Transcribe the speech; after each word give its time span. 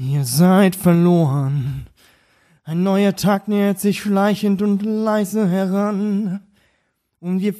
Ihr 0.00 0.24
seid 0.24 0.76
verloren. 0.76 1.88
Ein 2.62 2.84
neuer 2.84 3.16
Tag 3.16 3.48
nähert 3.48 3.80
sich 3.80 4.00
schleichend 4.00 4.62
und 4.62 4.84
leise 4.84 5.48
heran. 5.48 6.40
Und 7.18 7.40
wir 7.40 7.56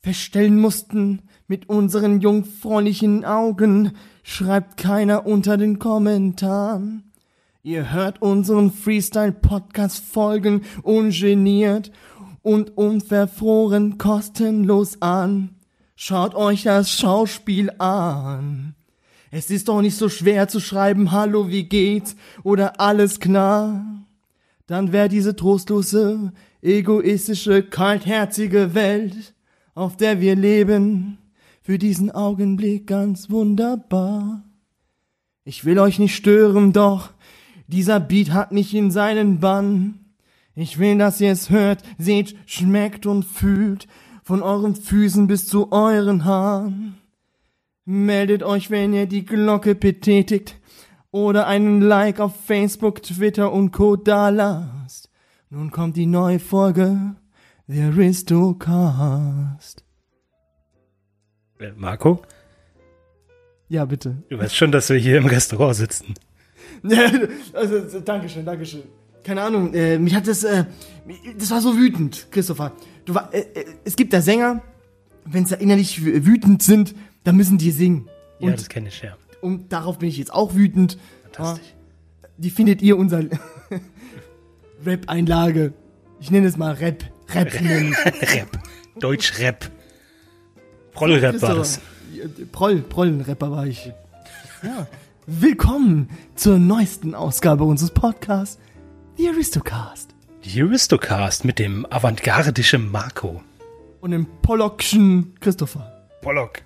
feststellen 0.00 0.58
mussten 0.58 1.20
mit 1.48 1.68
unseren 1.68 2.22
jungfräulichen 2.22 3.26
Augen, 3.26 3.92
schreibt 4.22 4.78
keiner 4.78 5.26
unter 5.26 5.58
den 5.58 5.78
Kommentaren. 5.78 7.12
Ihr 7.62 7.92
hört 7.92 8.22
unseren 8.22 8.72
Freestyle-Podcast 8.72 10.02
folgen 10.02 10.62
ungeniert 10.82 11.92
und 12.40 12.74
unverfroren 12.74 13.98
kostenlos 13.98 15.02
an. 15.02 15.56
Schaut 15.94 16.34
euch 16.34 16.62
das 16.62 16.90
Schauspiel 16.90 17.70
an. 17.76 18.76
Es 19.34 19.50
ist 19.50 19.68
doch 19.68 19.80
nicht 19.80 19.96
so 19.96 20.10
schwer 20.10 20.46
zu 20.46 20.60
schreiben, 20.60 21.10
hallo, 21.10 21.48
wie 21.48 21.64
geht's 21.64 22.16
oder 22.42 22.78
alles 22.80 23.18
klar. 23.18 23.82
Dann 24.66 24.92
wär 24.92 25.08
diese 25.08 25.34
trostlose, 25.34 26.34
egoistische, 26.60 27.62
kaltherzige 27.62 28.74
Welt, 28.74 29.32
auf 29.74 29.96
der 29.96 30.20
wir 30.20 30.36
leben, 30.36 31.16
für 31.62 31.78
diesen 31.78 32.10
Augenblick 32.10 32.86
ganz 32.86 33.30
wunderbar. 33.30 34.44
Ich 35.46 35.64
will 35.64 35.78
euch 35.78 35.98
nicht 35.98 36.14
stören, 36.14 36.74
doch 36.74 37.08
dieser 37.68 38.00
Beat 38.00 38.32
hat 38.32 38.52
mich 38.52 38.74
in 38.74 38.90
seinen 38.90 39.40
Bann. 39.40 39.98
Ich 40.54 40.78
will, 40.78 40.98
dass 40.98 41.22
ihr 41.22 41.32
es 41.32 41.48
hört, 41.48 41.82
seht, 41.96 42.36
schmeckt 42.44 43.06
und 43.06 43.24
fühlt, 43.24 43.86
von 44.24 44.42
euren 44.42 44.74
Füßen 44.74 45.26
bis 45.26 45.46
zu 45.46 45.72
euren 45.72 46.26
Haaren. 46.26 46.98
Meldet 47.84 48.42
euch, 48.42 48.70
wenn 48.70 48.92
ihr 48.92 49.06
die 49.06 49.24
Glocke 49.24 49.74
betätigt 49.74 50.56
oder 51.10 51.46
einen 51.46 51.80
Like 51.80 52.20
auf 52.20 52.44
Facebook, 52.44 53.02
Twitter 53.02 53.52
und 53.52 53.72
Co. 53.72 53.96
da 53.96 54.28
lasst. 54.28 55.10
Nun 55.50 55.70
kommt 55.70 55.96
die 55.96 56.06
neue 56.06 56.38
Folge, 56.38 57.16
The 57.66 57.82
Aristocast. 57.82 59.84
Äh, 61.58 61.72
Marco, 61.76 62.22
Ja, 63.68 63.84
bitte. 63.84 64.22
du 64.30 64.38
weißt 64.38 64.56
schon, 64.56 64.72
dass 64.72 64.88
wir 64.88 64.96
hier 64.96 65.18
im 65.18 65.26
Restaurant 65.26 65.76
sitzen. 65.76 66.14
also, 67.52 68.00
Dankeschön, 68.00 68.44
Dankeschön. 68.44 68.82
Keine 69.24 69.42
Ahnung, 69.42 69.74
äh, 69.74 69.98
mich 69.98 70.14
hat 70.14 70.26
das, 70.26 70.44
äh, 70.44 70.64
das 71.38 71.50
war 71.50 71.60
so 71.60 71.76
wütend, 71.76 72.28
Christopher. 72.30 72.72
Du 73.04 73.14
war, 73.14 73.32
äh, 73.34 73.40
äh, 73.40 73.64
es 73.84 73.94
gibt 73.96 74.12
da 74.12 74.20
Sänger, 74.20 74.62
wenn 75.24 75.46
sie 75.46 75.56
innerlich 75.56 75.98
wü- 75.98 76.24
wütend 76.24 76.62
sind, 76.62 76.94
dann 77.24 77.36
müssen 77.36 77.58
die 77.58 77.70
singen. 77.70 78.08
Ja, 78.38 78.48
Und, 78.48 78.58
das 78.58 78.68
kenne 78.68 78.88
ich, 78.88 79.02
ja. 79.02 79.16
und 79.40 79.72
darauf 79.72 79.98
bin 79.98 80.08
ich 80.08 80.16
jetzt 80.18 80.32
auch 80.32 80.54
wütend. 80.54 80.98
Fantastisch. 81.24 81.74
Ja, 82.22 82.28
die 82.36 82.50
findet 82.50 82.82
ihr 82.82 82.96
unser 82.98 83.24
Rap-Einlage. 84.84 85.72
Ich 86.20 86.30
nenne 86.30 86.46
es 86.46 86.56
mal 86.56 86.74
Rap. 86.74 87.04
Rap 87.30 87.60
nennen. 87.60 87.94
Rap. 87.94 88.58
Deutsch-Rap. 89.00 89.70
Prollrap 90.92 91.40
war 91.40 91.54
das. 91.54 91.80
Proll, 92.52 92.76
Prollenrapper 92.82 93.50
war 93.50 93.66
ich. 93.66 93.90
Ja. 94.62 94.86
Willkommen 95.26 96.10
zur 96.34 96.58
neuesten 96.58 97.14
Ausgabe 97.14 97.64
unseres 97.64 97.92
Podcasts, 97.92 98.58
The 99.16 99.28
Aristocast. 99.28 100.10
Die 100.44 100.60
Aristocast 100.60 101.44
mit 101.44 101.58
dem 101.58 101.86
avantgardischen 101.90 102.90
Marco. 102.90 103.42
Und 104.00 104.10
dem 104.10 104.26
Pollockschen 104.42 105.34
Christopher. 105.40 106.08
Pollock. 106.20 106.62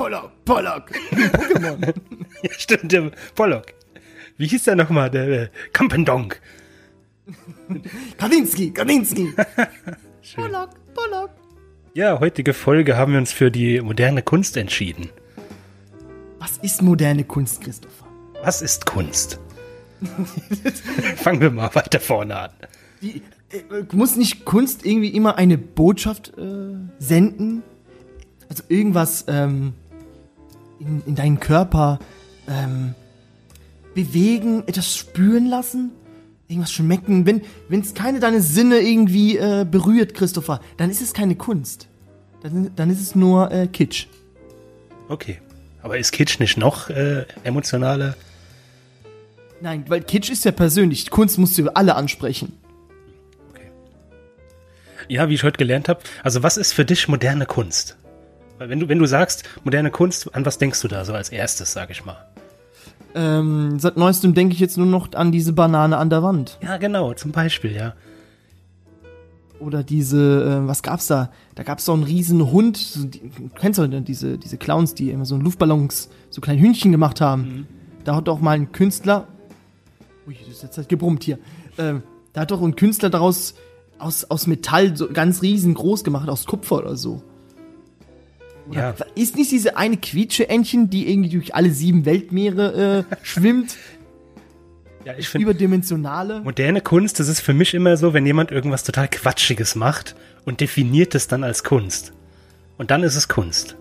Pollock, 0.00 0.30
Pollock. 0.46 0.90
Pokémon. 1.12 1.92
Ja, 2.42 2.50
stimmt, 2.56 2.90
der 2.90 3.10
Pollock. 3.34 3.74
Wie 4.38 4.46
hieß 4.46 4.64
der 4.64 4.74
nochmal? 4.74 5.10
Der 5.10 5.28
äh, 5.28 5.48
Kampendonk. 5.74 6.40
Kaninski, 8.16 8.70
Kaninski. 8.70 9.34
Pollock, 10.36 10.70
Pollock. 10.94 11.30
Ja, 11.92 12.18
heutige 12.18 12.54
Folge 12.54 12.96
haben 12.96 13.12
wir 13.12 13.18
uns 13.18 13.30
für 13.30 13.50
die 13.50 13.82
moderne 13.82 14.22
Kunst 14.22 14.56
entschieden. 14.56 15.10
Was 16.38 16.56
ist 16.56 16.80
moderne 16.80 17.24
Kunst, 17.24 17.60
Christopher? 17.60 18.06
Was 18.42 18.62
ist 18.62 18.86
Kunst? 18.86 19.38
Fangen 21.16 21.42
wir 21.42 21.50
mal 21.50 21.74
weiter 21.74 22.00
vorne 22.00 22.38
an. 22.38 22.50
Die, 23.02 23.20
äh, 23.50 23.82
muss 23.92 24.16
nicht 24.16 24.46
Kunst 24.46 24.86
irgendwie 24.86 25.10
immer 25.10 25.36
eine 25.36 25.58
Botschaft 25.58 26.32
äh, 26.38 26.74
senden? 26.98 27.62
Also 28.48 28.62
irgendwas 28.68 29.26
ähm, 29.28 29.74
in, 30.80 31.02
in 31.06 31.14
deinen 31.14 31.38
Körper 31.38 31.98
ähm, 32.48 32.94
bewegen, 33.94 34.64
etwas 34.66 34.96
spüren 34.96 35.46
lassen? 35.46 35.92
Irgendwas 36.48 36.72
schmecken? 36.72 37.26
Wenn 37.26 37.80
es 37.80 37.94
keine 37.94 38.18
deine 38.18 38.40
Sinne 38.40 38.80
irgendwie 38.80 39.36
äh, 39.36 39.64
berührt, 39.70 40.14
Christopher, 40.14 40.60
dann 40.78 40.90
ist 40.90 41.00
es 41.00 41.12
keine 41.12 41.36
Kunst. 41.36 41.86
Dann, 42.42 42.72
dann 42.74 42.90
ist 42.90 43.00
es 43.00 43.14
nur 43.14 43.52
äh, 43.52 43.68
Kitsch. 43.68 44.06
Okay. 45.08 45.38
Aber 45.82 45.98
ist 45.98 46.12
Kitsch 46.12 46.40
nicht 46.40 46.56
noch 46.56 46.90
äh, 46.90 47.24
emotionaler? 47.44 48.16
Nein, 49.60 49.84
weil 49.88 50.02
Kitsch 50.02 50.30
ist 50.30 50.44
ja 50.44 50.52
persönlich. 50.52 51.10
Kunst 51.10 51.38
musst 51.38 51.56
du 51.58 51.68
alle 51.74 51.94
ansprechen. 51.94 52.52
Ja, 55.08 55.28
wie 55.28 55.34
ich 55.34 55.42
heute 55.42 55.58
gelernt 55.58 55.88
habe. 55.88 56.00
Also 56.22 56.42
was 56.42 56.56
ist 56.56 56.72
für 56.72 56.84
dich 56.84 57.08
moderne 57.08 57.44
Kunst? 57.44 57.96
Wenn 58.68 58.78
du, 58.78 58.88
wenn 58.88 58.98
du 58.98 59.06
sagst 59.06 59.44
moderne 59.64 59.90
Kunst, 59.90 60.34
an 60.34 60.44
was 60.44 60.58
denkst 60.58 60.82
du 60.82 60.88
da 60.88 61.06
so 61.06 61.14
als 61.14 61.30
erstes, 61.30 61.72
sag 61.72 61.90
ich 61.90 62.04
mal? 62.04 62.26
Ähm, 63.14 63.78
seit 63.80 63.96
neuestem 63.96 64.34
denke 64.34 64.52
ich 64.52 64.60
jetzt 64.60 64.76
nur 64.76 64.86
noch 64.86 65.14
an 65.14 65.32
diese 65.32 65.54
Banane 65.54 65.96
an 65.96 66.10
der 66.10 66.22
Wand. 66.22 66.58
Ja, 66.62 66.76
genau, 66.76 67.14
zum 67.14 67.32
Beispiel, 67.32 67.74
ja. 67.74 67.94
Oder 69.60 69.82
diese, 69.82 70.62
äh, 70.62 70.68
was 70.68 70.82
gab's 70.82 71.06
da? 71.06 71.30
Da 71.54 71.62
gab's 71.62 71.86
so 71.86 71.94
einen 71.94 72.02
riesen 72.02 72.50
Hund. 72.50 72.76
So, 72.76 73.04
die, 73.04 73.30
du 73.30 73.48
kennst 73.58 73.78
du 73.78 73.86
diese, 73.88 74.36
diese 74.36 74.58
Clowns, 74.58 74.94
die 74.94 75.10
immer 75.10 75.24
so 75.24 75.36
Luftballons, 75.36 76.10
so 76.28 76.42
kleine 76.42 76.60
Hündchen 76.60 76.92
gemacht 76.92 77.20
haben. 77.22 77.66
Da 78.04 78.14
hat 78.14 78.28
doch 78.28 78.40
mal 78.40 78.52
ein 78.52 78.72
Künstler. 78.72 79.26
Ui, 80.26 80.36
das 80.38 80.56
ist 80.56 80.62
jetzt 80.62 80.76
halt 80.76 80.88
gebrummt 80.90 81.24
hier. 81.24 81.38
Ähm, 81.78 82.02
da 82.34 82.42
hat 82.42 82.50
doch 82.50 82.62
ein 82.62 82.76
Künstler 82.76 83.08
daraus 83.08 83.54
aus, 83.98 84.24
aus 84.24 84.46
Metall 84.46 84.96
so 84.96 85.08
ganz 85.08 85.40
riesengroß 85.40 86.04
gemacht, 86.04 86.28
aus 86.28 86.44
Kupfer 86.44 86.78
oder 86.78 86.96
so. 86.96 87.22
Ja, 88.72 88.94
Ist 89.14 89.36
nicht 89.36 89.50
diese 89.50 89.76
eine 89.76 89.96
Quietsche-Entchen, 89.96 90.90
die 90.90 91.10
irgendwie 91.10 91.30
durch 91.30 91.54
alle 91.54 91.70
sieben 91.70 92.04
Weltmeere 92.04 93.06
äh, 93.10 93.16
schwimmt? 93.22 93.76
ja 95.04 95.14
ich 95.16 95.28
finde, 95.28 95.44
Überdimensionale? 95.44 96.40
moderne 96.40 96.80
Kunst, 96.80 97.20
das 97.20 97.28
ist 97.28 97.40
für 97.40 97.54
mich 97.54 97.74
immer 97.74 97.96
so, 97.96 98.12
wenn 98.12 98.26
jemand 98.26 98.50
irgendwas 98.50 98.84
total 98.84 99.08
Quatschiges 99.08 99.74
macht 99.74 100.14
und 100.44 100.60
definiert 100.60 101.14
es 101.14 101.26
dann 101.26 101.42
als 101.42 101.64
Kunst. 101.64 102.12
Und 102.76 102.90
dann 102.90 103.02
ist 103.02 103.16
es 103.16 103.28
Kunst. 103.28 103.76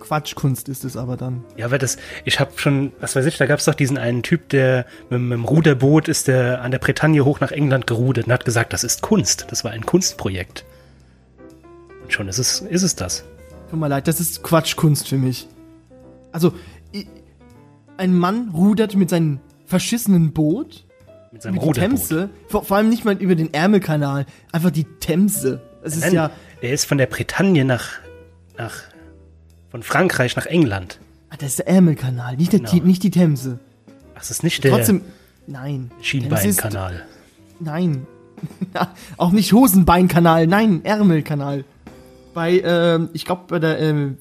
Quatschkunst 0.00 0.68
ist 0.68 0.84
es 0.84 0.96
aber 0.96 1.16
dann. 1.16 1.44
Ja, 1.56 1.66
aber 1.66 1.78
das, 1.78 1.96
ich 2.24 2.40
habe 2.40 2.50
schon, 2.56 2.90
was 3.00 3.14
weiß 3.14 3.26
ich, 3.26 3.36
da 3.36 3.46
gab 3.46 3.60
es 3.60 3.66
doch 3.66 3.74
diesen 3.74 3.96
einen 3.96 4.24
Typ, 4.24 4.48
der 4.48 4.86
mit, 5.08 5.20
mit 5.20 5.32
dem 5.32 5.44
Ruderboot 5.44 6.08
ist 6.08 6.26
der 6.26 6.62
an 6.62 6.72
der 6.72 6.80
Bretagne 6.80 7.24
hoch 7.24 7.38
nach 7.38 7.52
England 7.52 7.86
gerudert 7.86 8.26
und 8.26 8.32
hat 8.32 8.44
gesagt, 8.44 8.72
das 8.72 8.82
ist 8.82 9.02
Kunst. 9.02 9.46
Das 9.50 9.62
war 9.62 9.70
ein 9.70 9.86
Kunstprojekt. 9.86 10.64
Und 12.02 12.12
schon 12.12 12.26
ist 12.26 12.38
es, 12.38 12.60
ist 12.62 12.82
es 12.82 12.96
das. 12.96 13.24
Tut 13.70 13.78
mir 13.78 13.88
leid, 13.88 14.08
das 14.08 14.20
ist 14.20 14.42
Quatschkunst 14.42 15.08
für 15.08 15.16
mich. 15.18 15.46
Also, 16.32 16.52
ein 17.96 18.14
Mann 18.16 18.50
rudert 18.50 18.96
mit 18.96 19.10
seinem 19.10 19.40
verschissenen 19.66 20.32
Boot 20.32 20.84
Mit 21.32 21.42
seinem 21.42 21.54
die 21.54 21.58
Ruderboot. 21.60 21.90
Themse, 21.90 22.30
vor, 22.48 22.64
vor 22.64 22.76
allem 22.78 22.88
nicht 22.88 23.04
mal 23.04 23.16
über 23.16 23.34
den 23.34 23.52
Ärmelkanal, 23.54 24.26
einfach 24.52 24.70
die 24.70 24.84
Themse. 24.84 25.60
Es 25.82 25.96
ist 25.96 26.12
ja, 26.12 26.30
der 26.62 26.72
ist 26.72 26.84
von 26.84 26.98
der 26.98 27.06
Bretagne 27.06 27.64
nach, 27.64 27.88
nach, 28.58 28.74
von 29.70 29.82
Frankreich 29.82 30.34
nach 30.36 30.46
England. 30.46 30.98
ah, 31.30 31.36
das 31.38 31.50
ist 31.50 31.58
der 31.60 31.68
Ärmelkanal, 31.68 32.36
nicht, 32.36 32.52
der, 32.52 32.60
Genau. 32.60 32.70
Ti- 32.72 32.80
nicht 32.80 33.02
die 33.02 33.10
Themse. 33.10 33.58
Ach, 34.14 34.18
das 34.18 34.30
ist 34.30 34.42
nicht 34.42 34.62
der 34.64 34.72
Trotzdem, 34.72 35.02
nein. 35.46 35.90
Schienbeinkanal. 36.02 37.04
Nein. 37.60 38.06
Auch 39.18 39.32
nicht 39.32 39.52
Hosenbeinkanal, 39.52 40.46
nein, 40.46 40.84
Ärmelkanal. 40.84 41.64
Bei, 42.34 42.60
ähm, 42.60 43.08
ich 43.12 43.24
glaube, 43.24 43.42
bei 43.48 43.58
der 43.58 43.78
ähm, 43.80 44.18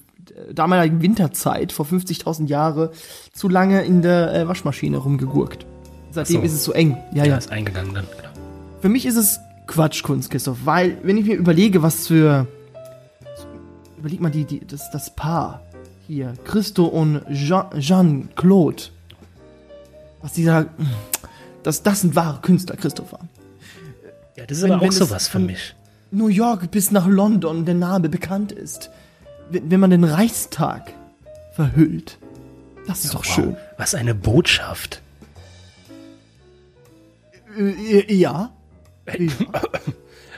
damaligen 0.53 1.01
Winterzeit, 1.01 1.71
vor 1.71 1.85
50.000 1.85 2.47
Jahre, 2.47 2.91
zu 3.33 3.49
lange 3.49 3.83
in 3.83 4.01
der 4.01 4.33
äh, 4.33 4.47
Waschmaschine 4.47 4.97
rumgegurkt. 4.97 5.65
Seitdem 6.11 6.37
so. 6.37 6.45
ist 6.45 6.53
es 6.53 6.63
so 6.63 6.71
eng. 6.73 6.97
Ja, 7.13 7.23
Ja, 7.23 7.29
ja. 7.31 7.37
ist 7.37 7.51
eingegangen 7.51 7.93
dann. 7.93 8.05
Genau. 8.17 8.29
Für 8.81 8.89
mich 8.89 9.05
ist 9.05 9.15
es 9.17 9.39
Quatschkunst, 9.67 10.31
Christoph, 10.31 10.57
weil, 10.65 10.97
wenn 11.03 11.17
ich 11.17 11.25
mir 11.25 11.35
überlege, 11.35 11.83
was 11.83 12.07
für. 12.07 12.47
Überleg 13.97 14.19
mal 14.21 14.31
die, 14.31 14.45
die, 14.45 14.65
das, 14.65 14.89
das 14.91 15.13
Paar 15.15 15.61
hier, 16.07 16.33
Christo 16.45 16.85
und 16.85 17.21
Jean- 17.31 17.69
Jean-Claude. 17.79 18.83
Was 20.21 20.33
die 20.33 20.43
sagen, 20.45 20.69
das, 21.63 21.83
das 21.83 22.01
sind 22.01 22.15
wahre 22.15 22.41
Künstler, 22.41 22.75
Christopher. 22.77 23.19
Ja, 24.37 24.45
das 24.45 24.57
ist 24.59 24.63
Wenn- 24.63 24.71
aber 24.71 24.87
auch 24.87 24.91
sowas 24.91 25.27
für 25.27 25.39
mich. 25.39 25.75
New 26.11 26.27
York 26.27 26.71
bis 26.71 26.91
nach 26.91 27.07
London 27.07 27.65
der 27.65 27.75
Name 27.75 28.09
bekannt 28.09 28.51
ist. 28.51 28.89
Wenn 29.51 29.79
man 29.79 29.89
den 29.89 30.03
Reichstag 30.03 30.93
verhüllt, 31.53 32.17
Das 32.87 33.03
ist 33.03 33.13
doch 33.13 33.25
Wow, 33.25 33.33
schön. 33.33 33.57
Was 33.77 33.93
eine 33.95 34.15
Botschaft. 34.15 35.01
Äh, 37.57 38.13
ja. 38.13 38.51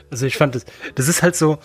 Also 0.10 0.26
ich 0.26 0.36
fand 0.38 0.56
das, 0.56 0.66
das 0.96 1.08
ist 1.08 1.24
halt 1.24 1.36
so, 1.36 1.60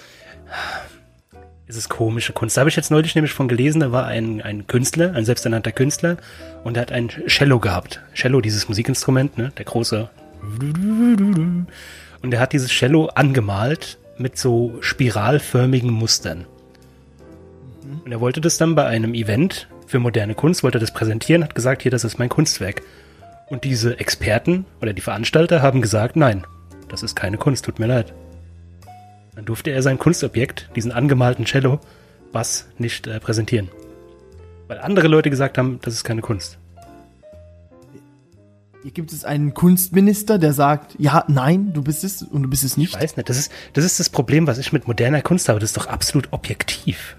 es 1.66 1.76
ist 1.76 1.88
komische 1.88 2.32
Kunst. 2.32 2.56
Da 2.56 2.60
habe 2.60 2.70
ich 2.70 2.76
jetzt 2.76 2.90
neulich 2.92 3.14
nämlich 3.16 3.32
von 3.32 3.48
gelesen, 3.48 3.80
da 3.80 3.90
war 3.90 4.06
ein, 4.06 4.40
ein 4.40 4.66
Künstler, 4.68 5.14
ein 5.14 5.24
selbsternannter 5.24 5.72
Künstler 5.72 6.16
und 6.62 6.74
der 6.74 6.82
hat 6.82 6.92
ein 6.92 7.08
Cello 7.26 7.58
gehabt. 7.58 8.00
Cello, 8.14 8.40
dieses 8.40 8.68
Musikinstrument, 8.68 9.36
ne, 9.38 9.52
der 9.56 9.64
große. 9.64 10.08
Und 12.22 12.30
der 12.30 12.40
hat 12.40 12.52
dieses 12.52 12.70
Cello 12.70 13.06
angemalt 13.14 13.98
mit 14.18 14.38
so 14.38 14.76
spiralförmigen 14.80 15.90
Mustern. 15.90 16.46
Und 18.04 18.12
er 18.12 18.20
wollte 18.20 18.40
das 18.40 18.56
dann 18.56 18.74
bei 18.74 18.86
einem 18.86 19.14
Event 19.14 19.68
für 19.86 19.98
moderne 19.98 20.34
Kunst, 20.34 20.62
wollte 20.62 20.78
das 20.78 20.92
präsentieren, 20.92 21.44
hat 21.44 21.54
gesagt, 21.54 21.82
hier, 21.82 21.90
das 21.90 22.04
ist 22.04 22.18
mein 22.18 22.28
Kunstwerk. 22.28 22.82
Und 23.48 23.64
diese 23.64 23.98
Experten 24.00 24.66
oder 24.80 24.92
die 24.92 25.02
Veranstalter 25.02 25.62
haben 25.62 25.82
gesagt, 25.82 26.16
nein, 26.16 26.44
das 26.88 27.02
ist 27.02 27.14
keine 27.14 27.38
Kunst, 27.38 27.64
tut 27.64 27.78
mir 27.78 27.86
leid. 27.86 28.12
Dann 29.34 29.44
durfte 29.44 29.70
er 29.70 29.82
sein 29.82 29.98
Kunstobjekt, 29.98 30.70
diesen 30.74 30.92
angemalten 30.92 31.44
Cello, 31.44 31.80
Bass, 32.32 32.68
nicht 32.78 33.06
äh, 33.06 33.20
präsentieren. 33.20 33.68
Weil 34.66 34.78
andere 34.78 35.06
Leute 35.06 35.30
gesagt 35.30 35.58
haben, 35.58 35.78
das 35.82 35.94
ist 35.94 36.04
keine 36.04 36.22
Kunst. 36.22 36.58
Hier 38.86 38.92
gibt 38.92 39.12
es 39.12 39.24
einen 39.24 39.52
Kunstminister, 39.52 40.38
der 40.38 40.52
sagt, 40.52 40.94
ja, 40.96 41.24
nein, 41.26 41.72
du 41.72 41.82
bist 41.82 42.04
es 42.04 42.22
und 42.22 42.44
du 42.44 42.48
bist 42.48 42.62
es 42.62 42.76
nicht. 42.76 42.94
Ich 42.94 43.02
weiß 43.02 43.16
nicht, 43.16 43.28
das 43.28 43.36
ist, 43.36 43.50
das 43.72 43.84
ist 43.84 43.98
das 43.98 44.08
Problem, 44.08 44.46
was 44.46 44.58
ich 44.58 44.72
mit 44.72 44.86
moderner 44.86 45.22
Kunst 45.22 45.48
habe. 45.48 45.58
Das 45.58 45.70
ist 45.70 45.76
doch 45.76 45.88
absolut 45.88 46.28
objektiv. 46.32 47.16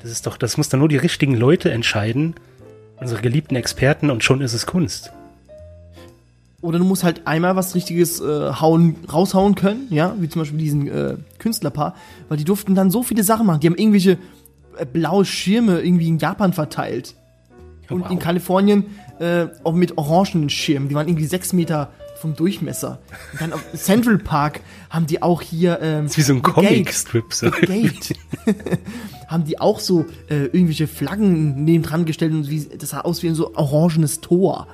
Das 0.00 0.10
ist 0.10 0.26
doch, 0.26 0.38
das 0.38 0.56
muss 0.56 0.70
dann 0.70 0.80
nur 0.80 0.88
die 0.88 0.96
richtigen 0.96 1.34
Leute 1.34 1.70
entscheiden, 1.70 2.32
unsere 2.96 3.20
geliebten 3.20 3.56
Experten, 3.56 4.10
und 4.10 4.24
schon 4.24 4.40
ist 4.40 4.54
es 4.54 4.64
Kunst. 4.64 5.12
Oder 6.62 6.78
du 6.78 6.84
musst 6.86 7.04
halt 7.04 7.26
einmal 7.26 7.56
was 7.56 7.74
richtiges 7.74 8.18
äh, 8.22 8.52
hauen, 8.54 8.96
raushauen 9.12 9.54
können, 9.54 9.88
ja, 9.90 10.16
wie 10.18 10.30
zum 10.30 10.40
Beispiel 10.40 10.60
diesen 10.60 10.88
äh, 10.88 11.16
Künstlerpaar, 11.38 11.94
weil 12.30 12.38
die 12.38 12.44
durften 12.44 12.74
dann 12.74 12.90
so 12.90 13.02
viele 13.02 13.22
Sachen 13.22 13.44
machen. 13.44 13.60
Die 13.60 13.66
haben 13.66 13.76
irgendwelche 13.76 14.16
äh, 14.78 14.86
blaue 14.86 15.26
Schirme 15.26 15.80
irgendwie 15.82 16.08
in 16.08 16.16
Japan 16.16 16.54
verteilt. 16.54 17.16
Und 17.90 18.04
Wow. 18.04 18.10
in 18.12 18.18
Kalifornien 18.18 18.86
äh, 19.22 19.48
auch 19.64 19.72
mit 19.72 19.96
orangenen 19.96 20.50
Schirmen. 20.50 20.88
Die 20.88 20.94
waren 20.94 21.06
irgendwie 21.08 21.26
sechs 21.26 21.52
Meter 21.52 21.90
vom 22.16 22.34
Durchmesser. 22.34 22.98
Und 23.32 23.40
dann 23.40 23.52
auf 23.52 23.64
Central 23.74 24.18
Park 24.18 24.60
haben 24.90 25.06
die 25.06 25.22
auch 25.22 25.40
hier 25.40 25.80
ähm, 25.80 26.04
Das 26.04 26.12
ist 26.12 26.18
wie 26.18 26.22
so 26.22 26.34
ein. 26.34 26.42
Comic-Strip. 26.42 27.32
So. 27.32 27.50
Gate. 27.50 28.14
haben 29.28 29.44
die 29.44 29.60
auch 29.60 29.78
so 29.80 30.04
äh, 30.28 30.46
irgendwelche 30.46 30.86
Flaggen 30.86 31.64
neben 31.64 31.82
dran 31.82 32.04
gestellt 32.04 32.32
und 32.32 32.50
wie, 32.50 32.64
das 32.66 32.90
sah 32.90 33.00
aus 33.00 33.22
wie 33.22 33.28
ein 33.28 33.34
so 33.34 33.54
orangenes 33.54 34.20
Tor. 34.20 34.66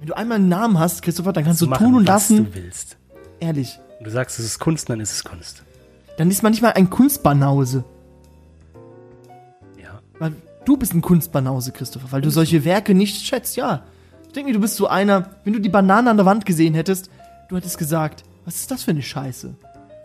Wenn 0.00 0.08
du 0.08 0.16
einmal 0.16 0.36
einen 0.36 0.48
Namen 0.48 0.78
hast, 0.78 1.02
Christopher, 1.02 1.32
dann 1.32 1.44
kannst 1.44 1.60
du 1.60 1.66
Machen, 1.66 1.86
tun 1.86 1.94
und 1.96 2.06
was 2.06 2.30
lassen. 2.30 2.44
du 2.44 2.54
willst. 2.54 2.96
Ehrlich. 3.40 3.78
Und 3.98 4.06
du 4.06 4.10
sagst, 4.10 4.38
es 4.38 4.44
ist 4.44 4.58
Kunst, 4.58 4.90
dann 4.90 5.00
ist 5.00 5.12
es 5.12 5.24
Kunst. 5.24 5.62
Dann 6.18 6.30
ist 6.30 6.42
man 6.42 6.52
nicht 6.52 6.62
mal 6.62 6.72
ein 6.72 6.90
Kunstbanause. 6.90 7.84
Du 10.68 10.76
bist 10.76 10.92
ein 10.92 11.00
Kunstbanause, 11.00 11.72
Christopher, 11.72 12.12
weil 12.12 12.20
du 12.20 12.28
solche 12.28 12.62
Werke 12.62 12.94
nicht 12.94 13.24
schätzt, 13.24 13.56
ja. 13.56 13.84
Ich 14.26 14.32
denke 14.34 14.50
mir, 14.50 14.52
du 14.52 14.60
bist 14.60 14.76
so 14.76 14.86
einer, 14.86 15.30
wenn 15.42 15.54
du 15.54 15.60
die 15.60 15.70
Banane 15.70 16.10
an 16.10 16.18
der 16.18 16.26
Wand 16.26 16.44
gesehen 16.44 16.74
hättest, 16.74 17.08
du 17.48 17.56
hättest 17.56 17.78
gesagt, 17.78 18.22
was 18.44 18.56
ist 18.56 18.70
das 18.70 18.82
für 18.82 18.90
eine 18.90 19.00
Scheiße? 19.00 19.54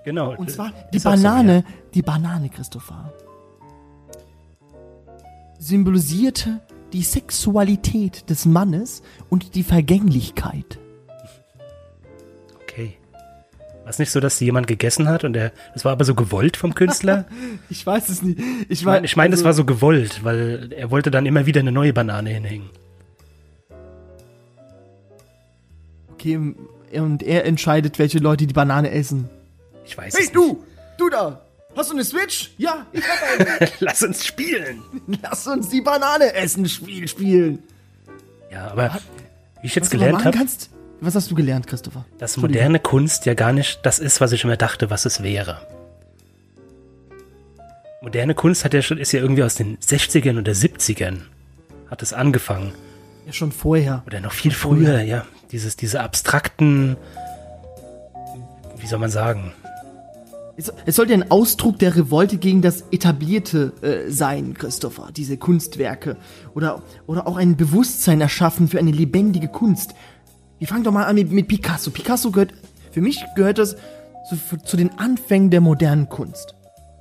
Genau. 0.06 0.34
Und 0.38 0.50
zwar 0.50 0.72
die 0.94 1.00
auch 1.00 1.02
so, 1.02 1.10
Banane, 1.10 1.56
ja. 1.56 1.64
die 1.94 2.02
Banane, 2.02 2.48
Christopher, 2.48 3.12
symbolisierte 5.60 6.62
die 6.94 7.04
Sexualität 7.04 8.30
des 8.30 8.46
Mannes 8.46 9.02
und 9.30 9.56
die 9.56 9.64
Vergänglichkeit. 9.64 10.80
War 13.84 13.90
es 13.90 14.00
nicht 14.00 14.12
so, 14.12 14.20
dass 14.22 14.38
die 14.38 14.46
jemand 14.46 14.68
gegessen 14.68 15.10
hat 15.10 15.24
und 15.26 15.36
er, 15.36 15.52
das 15.74 15.84
war 15.84 15.92
aber 15.92 16.06
so 16.06 16.16
gewollt 16.16 16.56
vom 16.58 16.74
Künstler? 16.74 17.26
Ich 17.70 17.86
weiß 17.86 18.10
es 18.10 18.22
nicht. 18.22 18.40
Ich 18.70 18.80
Ich 18.80 18.86
meine, 18.86 19.06
ich 19.06 19.16
mein, 19.16 19.32
das 19.32 19.40
also- 19.40 19.46
war 19.46 19.54
so 19.54 19.66
gewollt, 19.66 20.24
weil 20.24 20.72
er 20.72 20.90
wollte 20.92 21.12
dann 21.12 21.26
immer 21.26 21.46
wieder 21.46 21.60
eine 21.60 21.72
neue 21.72 21.92
Banane 21.94 22.30
hinhängen. 22.30 22.70
Okay, 26.14 26.38
und 26.94 27.24
er 27.24 27.46
entscheidet, 27.46 28.00
welche 28.00 28.20
Leute 28.20 28.48
die 28.48 28.54
Banane 28.54 28.92
essen. 28.92 29.30
Ich 29.86 29.98
weiß 29.98 30.14
Hey 30.16 30.26
es 30.26 30.32
du, 30.32 30.64
du 30.98 31.10
da, 31.10 31.42
hast 31.76 31.90
du 31.90 31.96
eine 31.96 32.04
Switch? 32.06 32.52
Ja, 32.58 32.86
ich 32.94 33.02
hab 33.04 33.40
eine. 33.48 33.60
nicht. 33.60 33.74
Lass 33.82 34.02
uns 34.04 34.26
spielen. 34.26 34.82
Lass 35.22 35.46
uns 35.48 35.70
die 35.70 35.82
Banane 35.82 36.34
essen 36.34 36.70
Spiel 36.70 37.08
spielen. 37.08 37.60
Ja, 38.52 38.72
aber 38.72 39.00
wie 39.62 39.68
ich 39.68 39.76
jetzt 39.76 39.90
gelernt 39.92 40.24
habe, 40.24 40.38
kannst? 40.38 40.70
Was 41.06 41.16
hast 41.16 41.30
du 41.30 41.36
gelernt, 41.36 41.68
Christopher? 41.68 42.06
dass 42.18 42.38
moderne 42.38 42.80
Kunst 42.80 43.26
ja 43.26 43.34
gar 43.34 43.52
nicht 43.52 43.80
das 43.84 44.00
ist, 44.00 44.22
was 44.22 44.32
ich 44.32 44.46
immer 44.46 44.56
dachte, 44.56 44.90
was 44.90 45.06
es 45.06 45.22
wäre. 45.22 45.58
Moderne 48.02 48.36
Kunst 48.36 48.64
hat 48.64 48.74
ja 48.74 48.82
schon, 48.82 48.98
ist 48.98 49.12
ja 49.12 49.20
irgendwie 49.20 49.44
aus 49.44 49.56
den 49.56 49.78
60ern 49.80 50.40
oder 50.40 50.54
70ern 50.54 51.20
hat 51.90 52.02
es 52.02 52.14
angefangen. 52.14 52.72
Ja, 53.26 53.34
schon 53.34 53.52
vorher. 53.52 54.04
Oder 54.08 54.22
noch 54.22 54.32
viel 54.32 54.52
Schon 54.52 54.78
vorher. 54.78 55.00
früher, 55.00 55.02
ja. 55.04 55.26
Dieses, 55.52 55.76
diese 55.76 56.02
abstrakten, 56.02 56.96
wie 58.78 58.88
soll 58.88 59.00
man 59.00 59.12
sagen? 59.12 59.54
Es, 60.56 60.72
es 60.86 60.96
sollte 60.96 61.14
ein 61.14 61.32
Ausdruck 61.32 61.80
der 61.80 61.96
Revolte 61.96 62.38
gegen 62.38 62.62
das 62.62 62.84
Etablierte 62.92 63.74
äh, 63.82 64.10
sein, 64.12 64.54
Christopher, 64.54 65.10
diese 65.16 65.38
Kunstwerke. 65.38 66.18
Oder, 66.54 66.82
oder 67.08 67.28
auch 67.28 67.38
ein 67.38 67.58
Bewusstsein 67.58 68.22
erschaffen 68.22 68.68
für 68.68 68.80
eine 68.80 68.92
lebendige 68.92 69.48
Kunst. 69.48 69.96
Wir 70.64 70.70
fangen 70.70 70.86
doch 70.86 70.94
mal 70.94 71.04
an 71.04 71.16
mit, 71.16 71.30
mit 71.30 71.50
Picasso. 71.50 71.92
Picasso 71.92 72.32
gehört, 72.32 72.54
für 72.94 73.02
mich 73.02 73.22
gehört 73.36 73.58
das 73.58 73.76
zu, 74.30 74.38
zu 74.64 74.78
den 74.78 74.98
Anfängen 74.98 75.50
der 75.50 75.60
modernen 75.60 76.08
Kunst. 76.08 76.56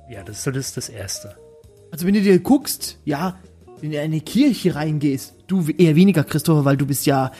Ja, 0.09 0.21
das 0.21 0.45
ist 0.45 0.75
das 0.75 0.89
Erste. 0.89 1.37
Also 1.89 2.05
wenn 2.05 2.13
du 2.13 2.19
dir 2.19 2.37
guckst, 2.39 2.97
ja, 3.05 3.39
wenn 3.79 3.91
du 3.91 3.95
in 3.95 4.03
eine 4.03 4.19
Kirche 4.19 4.75
reingehst, 4.75 5.35
du 5.47 5.65
eher 5.77 5.95
weniger, 5.95 6.25
Christopher, 6.25 6.65
weil 6.65 6.75
du 6.75 6.85
bist 6.85 7.05
ja, 7.05 7.31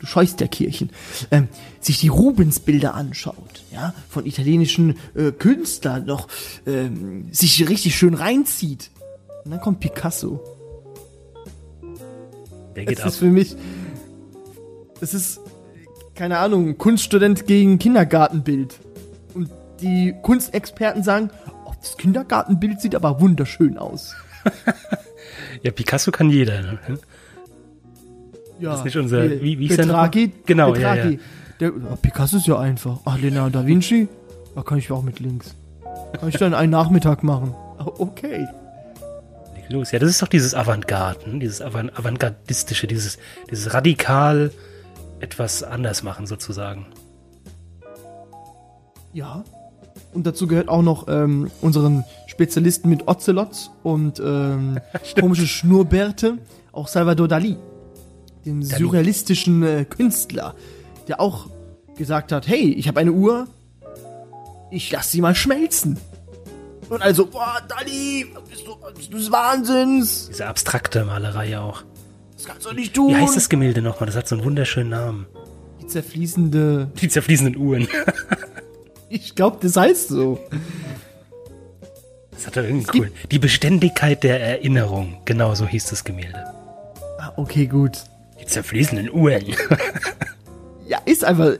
du 0.00 0.04
scheust 0.04 0.38
der 0.40 0.48
Kirchen, 0.48 0.90
ähm, 1.30 1.48
sich 1.80 1.98
die 1.98 2.08
Rubens-Bilder 2.08 2.92
anschaut, 2.92 3.64
ja, 3.72 3.94
von 4.10 4.26
italienischen 4.26 4.98
äh, 5.14 5.32
Künstlern 5.32 6.04
noch, 6.04 6.28
ähm, 6.66 7.32
sich 7.32 7.66
richtig 7.70 7.96
schön 7.96 8.12
reinzieht. 8.12 8.90
Und 9.46 9.52
dann 9.52 9.62
kommt 9.62 9.80
Picasso. 9.80 10.44
Der 12.76 12.84
geht 12.84 12.98
Das 12.98 13.04
ab. 13.04 13.10
ist 13.12 13.16
für 13.16 13.30
mich, 13.30 13.56
das 15.02 15.12
ist, 15.14 15.40
keine 16.14 16.38
Ahnung, 16.38 16.78
Kunststudent 16.78 17.46
gegen 17.46 17.78
Kindergartenbild. 17.78 18.76
Und 19.34 19.50
die 19.80 20.14
Kunstexperten 20.22 21.02
sagen, 21.02 21.30
oh, 21.66 21.72
das 21.80 21.96
Kindergartenbild 21.96 22.80
sieht 22.80 22.94
aber 22.94 23.20
wunderschön 23.20 23.76
aus. 23.78 24.14
Ja, 25.62 25.70
Picasso 25.70 26.10
kann 26.10 26.28
jeder. 26.30 26.60
Ne? 26.60 26.78
Ja, 28.58 28.70
Das 28.70 28.80
ist 28.80 28.84
nicht 28.86 28.96
unser- 28.96 29.30
wie- 29.40 29.58
wie 29.58 29.68
Betragi, 29.68 30.26
nochmal? 30.26 30.42
Genau, 30.46 30.74
ja, 30.74 30.94
Betragi. 30.94 31.20
Der, 31.60 31.72
oh, 31.74 31.96
Picasso 32.00 32.36
ist 32.38 32.46
ja 32.46 32.58
einfach. 32.58 32.98
Ach, 33.04 33.18
Leonardo 33.18 33.60
da 33.60 33.66
Vinci? 33.66 34.08
Da 34.54 34.62
kann 34.62 34.78
ich 34.78 34.90
auch 34.90 35.02
mit 35.02 35.20
links. 35.20 35.54
Kann 36.18 36.28
ich 36.28 36.36
dann 36.36 36.54
einen 36.54 36.70
Nachmittag 36.72 37.22
machen. 37.22 37.54
Oh, 37.78 37.92
okay. 37.98 38.46
Los. 39.68 39.92
Ja, 39.92 39.98
das 40.00 40.10
ist 40.10 40.20
doch 40.22 40.28
dieses 40.28 40.54
Avantgarde, 40.54 41.30
ne? 41.30 41.38
dieses 41.38 41.62
Avant 41.62 41.96
Avantgardistische, 41.98 42.86
dieses, 42.86 43.18
dieses 43.50 43.72
radikal 43.72 44.50
etwas 45.22 45.62
anders 45.62 46.02
machen 46.02 46.26
sozusagen. 46.26 46.86
Ja. 49.12 49.44
Und 50.12 50.26
dazu 50.26 50.46
gehört 50.46 50.68
auch 50.68 50.82
noch 50.82 51.06
ähm, 51.08 51.50
unseren 51.60 52.04
Spezialisten 52.26 52.88
mit 52.88 53.08
Ocelots 53.08 53.70
und 53.82 54.20
ähm, 54.20 54.78
komische 55.20 55.46
Schnurrbärte, 55.46 56.38
auch 56.72 56.88
Salvador 56.88 57.28
Dali, 57.28 57.56
den 58.44 58.62
surrealistischen 58.62 59.62
äh, 59.62 59.84
Künstler, 59.84 60.54
der 61.08 61.20
auch 61.20 61.48
gesagt 61.96 62.32
hat, 62.32 62.48
hey, 62.48 62.72
ich 62.72 62.88
habe 62.88 63.00
eine 63.00 63.12
Uhr, 63.12 63.46
ich 64.70 64.90
lass 64.90 65.10
sie 65.10 65.20
mal 65.20 65.34
schmelzen. 65.34 65.98
Und 66.88 67.00
also, 67.00 67.26
boah, 67.26 67.56
Dali, 67.68 68.26
bist 68.50 68.66
du, 68.66 68.74
bist 68.94 69.12
du 69.12 69.18
des 69.18 69.30
Wahnsinns? 69.30 70.28
Diese 70.28 70.46
abstrakte 70.46 71.04
Malerei 71.04 71.58
auch. 71.58 71.84
Das 72.42 72.50
kannst 72.50 72.66
du 72.66 72.72
nicht 72.72 72.92
tun. 72.92 73.10
Wie 73.10 73.16
heißt 73.16 73.36
das 73.36 73.48
Gemälde 73.48 73.82
nochmal? 73.82 74.06
Das 74.06 74.16
hat 74.16 74.26
so 74.26 74.34
einen 74.34 74.44
wunderschönen 74.44 74.90
Namen. 74.90 75.26
Die 75.80 75.86
zerfließende, 75.86 76.90
Die 77.00 77.08
zerfließenden 77.08 77.56
Uhren. 77.56 77.86
ich 79.08 79.36
glaube, 79.36 79.58
das 79.60 79.76
heißt 79.76 80.08
so. 80.08 80.40
Das 82.32 82.48
hat 82.48 82.56
doch 82.56 82.64
irgendwie 82.64 82.98
cool. 82.98 83.12
Die 83.30 83.38
Beständigkeit 83.38 84.24
der 84.24 84.40
Erinnerung. 84.40 85.18
Genau 85.24 85.54
so 85.54 85.68
hieß 85.68 85.86
das 85.86 86.02
Gemälde. 86.02 86.44
Ah, 87.20 87.32
okay, 87.36 87.66
gut. 87.66 87.98
Die 88.40 88.46
zerfließenden 88.46 89.10
Uhren. 89.12 89.44
Ja, 90.88 90.98
ist 91.06 91.24
einfach. 91.24 91.54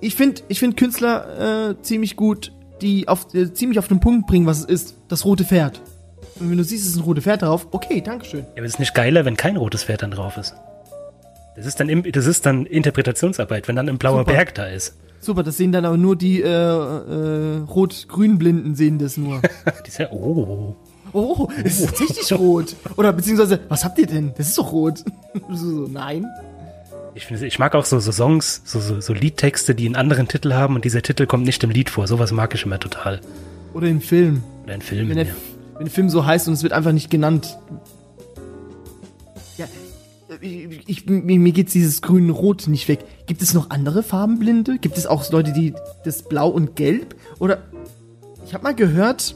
Ich 0.00 0.16
finde 0.16 0.42
ich 0.48 0.58
find 0.58 0.76
Künstler 0.76 1.70
äh, 1.70 1.82
ziemlich 1.82 2.16
gut, 2.16 2.50
die 2.80 3.06
auf, 3.06 3.32
äh, 3.32 3.52
ziemlich 3.52 3.78
auf 3.78 3.86
den 3.86 4.00
Punkt 4.00 4.26
bringen, 4.26 4.46
was 4.46 4.60
es 4.60 4.64
ist. 4.64 4.96
Das 5.06 5.24
rote 5.24 5.44
Pferd. 5.44 5.80
Und 6.38 6.50
wenn 6.50 6.58
du 6.58 6.64
siehst, 6.64 6.84
es 6.84 6.92
ist 6.92 6.96
ein 6.96 7.02
rotes 7.02 7.24
Pferd 7.24 7.42
drauf, 7.42 7.68
okay, 7.70 8.00
Dankeschön. 8.00 8.40
Ja, 8.40 8.58
aber 8.58 8.66
es 8.66 8.74
ist 8.74 8.78
nicht 8.78 8.94
geiler, 8.94 9.24
wenn 9.24 9.36
kein 9.36 9.56
rotes 9.56 9.84
Pferd 9.84 10.02
dann 10.02 10.10
drauf 10.10 10.36
ist. 10.36 10.54
Das 11.56 11.66
ist 11.66 11.78
dann, 11.80 12.04
das 12.10 12.26
ist 12.26 12.46
dann 12.46 12.64
Interpretationsarbeit, 12.64 13.68
wenn 13.68 13.76
dann 13.76 13.88
ein 13.88 13.98
blauer 13.98 14.20
Super. 14.20 14.32
Berg 14.32 14.54
da 14.54 14.66
ist. 14.66 14.96
Super, 15.20 15.42
das 15.42 15.56
sehen 15.56 15.70
dann 15.70 15.84
aber 15.84 15.96
nur 15.96 16.16
die 16.16 16.42
äh, 16.42 16.48
äh, 16.48 17.58
Rot-Grün-Blinden 17.58 18.74
sehen 18.74 18.98
das 18.98 19.16
nur. 19.16 19.40
Die 19.84 19.88
ist 19.88 19.98
ja, 19.98 20.10
oh. 20.10 20.74
Oh, 21.12 21.48
es 21.62 21.78
ist 21.78 21.88
tatsächlich 21.88 22.32
rot. 22.32 22.74
Oder 22.96 23.12
beziehungsweise, 23.12 23.60
was 23.68 23.84
habt 23.84 23.98
ihr 23.98 24.06
denn? 24.06 24.32
Das 24.36 24.48
ist 24.48 24.56
doch 24.56 24.72
rot. 24.72 25.04
so, 25.50 25.84
so, 25.84 25.88
nein. 25.88 26.26
Ich, 27.14 27.26
finde, 27.26 27.46
ich 27.46 27.58
mag 27.58 27.74
auch 27.74 27.84
so, 27.84 28.00
so 28.00 28.10
Songs, 28.10 28.62
so, 28.64 28.80
so, 28.80 29.00
so 29.00 29.12
Liedtexte, 29.12 29.74
die 29.74 29.84
einen 29.84 29.96
anderen 29.96 30.26
Titel 30.26 30.54
haben 30.54 30.74
und 30.74 30.84
dieser 30.84 31.02
Titel 31.02 31.26
kommt 31.26 31.44
nicht 31.44 31.62
im 31.62 31.70
Lied 31.70 31.90
vor. 31.90 32.06
Sowas 32.06 32.32
mag 32.32 32.54
ich 32.54 32.64
immer 32.64 32.80
total. 32.80 33.20
Oder 33.74 33.88
in 33.88 34.00
Film. 34.00 34.42
Oder 34.64 34.74
in 34.74 34.80
Filmen. 34.82 35.10
Wenn 35.10 35.16
der, 35.16 35.26
ja. 35.26 35.34
Wenn 35.74 35.84
der 35.84 35.90
Film 35.92 36.08
so 36.08 36.24
heißt 36.24 36.48
und 36.48 36.54
es 36.54 36.62
wird 36.62 36.72
einfach 36.72 36.92
nicht 36.92 37.10
genannt. 37.10 37.58
Ja, 39.56 39.66
ich, 40.40 40.88
ich, 40.88 41.06
mir, 41.06 41.38
mir 41.38 41.52
geht's 41.52 41.72
dieses 41.72 42.02
grün-rot 42.02 42.68
nicht 42.68 42.88
weg. 42.88 43.00
Gibt 43.26 43.42
es 43.42 43.54
noch 43.54 43.70
andere 43.70 44.02
Farbenblinde? 44.02 44.78
Gibt 44.78 44.96
es 44.96 45.06
auch 45.06 45.30
Leute, 45.30 45.52
die 45.52 45.74
das 46.04 46.22
Blau 46.22 46.48
und 46.48 46.76
Gelb? 46.76 47.14
Oder 47.38 47.62
ich 48.46 48.54
habe 48.54 48.64
mal 48.64 48.74
gehört, 48.74 49.34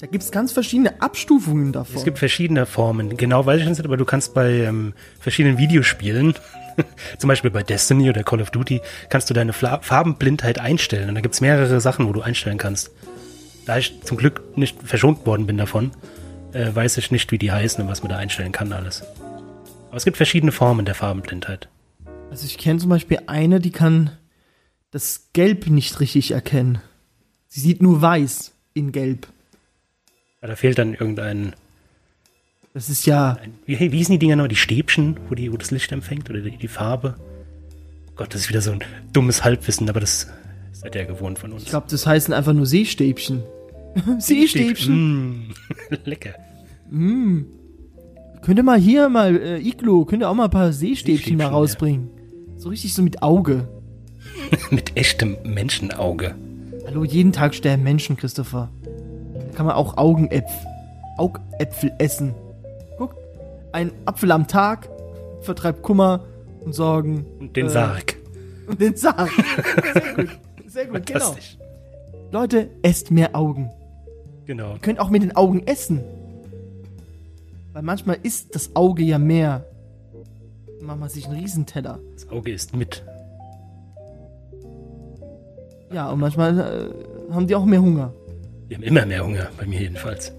da 0.00 0.08
gibt's 0.08 0.32
ganz 0.32 0.50
verschiedene 0.50 1.00
Abstufungen 1.00 1.72
davon. 1.72 1.96
Es 1.96 2.04
gibt 2.04 2.18
verschiedene 2.18 2.66
Formen. 2.66 3.16
Genau 3.16 3.46
weiß 3.46 3.60
ich 3.60 3.68
nicht, 3.68 3.84
aber 3.84 3.96
du 3.96 4.04
kannst 4.04 4.34
bei 4.34 4.50
ähm, 4.50 4.94
verschiedenen 5.20 5.58
Videospielen, 5.58 6.34
zum 7.18 7.28
Beispiel 7.28 7.50
bei 7.50 7.62
Destiny 7.62 8.10
oder 8.10 8.24
Call 8.24 8.40
of 8.40 8.50
Duty, 8.50 8.80
kannst 9.10 9.30
du 9.30 9.34
deine 9.34 9.52
Fla 9.52 9.80
Farbenblindheit 9.80 10.58
einstellen. 10.58 11.08
Und 11.08 11.14
da 11.14 11.20
gibt's 11.20 11.40
mehrere 11.40 11.80
Sachen, 11.80 12.08
wo 12.08 12.12
du 12.12 12.20
einstellen 12.20 12.58
kannst. 12.58 12.90
Da 13.66 13.78
ich 13.78 14.02
zum 14.02 14.16
Glück 14.16 14.42
nicht 14.56 14.82
verschont 14.82 15.24
worden 15.26 15.46
bin 15.46 15.56
davon, 15.56 15.92
äh, 16.52 16.74
weiß 16.74 16.98
ich 16.98 17.10
nicht, 17.10 17.30
wie 17.32 17.38
die 17.38 17.52
heißen 17.52 17.82
und 17.82 17.88
was 17.88 18.02
man 18.02 18.10
da 18.10 18.16
einstellen 18.16 18.52
kann 18.52 18.72
alles. 18.72 19.02
Aber 19.88 19.96
es 19.96 20.04
gibt 20.04 20.16
verschiedene 20.16 20.52
Formen 20.52 20.84
der 20.84 20.94
Farbenblindheit. 20.94 21.68
Also 22.30 22.46
ich 22.46 22.58
kenne 22.58 22.78
zum 22.78 22.88
Beispiel 22.88 23.20
eine, 23.26 23.60
die 23.60 23.70
kann 23.70 24.10
das 24.90 25.28
Gelb 25.32 25.68
nicht 25.68 26.00
richtig 26.00 26.32
erkennen. 26.32 26.80
Sie 27.48 27.60
sieht 27.60 27.82
nur 27.82 28.00
weiß 28.00 28.52
in 28.74 28.92
Gelb. 28.92 29.26
Ja, 30.40 30.48
da 30.48 30.56
fehlt 30.56 30.78
dann 30.78 30.94
irgendein, 30.94 31.54
Das 32.74 32.88
ist 32.88 33.06
ja, 33.06 33.34
ein, 33.34 33.54
wie, 33.66 33.76
hießen 33.76 34.14
die 34.14 34.18
Dinger 34.18 34.36
noch? 34.36 34.48
Die 34.48 34.56
Stäbchen, 34.56 35.18
wo, 35.28 35.34
die, 35.34 35.52
wo 35.52 35.56
das 35.56 35.70
Licht 35.70 35.92
empfängt 35.92 36.30
oder 36.30 36.40
die, 36.40 36.56
die 36.56 36.68
Farbe? 36.68 37.16
Oh 38.08 38.12
Gott, 38.16 38.34
das 38.34 38.42
ist 38.42 38.48
wieder 38.48 38.62
so 38.62 38.72
ein 38.72 38.80
dummes 39.12 39.44
Halbwissen, 39.44 39.88
aber 39.88 40.00
das 40.00 40.28
seid 40.82 40.94
ihr 40.94 41.02
ja 41.02 41.06
gewohnt 41.06 41.38
von 41.38 41.52
uns. 41.52 41.62
ich 41.62 41.68
glaube, 41.70 41.86
das 41.90 42.06
heißen 42.06 42.34
einfach 42.34 42.52
nur 42.52 42.66
Seestäbchen. 42.66 43.42
Seestäbchen. 44.18 45.48
Mm, 45.48 45.54
lecker. 46.04 46.34
Könnt 48.42 48.58
ihr 48.58 48.62
mal 48.62 48.78
hier 48.78 49.08
mal, 49.08 49.36
äh, 49.36 49.58
Iglo, 49.58 50.04
könnt 50.04 50.22
ihr 50.22 50.28
auch 50.28 50.34
mal 50.34 50.44
ein 50.44 50.50
paar 50.50 50.72
Seestäbchen 50.72 51.16
Seestäbchen, 51.16 51.38
mal 51.38 51.44
ja. 51.44 51.50
rausbringen. 51.50 52.10
So 52.56 52.68
richtig 52.68 52.92
so 52.94 53.02
mit 53.02 53.22
Auge. 53.22 53.68
Mit 54.70 54.96
echtem 54.96 55.36
Menschenauge. 55.44 56.34
Hallo, 56.86 57.04
jeden 57.04 57.32
Tag 57.32 57.54
sterben 57.54 57.82
Menschen, 57.82 58.16
Christopher. 58.16 58.70
Da 59.34 59.56
kann 59.56 59.66
man 59.66 59.74
auch 59.74 59.96
Augenäpfel, 59.96 60.66
Augäpfel 61.18 61.92
essen. 61.98 62.34
Guck, 62.98 63.16
ein 63.72 63.90
Apfel 64.04 64.30
am 64.30 64.46
Tag 64.46 64.88
vertreibt 65.40 65.82
Kummer 65.82 66.24
und 66.64 66.72
Sorgen. 66.72 67.26
Und 67.40 67.56
den 67.56 67.66
Äh, 67.66 67.70
Sarg. 67.70 68.16
Und 68.68 68.80
den 68.80 68.94
Sarg. 68.96 69.30
Sehr 69.92 70.14
gut. 70.14 70.28
Sehr 70.72 70.86
gut, 70.86 71.04
genau. 71.04 71.36
Leute, 72.30 72.70
esst 72.80 73.10
mehr 73.10 73.36
Augen. 73.36 73.70
Genau. 74.46 74.72
Ihr 74.72 74.78
könnt 74.78 75.00
auch 75.00 75.10
mit 75.10 75.22
den 75.22 75.36
Augen 75.36 75.66
essen. 75.66 76.02
Weil 77.74 77.82
manchmal 77.82 78.16
isst 78.22 78.54
das 78.54 78.74
Auge 78.74 79.02
ja 79.02 79.18
mehr. 79.18 79.66
Dann 80.78 80.86
macht 80.86 81.00
man 81.00 81.08
sich 81.10 81.26
einen 81.26 81.38
Riesenteller. 81.38 81.98
Das 82.14 82.26
Auge 82.30 82.52
ist 82.52 82.74
mit. 82.74 83.04
Ja, 85.92 86.10
und 86.10 86.20
manchmal 86.20 86.58
äh, 86.58 87.34
haben 87.34 87.46
die 87.46 87.54
auch 87.54 87.66
mehr 87.66 87.82
Hunger. 87.82 88.14
Wir 88.68 88.78
haben 88.78 88.84
immer 88.84 89.04
mehr 89.04 89.26
Hunger, 89.26 89.50
bei 89.58 89.66
mir 89.66 89.80
jedenfalls. 89.80 90.32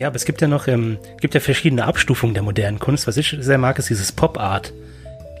Ja, 0.00 0.08
aber 0.08 0.16
es 0.16 0.24
gibt 0.24 0.40
ja 0.40 0.48
noch, 0.48 0.66
ähm, 0.66 0.98
gibt 1.20 1.34
ja 1.34 1.40
verschiedene 1.40 1.84
Abstufungen 1.84 2.34
der 2.34 2.42
modernen 2.42 2.80
Kunst. 2.80 3.06
Was 3.06 3.16
ich 3.16 3.36
sehr 3.38 3.58
mag, 3.58 3.78
ist 3.78 3.90
dieses 3.90 4.10
Pop 4.10 4.40
Art. 4.40 4.72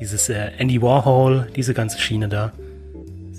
Dieses 0.00 0.28
äh, 0.28 0.52
Andy 0.58 0.80
Warhol, 0.80 1.48
diese 1.56 1.74
ganze 1.74 1.98
Schiene 1.98 2.28
da. 2.28 2.52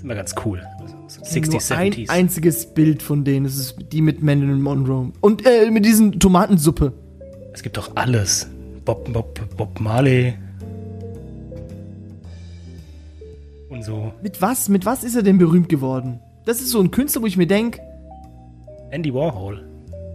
Ist 0.02 0.04
immer 0.04 0.14
ganz 0.16 0.34
cool. 0.44 0.60
Also, 0.80 0.96
so 1.06 1.22
60s, 1.22 1.70
Nur 1.70 1.78
ein 1.78 1.92
70s. 1.92 2.08
einziges 2.10 2.66
Bild 2.66 3.02
von 3.02 3.22
denen. 3.24 3.44
Das 3.44 3.56
ist 3.56 3.76
die 3.92 4.02
mit 4.02 4.20
Marilyn 4.22 4.60
Monroe. 4.60 5.12
Und 5.20 5.46
äh, 5.46 5.70
mit 5.70 5.84
diesen 5.84 6.18
Tomatensuppe. 6.18 6.92
Es 7.52 7.62
gibt 7.62 7.76
doch 7.76 7.92
alles. 7.94 8.48
Bob, 8.84 9.12
Bob, 9.12 9.40
Bob 9.56 9.78
Marley. 9.80 10.34
Und 13.68 13.84
so. 13.84 14.12
Mit 14.22 14.42
was? 14.42 14.68
Mit 14.68 14.84
was 14.86 15.04
ist 15.04 15.14
er 15.14 15.22
denn 15.22 15.38
berühmt 15.38 15.68
geworden? 15.68 16.18
Das 16.46 16.60
ist 16.60 16.70
so 16.70 16.80
ein 16.80 16.90
Künstler, 16.90 17.22
wo 17.22 17.26
ich 17.26 17.36
mir 17.36 17.46
denke, 17.46 17.80
Andy 18.90 19.14
Warhol. 19.14 19.64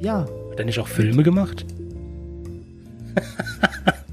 ja, 0.01 0.25
Hat 0.51 0.59
er 0.59 0.65
nicht 0.65 0.79
auch 0.79 0.87
Filme 0.87 1.23
gemacht? 1.23 1.65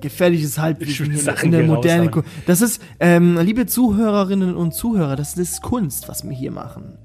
gefährliches 0.00 0.52
Ich 0.52 0.58
Halbwissen 0.58 1.12
in 1.42 1.50
der. 1.52 2.08
Kunst. 2.10 2.28
Das 2.46 2.60
ist, 2.60 2.82
ähm, 2.98 3.38
liebe 3.38 3.66
Zuhörerinnen 3.66 4.54
und 4.56 4.74
Zuhörer, 4.74 5.16
das 5.16 5.36
ist 5.36 5.62
Kunst, 5.62 6.08
was 6.08 6.24
wir 6.24 6.32
hier 6.36 6.50
machen. 6.50 6.98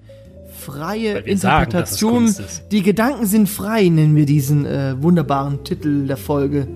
Freie 0.51 1.15
sagen, 1.15 1.27
Interpretation. 1.27 2.25
Ist. 2.25 2.63
Die 2.71 2.81
Gedanken 2.81 3.25
sind 3.25 3.47
frei, 3.47 3.87
nennen 3.89 4.15
wir 4.15 4.25
diesen 4.25 4.65
äh, 4.65 4.95
wunderbaren 5.01 5.63
Titel 5.63 6.07
der 6.07 6.17
Folge. 6.17 6.67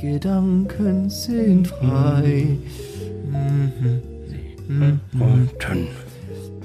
Die 0.00 0.12
Gedanken 0.12 1.08
sind 1.10 1.68
frei. 1.68 2.58
Mhm. 4.68 5.00
Unten. 5.18 5.88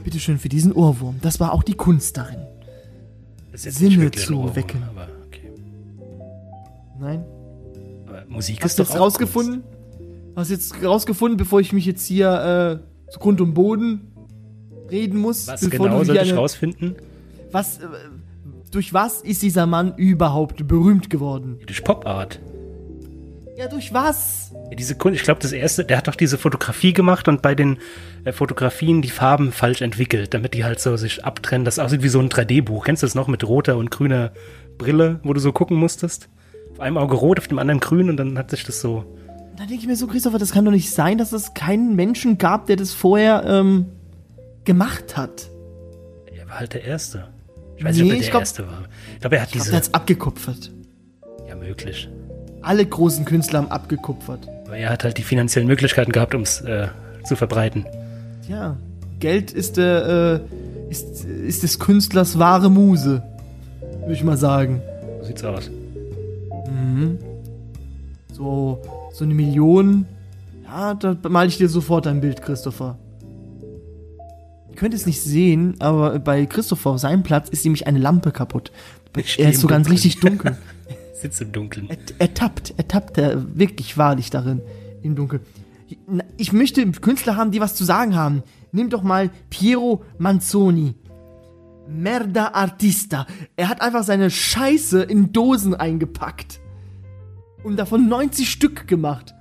Bitteschön 0.03 0.37
für 0.37 0.49
diesen 0.49 0.73
Ohrwurm. 0.73 1.15
Das 1.21 1.39
war 1.39 1.53
auch 1.53 1.63
die 1.63 1.75
Kunst 1.75 2.17
darin. 2.17 2.39
Sinne 3.53 4.11
zu 4.11 4.33
Ohrwurm, 4.33 4.55
wecken. 4.55 4.83
Aber, 4.83 5.07
okay. 5.27 5.51
Nein? 6.99 7.23
Musik 8.33 8.63
Hast 8.63 8.71
ist 8.71 8.79
du 8.79 8.83
doch 8.83 8.89
jetzt 8.89 8.99
rausgefunden? 8.99 9.63
Hast 10.35 10.49
du 10.49 10.55
jetzt 10.55 10.83
rausgefunden, 10.83 11.37
bevor 11.37 11.59
ich 11.59 11.71
mich 11.71 11.85
jetzt 11.85 12.05
hier 12.05 12.81
äh, 13.07 13.11
zu 13.11 13.19
Grund 13.19 13.39
und 13.39 13.53
Boden 13.53 14.11
reden 14.89 15.19
muss? 15.19 15.45
Kunst. 15.47 15.63
Was 15.63 15.69
genau 15.69 16.03
soll 16.03 16.15
ich 16.15 16.21
eine- 16.21 16.33
rausfinden? 16.33 16.95
Was, 17.51 17.77
äh, 17.77 17.85
durch 18.71 18.93
was 18.93 19.21
ist 19.21 19.43
dieser 19.43 19.67
Mann 19.67 19.93
überhaupt 19.95 20.67
berühmt 20.67 21.09
geworden? 21.11 21.59
Durch 21.67 21.83
Pop 21.83 22.07
Art. 22.07 22.39
Ja, 23.55 23.67
durch 23.67 23.93
was? 23.93 24.51
Ja, 24.71 24.75
diese 24.75 24.95
Kunst, 24.95 25.19
ich 25.19 25.23
glaube, 25.23 25.39
das 25.39 25.51
erste, 25.51 25.85
der 25.85 25.97
hat 25.97 26.07
doch 26.07 26.15
diese 26.15 26.39
Fotografie 26.39 26.91
gemacht 26.93 27.27
und 27.27 27.43
bei 27.43 27.53
den 27.53 27.77
äh, 28.23 28.31
Fotografien 28.31 29.03
die 29.03 29.11
Farben 29.11 29.51
falsch 29.51 29.83
entwickelt, 29.83 30.33
damit 30.33 30.55
die 30.55 30.63
halt 30.63 30.79
so 30.79 30.97
sich 30.97 31.23
abtrennen. 31.23 31.63
Das 31.63 31.77
aussieht 31.77 32.01
wie 32.01 32.09
so 32.09 32.19
ein 32.19 32.29
3D-Buch. 32.29 32.85
Kennst 32.85 33.03
du 33.03 33.05
das 33.05 33.13
noch 33.13 33.27
mit 33.27 33.43
roter 33.47 33.77
und 33.77 33.91
grüner 33.91 34.31
Brille, 34.79 35.19
wo 35.23 35.33
du 35.33 35.39
so 35.39 35.51
gucken 35.51 35.77
musstest? 35.77 36.29
Auf 36.73 36.79
einem 36.79 36.97
Auge 36.97 37.15
rot, 37.15 37.39
auf 37.39 37.47
dem 37.47 37.59
anderen 37.59 37.79
grün 37.79 38.09
und 38.09 38.17
dann 38.17 38.37
hat 38.37 38.49
sich 38.51 38.63
das 38.63 38.81
so. 38.81 39.03
Da 39.57 39.65
denke 39.65 39.75
ich 39.75 39.87
mir 39.87 39.95
so, 39.95 40.07
Christopher, 40.07 40.39
das 40.39 40.51
kann 40.51 40.65
doch 40.65 40.71
nicht 40.71 40.89
sein, 40.91 41.17
dass 41.17 41.31
es 41.31 41.53
keinen 41.53 41.95
Menschen 41.95 42.37
gab, 42.39 42.65
der 42.65 42.75
das 42.75 42.93
vorher 42.93 43.43
ähm, 43.45 43.85
gemacht 44.65 45.15
hat. 45.15 45.49
Er 46.35 46.47
war 46.49 46.59
halt 46.59 46.73
der 46.73 46.83
Erste. 46.83 47.27
Ich 47.77 47.83
weiß 47.83 47.95
nicht, 47.97 48.05
Nee, 48.05 48.11
ob 48.11 48.15
er 48.17 48.21
der 48.21 48.29
glaub- 48.31 48.41
Erste 48.41 48.67
war. 48.67 48.83
Ich 49.13 49.19
glaube, 49.21 49.35
er 49.35 49.41
hat 49.43 49.49
Ich 49.49 49.53
diese. 49.53 49.69
der 49.69 49.77
hat's 49.77 49.93
abgekupfert. 49.93 50.71
ja, 51.47 51.55
möglich. 51.55 52.09
Alle 52.61 52.85
großen 52.85 53.25
Künstler 53.25 53.59
haben 53.59 53.71
abgekupfert. 53.71 54.47
Aber 54.65 54.77
er 54.77 54.89
hat 54.89 55.03
halt 55.03 55.17
die 55.17 55.23
finanziellen 55.23 55.67
Möglichkeiten 55.67 56.11
gehabt, 56.11 56.33
um 56.33 56.41
es 56.41 56.61
äh, 56.61 56.87
zu 57.25 57.35
verbreiten. 57.35 57.85
Ja, 58.49 58.77
Geld 59.19 59.51
ist 59.51 59.77
der, 59.77 60.41
äh, 60.87 60.91
ist, 60.91 61.25
ist 61.25 61.61
des 61.63 61.77
Künstlers 61.79 62.39
wahre 62.39 62.71
Muse. 62.71 63.21
Würde 63.99 64.13
ich 64.13 64.23
mal 64.23 64.37
sagen. 64.37 64.81
So 65.21 65.27
sieht's 65.27 65.43
aus. 65.43 65.69
So, 68.33 68.81
so 69.13 69.23
eine 69.23 69.33
Million. 69.33 70.05
Ja, 70.63 70.93
da 70.95 71.15
male 71.29 71.49
ich 71.49 71.57
dir 71.57 71.69
sofort 71.69 72.07
ein 72.07 72.19
Bild, 72.19 72.41
Christopher. 72.41 72.97
Ihr 74.69 74.75
könnt 74.75 74.95
es 74.95 75.05
nicht 75.05 75.21
sehen, 75.21 75.75
aber 75.79 76.17
bei 76.17 76.45
Christopher 76.47 76.91
auf 76.91 76.99
seinem 76.99 77.21
Platz 77.21 77.47
ist 77.49 77.63
nämlich 77.63 77.85
eine 77.85 77.99
Lampe 77.99 78.31
kaputt. 78.31 78.71
Ich 79.15 79.37
Er 79.37 79.51
ist 79.51 79.61
so 79.61 79.67
ganz 79.67 79.91
richtig 79.91 80.19
dunkel. 80.21 80.57
Sitzt 81.13 81.39
im 81.39 81.51
Dunkeln. 81.51 81.87
Er, 81.87 81.97
er 82.17 82.33
tappt, 82.33 82.73
er 82.77 82.87
tappt 82.87 83.19
er 83.19 83.55
wirklich 83.55 83.95
wahrlich 83.95 84.31
darin 84.31 84.59
im 85.03 85.15
Dunkeln. 85.15 85.43
Ich 86.37 86.51
möchte 86.51 86.83
Künstler 86.93 87.35
haben, 87.35 87.51
die 87.51 87.61
was 87.61 87.75
zu 87.75 87.83
sagen 87.83 88.15
haben. 88.15 88.41
Nimm 88.71 88.89
doch 88.89 89.03
mal 89.03 89.29
Piero 89.51 90.03
Manzoni. 90.17 90.95
Merda 91.87 92.53
Artista. 92.53 93.27
Er 93.55 93.69
hat 93.69 93.81
einfach 93.81 94.03
seine 94.03 94.31
Scheiße 94.31 95.03
in 95.03 95.31
Dosen 95.31 95.75
eingepackt. 95.75 96.59
Und 97.63 97.77
davon 97.77 98.07
90 98.09 98.49
Stück 98.49 98.87
gemacht. 98.87 99.33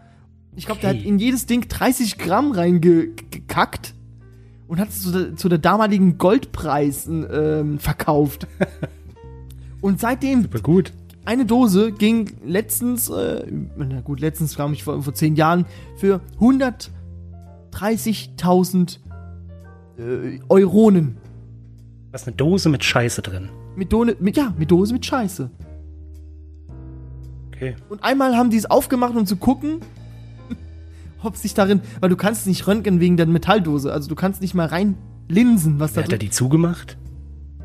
Ich 0.55 0.67
glaube, 0.67 0.81
der 0.81 0.91
Okay. 0.91 1.01
hat 1.01 1.07
in 1.07 1.19
jedes 1.19 1.47
Ding 1.47 1.67
30 1.69 2.19
Gramm 2.19 2.53
reingekackt. 2.53 3.95
Und 4.69 4.79
hat 4.81 4.89
es 4.91 5.03
zu 5.03 5.11
der, 5.11 5.37
zu 5.37 5.49
der 5.49 5.59
damaligen 5.59 6.19
Goldpreis 6.19 7.07
ähm, 7.07 7.79
verkauft. 7.79 8.47
Und 9.83 10.01
seitdem, 10.01 10.43
Super 10.43 10.61
gut. 10.61 10.93
eine 11.25 11.45
Dose 11.45 11.93
ging 11.93 12.31
letztens, 12.45 13.09
äh, 13.11 13.45
na 13.77 14.01
gut, 14.01 14.21
letztens 14.21 14.55
glaube 14.55 14.75
ich 14.75 14.85
vor, 14.85 15.03
vor 15.03 15.15
zehn 15.15 15.35
Jahren, 15.37 15.67
für 15.97 16.21
130.000 16.41 18.99
äh, 19.99 20.39
Euronen. 20.49 21.17
Ist 22.13 22.27
eine 22.27 22.37
Dose 22.37 22.69
mit 22.69 22.85
Scheiße 22.85 23.23
drin. 23.23 23.49
Mit, 23.77 23.93
Done, 23.93 24.17
mit, 24.21 24.37
ja, 24.37 24.55
mit 24.57 24.71
Dose 24.71 24.93
mit 24.93 25.05
Scheiße. 25.05 25.51
Okay. 27.63 27.77
Und 27.89 28.03
einmal 28.03 28.37
haben 28.37 28.51
die 28.51 28.57
es 28.57 28.69
aufgemacht, 28.69 29.15
um 29.15 29.25
zu 29.25 29.37
gucken, 29.37 29.81
ob 31.23 31.37
sich 31.37 31.55
darin, 31.55 31.81
weil 32.01 32.11
du 32.11 32.17
kannst 32.17 32.49
nicht 32.49 32.67
röntgen 32.67 32.99
wegen 32.99 33.17
der 33.17 33.27
Metalldose, 33.27 33.93
also 33.93 34.09
du 34.09 34.17
kannst 34.17 34.41
nicht 34.41 34.55
mal 34.55 34.67
reinlinsen, 34.67 35.79
was 35.79 35.93
da 35.93 35.99
Wer 35.99 36.05
hat 36.05 36.13
er 36.13 36.19
drin 36.19 36.27
die 36.27 36.31
zugemacht? 36.31 36.97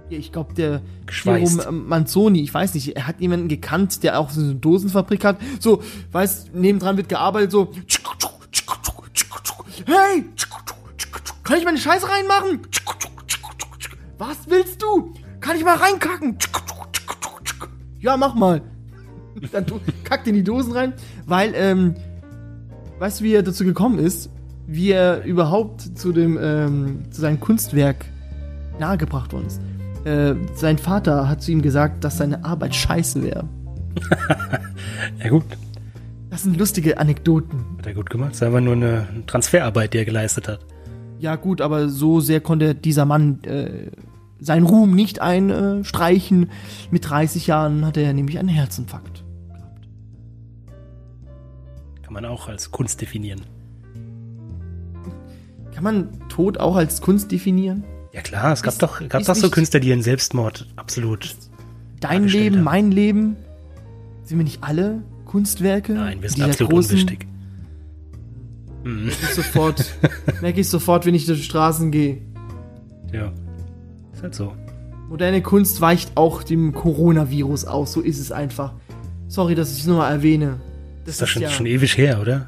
Ja, 0.09 0.19
Ich 0.19 0.31
glaube, 0.31 0.53
der 0.53 0.83
Geschweißt. 1.07 1.71
Manzoni, 1.71 2.43
ich 2.43 2.53
weiß 2.53 2.75
nicht, 2.75 2.95
er 2.95 3.07
hat 3.07 3.19
jemanden 3.21 3.47
gekannt, 3.47 4.03
der 4.03 4.19
auch 4.19 4.29
so 4.29 4.39
eine 4.39 4.53
Dosenfabrik 4.53 5.25
hat. 5.25 5.39
So, 5.59 5.81
weißt, 6.11 6.53
nebendran 6.53 6.95
wird 6.97 7.09
gearbeitet, 7.09 7.51
so. 7.51 7.71
Hey! 9.85 10.25
Kann 11.43 11.57
ich 11.57 11.65
meine 11.65 11.79
Scheiße 11.79 12.07
reinmachen? 12.07 12.59
Was 14.19 14.37
willst 14.47 14.79
du? 14.79 15.15
Kann 15.39 15.57
ich 15.57 15.63
mal 15.63 15.75
reinkacken? 15.75 16.37
Ja, 17.99 18.15
mach 18.15 18.35
mal. 18.35 18.61
Dann 19.51 19.65
kackt 20.03 20.27
in 20.27 20.35
die 20.35 20.43
Dosen 20.43 20.73
rein, 20.73 20.93
weil, 21.25 21.53
ähm, 21.55 21.95
weißt 22.99 23.19
du, 23.19 23.23
wie 23.25 23.33
er 23.33 23.43
dazu 23.43 23.63
gekommen 23.63 23.99
ist? 23.99 24.29
Wie 24.67 24.91
er 24.91 25.23
überhaupt 25.23 25.97
zu 25.97 26.11
dem, 26.11 26.37
ähm, 26.41 27.05
zu 27.11 27.21
seinem 27.21 27.39
Kunstwerk 27.39 28.05
nahegebracht 28.79 29.33
worden 29.33 29.47
ist. 29.47 29.61
Äh, 30.05 30.35
sein 30.55 30.77
Vater 30.77 31.27
hat 31.29 31.41
zu 31.41 31.51
ihm 31.51 31.61
gesagt, 31.61 32.03
dass 32.03 32.17
seine 32.17 32.43
Arbeit 32.45 32.75
scheiße 32.75 33.23
wäre. 33.23 33.45
Ja 35.23 35.29
gut, 35.29 35.43
Das 36.29 36.43
sind 36.43 36.57
lustige 36.57 36.97
Anekdoten. 36.97 37.63
hat 37.79 37.87
er 37.87 37.93
gut 37.93 38.09
gemacht. 38.09 38.31
Das 38.31 38.37
ist 38.37 38.43
einfach 38.43 38.59
nur 38.61 38.73
eine 38.73 39.07
Transferarbeit, 39.25 39.93
die 39.93 39.99
er 39.99 40.05
geleistet 40.05 40.47
hat. 40.47 40.59
Ja 41.19 41.35
gut, 41.35 41.61
aber 41.61 41.89
so 41.89 42.19
sehr 42.19 42.41
konnte 42.41 42.75
dieser 42.75 43.05
Mann 43.05 43.43
äh, 43.43 43.89
seinen 44.39 44.65
Ruhm 44.65 44.93
nicht 44.93 45.21
einstreichen. 45.21 46.49
Mit 46.91 47.09
30 47.09 47.47
Jahren 47.47 47.85
hatte 47.85 48.01
er 48.01 48.13
nämlich 48.13 48.37
einen 48.37 48.49
Herzinfarkt. 48.49 49.23
Kann 52.07 52.13
man 52.13 52.23
auch 52.25 52.47
als 52.47 52.71
Kunst 52.71 53.01
definieren. 53.01 53.41
Kann 55.75 55.83
man 55.83 56.07
Tod 56.29 56.57
auch 56.57 56.77
als 56.77 57.01
Kunst 57.01 57.33
definieren? 57.33 57.83
Ja 58.13 58.21
klar, 58.21 58.53
es 58.53 58.63
gab 58.63 58.71
Ist- 58.71 58.81
doch, 58.81 59.05
gab 59.09 59.23
doch 59.25 59.35
so 59.35 59.49
Künstler, 59.49 59.81
die 59.81 59.89
ihren 59.89 60.01
Selbstmord 60.01 60.67
absolut. 60.77 61.35
Dein 61.99 62.23
Leben, 62.23 62.55
haben. 62.57 62.63
mein 62.63 62.91
Leben? 62.91 63.35
Sind 64.23 64.37
wir 64.37 64.45
nicht 64.45 64.63
alle 64.63 65.03
Kunstwerke? 65.25 65.93
Nein, 65.95 66.21
wir 66.21 66.29
sind 66.29 66.43
absolut 66.43 66.71
großen- 66.71 66.91
unwichtig. 66.93 67.27
Hm, 68.83 69.05
Merke 69.07 69.17
ich 69.21 69.35
sofort, 69.35 69.93
merke 70.41 70.61
ich 70.61 70.69
sofort, 70.69 71.05
wenn 71.05 71.13
ich 71.13 71.25
durch 71.25 71.39
die 71.39 71.45
Straßen 71.45 71.91
gehe. 71.91 72.19
ja. 73.11 73.33
Ist 74.13 74.23
halt 74.23 74.33
so. 74.33 74.53
Moderne 75.09 75.41
Kunst 75.43 75.81
weicht 75.81 76.13
auch 76.15 76.41
dem 76.41 76.73
Coronavirus 76.73 77.65
aus, 77.65 77.91
so 77.91 77.99
ist 78.01 78.17
es 78.19 78.31
einfach. 78.31 78.73
Sorry, 79.27 79.53
dass 79.55 79.73
ich 79.73 79.81
es 79.81 79.85
nur 79.87 79.97
mal 79.97 80.09
erwähne. 80.09 80.59
Das 81.07 81.15
Ist 81.15 81.21
das 81.21 81.29
schon, 81.29 81.47
schon 81.47 81.65
ewig 81.65 81.97
her, 81.97 82.19
oder? 82.19 82.47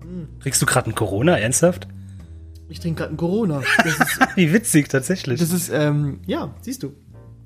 Hm. 0.00 0.26
Kriegst 0.40 0.62
du 0.62 0.64
gerade 0.64 0.88
ein 0.88 0.94
Corona, 0.94 1.38
ernsthaft? 1.38 1.86
Ich 2.70 2.80
trinke 2.80 3.00
gerade 3.00 3.10
einen 3.10 3.18
Corona. 3.18 3.60
Das 3.84 3.86
ist, 3.92 4.18
Wie 4.36 4.54
witzig, 4.54 4.88
tatsächlich. 4.88 5.38
das 5.38 5.52
ist 5.52 5.68
ähm, 5.70 6.20
ja, 6.26 6.54
siehst 6.62 6.82
du. 6.82 6.94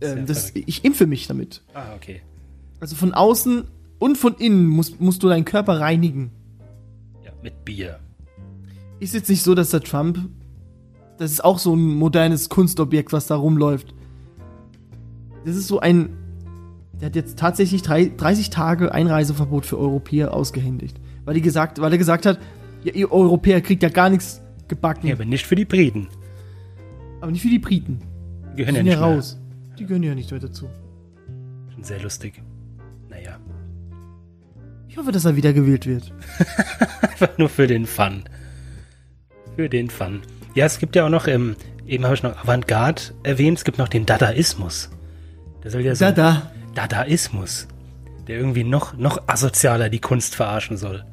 Ähm, 0.00 0.24
das, 0.26 0.52
ich 0.54 0.84
impfe 0.84 1.06
mich 1.08 1.26
damit. 1.26 1.62
ah, 1.74 1.96
okay. 1.96 2.22
Also 2.78 2.94
von 2.94 3.12
außen 3.14 3.64
und 3.98 4.16
von 4.16 4.36
innen 4.36 4.68
musst, 4.68 5.00
musst 5.00 5.24
du 5.24 5.28
deinen 5.28 5.44
Körper 5.44 5.80
reinigen. 5.80 6.30
Ja, 7.24 7.32
mit 7.42 7.64
Bier. 7.64 7.98
Ist 9.00 9.14
jetzt 9.14 9.28
nicht 9.28 9.42
so, 9.42 9.56
dass 9.56 9.70
der 9.70 9.80
Trump. 9.80 10.20
Das 11.18 11.32
ist 11.32 11.42
auch 11.42 11.58
so 11.58 11.74
ein 11.74 11.94
modernes 11.96 12.48
Kunstobjekt, 12.48 13.12
was 13.12 13.26
da 13.26 13.34
rumläuft. 13.34 13.92
Das 15.44 15.56
ist 15.56 15.66
so 15.66 15.80
ein. 15.80 16.16
Der 17.02 17.06
hat 17.08 17.16
jetzt 17.16 17.36
tatsächlich 17.36 17.82
drei, 17.82 18.12
30 18.16 18.50
Tage 18.50 18.92
Einreiseverbot 18.92 19.66
für 19.66 19.76
Europäer 19.76 20.32
ausgehändigt. 20.32 21.00
Weil, 21.24 21.34
die 21.34 21.42
gesagt, 21.42 21.80
weil 21.80 21.90
er 21.90 21.98
gesagt 21.98 22.26
hat, 22.26 22.38
ja, 22.84 22.92
ihr 22.94 23.10
Europäer 23.10 23.60
kriegt 23.60 23.82
ja 23.82 23.88
gar 23.88 24.08
nichts 24.08 24.40
gebacken. 24.68 25.08
Ja, 25.08 25.14
aber 25.14 25.24
nicht 25.24 25.44
für 25.44 25.56
die 25.56 25.64
Briten. 25.64 26.06
aber 27.20 27.32
nicht 27.32 27.42
für 27.42 27.48
die 27.48 27.58
Briten. 27.58 27.98
Die 27.98 28.50
Die 28.50 28.56
gehören 28.58 28.74
ja 28.76 28.78
sind 28.78 28.84
nicht 28.84 28.94
ja 28.94 29.00
mehr. 29.06 29.16
raus. 29.16 29.40
Die 29.80 29.84
gehören 29.84 30.02
ja 30.04 30.14
nicht 30.14 30.30
mehr 30.30 30.38
dazu. 30.38 30.68
Schon 31.74 31.82
sehr 31.82 32.00
lustig. 32.00 32.40
Naja. 33.10 33.36
Ich 34.88 34.96
hoffe, 34.96 35.10
dass 35.10 35.24
er 35.24 35.34
wieder 35.34 35.52
gewählt 35.52 35.86
wird. 35.86 36.12
Einfach 37.02 37.36
nur 37.36 37.48
für 37.48 37.66
den 37.66 37.84
Fun. 37.86 38.22
Für 39.56 39.68
den 39.68 39.90
Fun. 39.90 40.20
Ja, 40.54 40.66
es 40.66 40.78
gibt 40.78 40.94
ja 40.94 41.04
auch 41.06 41.10
noch, 41.10 41.26
ähm, 41.26 41.56
eben 41.84 42.04
habe 42.04 42.14
ich 42.14 42.22
noch 42.22 42.36
Avantgarde 42.36 43.02
erwähnt, 43.24 43.58
es 43.58 43.64
gibt 43.64 43.78
noch 43.78 43.88
den 43.88 44.06
Dadaismus. 44.06 44.90
Der 45.64 45.70
soll 45.72 45.80
ja 45.80 45.96
so. 45.96 46.04
Da, 46.04 46.12
da. 46.12 46.52
Dadaismus. 46.74 47.68
Der 48.28 48.38
irgendwie 48.38 48.64
noch, 48.64 48.96
noch 48.96 49.22
asozialer 49.26 49.88
die 49.88 49.98
Kunst 49.98 50.34
verarschen 50.34 50.76
soll. 50.76 51.04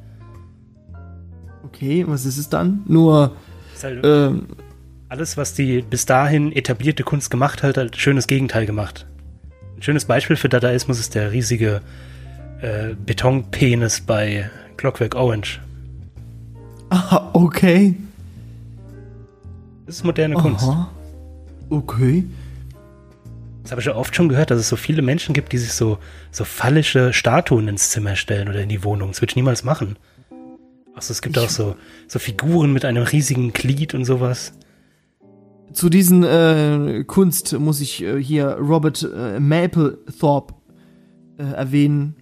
Okay, 1.64 2.04
was 2.06 2.24
ist 2.24 2.38
es 2.38 2.48
dann? 2.48 2.82
Nur, 2.86 3.36
halt 3.82 4.04
ähm, 4.04 4.46
alles, 5.08 5.36
was 5.36 5.54
die 5.54 5.82
bis 5.82 6.06
dahin 6.06 6.52
etablierte 6.52 7.02
Kunst 7.02 7.30
gemacht 7.30 7.62
hat, 7.62 7.76
halt 7.76 7.96
schönes 7.96 8.26
Gegenteil 8.26 8.66
gemacht. 8.66 9.06
Ein 9.76 9.82
schönes 9.82 10.04
Beispiel 10.04 10.36
für 10.36 10.48
Dadaismus 10.48 11.00
ist 11.00 11.14
der 11.14 11.32
riesige 11.32 11.80
äh, 12.60 12.94
Betonpenis 12.94 14.00
bei 14.00 14.50
Clockwork 14.76 15.14
Orange. 15.14 15.60
ah, 16.90 17.30
okay. 17.32 17.96
Das 19.86 19.96
ist 19.96 20.04
moderne 20.04 20.36
Kunst. 20.36 20.64
Aha. 20.64 20.90
Okay. 21.70 22.24
Das 23.70 23.74
habe 23.74 23.82
ich 23.82 23.86
ja 23.86 23.94
oft 23.94 24.16
schon 24.16 24.28
gehört, 24.28 24.50
dass 24.50 24.58
es 24.58 24.68
so 24.68 24.74
viele 24.74 25.00
Menschen 25.00 25.32
gibt, 25.32 25.52
die 25.52 25.58
sich 25.58 25.72
so, 25.74 25.98
so 26.32 26.42
phallische 26.44 27.12
Statuen 27.12 27.68
ins 27.68 27.90
Zimmer 27.90 28.16
stellen 28.16 28.48
oder 28.48 28.60
in 28.60 28.68
die 28.68 28.82
Wohnung. 28.82 29.10
Das 29.12 29.22
würde 29.22 29.30
ich 29.30 29.36
niemals 29.36 29.62
machen. 29.62 29.96
Achso, 30.96 31.12
es 31.12 31.22
gibt 31.22 31.36
Ich- 31.36 31.42
auch 31.44 31.48
so, 31.48 31.76
so 32.08 32.18
Figuren 32.18 32.72
mit 32.72 32.84
einem 32.84 33.04
riesigen 33.04 33.52
Glied 33.52 33.94
und 33.94 34.04
sowas. 34.04 34.54
Zu 35.72 35.88
diesen 35.88 36.24
äh, 36.24 37.04
Kunst 37.06 37.56
muss 37.60 37.80
ich 37.80 38.02
äh, 38.02 38.20
hier 38.20 38.54
Robert 38.60 39.08
äh, 39.14 39.38
Mapplethorpe 39.38 40.52
äh, 41.38 41.44
erwähnen. 41.44 42.16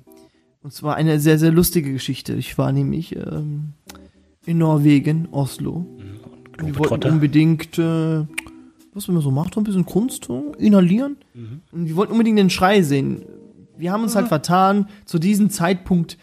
Und 0.63 0.75
zwar 0.75 0.97
eine 0.97 1.19
sehr, 1.19 1.39
sehr 1.39 1.51
lustige 1.51 1.91
Geschichte. 1.95 2.35
Ich 2.35 2.59
war 2.59 2.73
nämlich 2.73 3.17
ähm, 3.17 3.73
in 4.45 4.59
Norwegen, 4.59 5.29
Oslo. 5.31 5.87
Und 6.61 6.67
Wir 6.67 6.79
wollten 6.79 7.09
unbedingt, 7.09 7.79
äh, 7.79 8.27
was 8.95 9.09
man 9.09 9.21
so 9.21 9.31
macht, 9.31 9.57
ein 9.57 9.65
bisschen 9.65 9.87
Kunst 9.87 10.29
inhalieren. 10.59 11.17
Mhm. 11.35 11.61
Und 11.73 11.89
wir 11.89 11.97
wollten 11.97 12.13
unbedingt 12.13 12.39
den 12.39 12.51
Schrei 12.51 12.83
sehen. 12.83 13.25
Wir 13.77 13.93
haben 13.93 14.03
uns 14.03 14.17
halt 14.17 14.29
vertan. 14.29 14.89
Zu 15.05 15.19
diesem 15.19 15.51
Zeitpunkt 15.51 16.19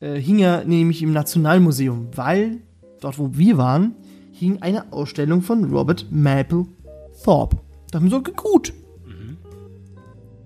äh, 0.00 0.14
hing 0.20 0.38
er 0.38 0.64
nämlich 0.64 1.02
im 1.02 1.12
Nationalmuseum, 1.12 2.08
weil 2.14 2.62
dort, 3.00 3.18
wo 3.18 3.30
wir 3.36 3.58
waren, 3.58 3.94
hing 4.32 4.60
eine 4.60 4.92
Ausstellung 4.92 5.42
von 5.42 5.64
Robert 5.64 6.06
Mapplethorpe. 6.10 7.58
Da 7.90 7.98
haben 7.98 8.04
wir 8.04 8.10
so, 8.10 8.22
gut. 8.22 8.72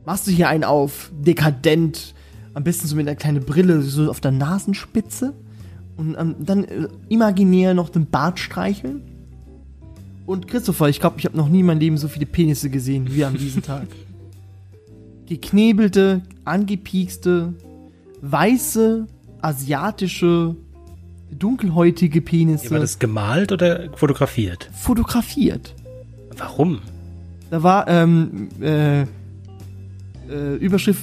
Machst 0.05 0.27
du 0.27 0.31
hier 0.31 0.49
einen 0.49 0.65
auf, 0.65 1.13
dekadent, 1.15 2.15
am 2.55 2.65
besten 2.65 2.89
so 2.89 2.97
mit 2.97 3.07
einer 3.07 3.17
kleinen 3.17 3.45
Brille, 3.45 3.83
so 3.83 4.11
auf 4.11 4.21
der 4.21 4.33
Nasenspitze. 4.33 5.35
Und 5.97 6.17
ähm, 6.19 6.37
dann 6.39 6.65
äh, 6.65 6.89
imaginär 7.09 7.75
noch 7.75 7.91
den 7.91 8.07
Bart 8.07 8.39
streicheln. 8.39 9.03
Und 10.31 10.47
Christopher, 10.47 10.89
ich 10.89 11.01
glaube, 11.01 11.17
ich 11.19 11.25
habe 11.25 11.37
noch 11.37 11.49
nie 11.49 11.59
in 11.59 11.67
meinem 11.67 11.81
Leben 11.81 11.97
so 11.97 12.07
viele 12.07 12.25
Penisse 12.25 12.71
gesehen 12.71 13.13
wie 13.13 13.25
an 13.25 13.35
diesem 13.37 13.63
Tag. 13.63 13.89
Geknebelte, 15.27 16.23
angepiekste, 16.45 17.53
weiße, 18.21 19.09
asiatische, 19.43 20.55
dunkelhäutige 21.37 22.21
Penisse 22.21 22.67
Ja, 22.67 22.71
war 22.71 22.79
das 22.79 23.01
gemalt 23.01 23.51
oder 23.51 23.91
fotografiert? 23.97 24.71
fotografiert. 24.73 25.75
Warum? 26.37 26.79
Da 27.51 27.65
war 27.65 27.89
ähm, 27.89 28.51
äh, 28.61 29.01
äh, 29.01 29.07
Überschrift 30.61 31.03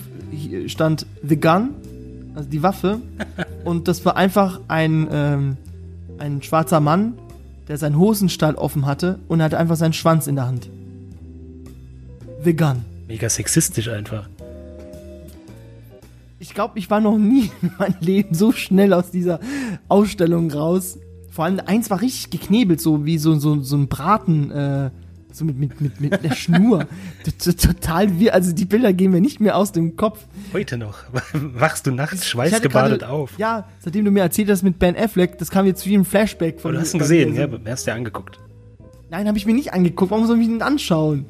stand 0.67 1.05
The 1.21 1.37
Gun, 1.37 1.71
also 2.33 2.47
die 2.47 2.63
Waffe. 2.63 3.01
und 3.65 3.89
das 3.89 4.05
war 4.05 4.15
einfach 4.15 4.61
ein, 4.69 5.05
ähm, 5.11 5.57
ein 6.17 6.41
schwarzer 6.41 6.79
Mann, 6.79 7.15
der 7.67 7.77
seinen 7.77 7.97
Hosenstall 7.97 8.55
offen 8.55 8.85
hatte 8.85 9.19
und 9.27 9.39
er 9.39 9.45
hatte 9.45 9.57
einfach 9.57 9.75
seinen 9.75 9.93
Schwanz 9.93 10.27
in 10.27 10.35
der 10.35 10.47
Hand. 10.47 10.69
The 12.43 12.55
Gun. 12.55 12.85
Mega 13.07 13.29
sexistisch 13.29 13.89
einfach. 13.89 14.29
Ich 16.39 16.53
glaube, 16.53 16.77
ich 16.77 16.89
war 16.89 16.99
noch 16.99 17.17
nie 17.17 17.51
in 17.61 17.71
meinem 17.77 17.99
Leben 17.99 18.35
so 18.35 18.51
schnell 18.51 18.93
aus 18.93 19.11
dieser 19.11 19.39
Ausstellung 19.87 20.51
raus. 20.51 20.99
Vor 21.31 21.45
allem 21.45 21.59
eins 21.65 21.89
war 21.89 22.01
richtig 22.01 22.29
geknebelt, 22.29 22.81
so 22.81 23.05
wie 23.05 23.17
so, 23.17 23.35
so, 23.35 23.61
so 23.61 23.75
ein 23.75 23.87
Braten, 23.87 24.51
äh, 24.51 24.91
So 25.37 25.45
mit, 25.45 25.59
mit, 25.59 25.79
mit, 25.79 26.01
mit 26.01 26.23
der 26.23 26.33
Schnur. 26.33 26.87
Total 27.37 28.19
wir, 28.19 28.33
also 28.33 28.53
die 28.53 28.65
Bilder 28.65 28.91
gehen 28.91 29.11
mir 29.11 29.21
nicht 29.21 29.39
mehr 29.39 29.55
aus 29.55 29.71
dem 29.71 29.95
Kopf. 29.95 30.25
Heute 30.51 30.79
noch. 30.79 30.97
Wachst 31.33 31.85
du 31.85 31.91
nachts 31.91 32.23
Ich 32.23 32.29
schweißgebadet 32.29 33.01
gerade- 33.01 33.11
auf. 33.13 33.37
Ja, 33.37 33.67
seitdem 33.77 34.03
du 34.03 34.09
mir 34.09 34.21
erzählt 34.21 34.49
hast 34.49 34.63
mit 34.63 34.79
Ben 34.79 34.95
Affleck, 34.97 35.37
das 35.37 35.51
kam 35.51 35.67
jetzt 35.67 35.85
wie 35.85 35.95
ein 35.95 36.05
Flashback 36.05 36.59
von 36.59 36.71
Oh, 36.71 36.73
du 36.73 36.81
hast 36.81 36.95
ihn 36.95 36.99
gesehen, 36.99 37.35
ja, 37.35 37.45
du 37.45 37.59
hast 37.69 37.85
dir 37.85 37.93
angeguckt. 37.93 38.39
Nein, 39.11 39.27
habe 39.27 39.37
ich 39.37 39.45
mir 39.45 39.53
nicht 39.53 39.73
angeguckt. 39.73 40.09
Warum 40.09 40.25
soll 40.25 40.37
ich 40.37 40.47
mich 40.47 40.57
denn 40.57 40.63
anschauen? 40.63 41.25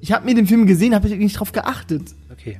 Ich 0.00 0.10
habe 0.10 0.24
mir 0.24 0.34
den 0.34 0.48
Film 0.48 0.66
gesehen, 0.66 0.92
habe 0.92 1.06
ich 1.06 1.16
nicht 1.16 1.38
drauf 1.38 1.52
geachtet. 1.52 2.02
Okay. 2.32 2.58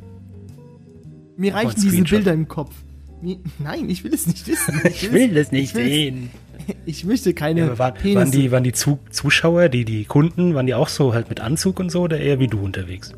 Mir 1.36 1.52
reichen 1.52 1.80
diese. 1.80 2.02
Bilder 2.04 2.32
im 2.32 2.46
Kopf. 2.46 2.74
Mir, 3.22 3.38
nein, 3.58 3.90
ich 3.90 4.04
will 4.04 4.14
es 4.14 4.28
nicht 4.28 4.46
wissen. 4.46 4.80
Ich 4.84 5.10
will 5.10 5.34
das 5.34 5.50
nicht 5.50 5.64
ich 5.64 5.72
sehen. 5.72 6.30
Ich 6.86 7.04
möchte 7.04 7.34
keine 7.34 7.60
Ja, 7.60 7.78
waren, 7.78 7.94
Penisse. 7.94 8.16
waren 8.16 8.30
die, 8.30 8.50
waren 8.50 8.64
die 8.64 8.72
Zu 8.72 8.98
Zuschauer, 9.10 9.68
die, 9.68 9.84
die 9.84 10.04
Kunden, 10.04 10.54
waren 10.54 10.66
die 10.66 10.74
auch 10.74 10.88
so 10.88 11.14
halt 11.14 11.28
mit 11.28 11.40
Anzug 11.40 11.80
und 11.80 11.90
so 11.90 12.02
oder 12.02 12.18
eher 12.18 12.38
wie 12.40 12.46
du 12.48 12.60
unterwegs? 12.60 13.12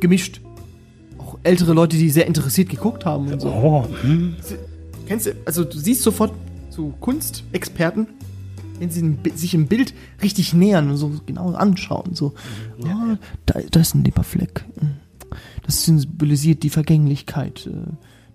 gemischt. 0.00 0.40
Auch 1.18 1.38
ältere 1.42 1.74
Leute, 1.74 1.96
die 1.96 2.08
sehr 2.10 2.26
interessiert 2.26 2.68
geguckt 2.70 3.04
haben 3.04 3.30
und 3.32 3.40
so. 3.40 3.48
Oh, 3.48 3.86
hm. 4.02 4.36
Kennst 5.06 5.26
du, 5.26 5.32
also 5.44 5.64
du 5.64 5.76
siehst 5.78 6.02
sofort 6.02 6.32
so 6.70 6.94
Kunstexperten, 7.00 8.06
wenn 8.78 8.90
sie 8.90 9.16
sich 9.34 9.54
im 9.54 9.66
Bild 9.66 9.92
richtig 10.22 10.54
nähern 10.54 10.90
und 10.90 10.96
so 10.96 11.12
genau 11.26 11.52
anschauen. 11.52 12.14
So, 12.14 12.34
ah, 12.84 13.16
da, 13.46 13.60
da 13.70 13.80
ist 13.80 13.94
ein 13.94 14.04
Leberfleck. 14.04 14.64
Das 15.66 15.84
symbolisiert 15.84 16.62
die 16.62 16.70
Vergänglichkeit 16.70 17.66
äh, 17.66 17.72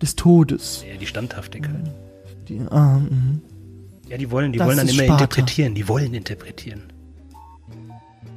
des 0.02 0.16
Todes. 0.16 0.84
eher 0.88 0.98
die 0.98 1.08
Standhaftigkeit. 1.08 1.90
Die, 2.48 2.60
ah, 2.70 3.00
mhm. 3.00 3.42
Ja, 4.14 4.20
die 4.20 4.30
wollen, 4.30 4.52
die 4.52 4.60
Das 4.60 4.68
wollen 4.68 4.78
dann 4.78 4.88
immer 4.88 5.06
Sparta. 5.06 5.24
interpretieren, 5.24 5.74
die 5.74 5.88
wollen 5.88 6.14
interpretieren. 6.14 6.84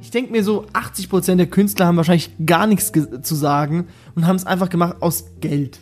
Ich 0.01 0.09
denke 0.09 0.31
mir 0.31 0.43
so, 0.43 0.65
80% 0.73 1.35
der 1.35 1.45
Künstler 1.45 1.85
haben 1.85 1.97
wahrscheinlich 1.97 2.31
gar 2.43 2.65
nichts 2.65 2.91
zu 3.21 3.35
sagen 3.35 3.87
und 4.15 4.25
haben 4.25 4.37
es 4.37 4.47
einfach 4.47 4.69
gemacht 4.69 4.95
aus 5.01 5.25
Geld. 5.39 5.77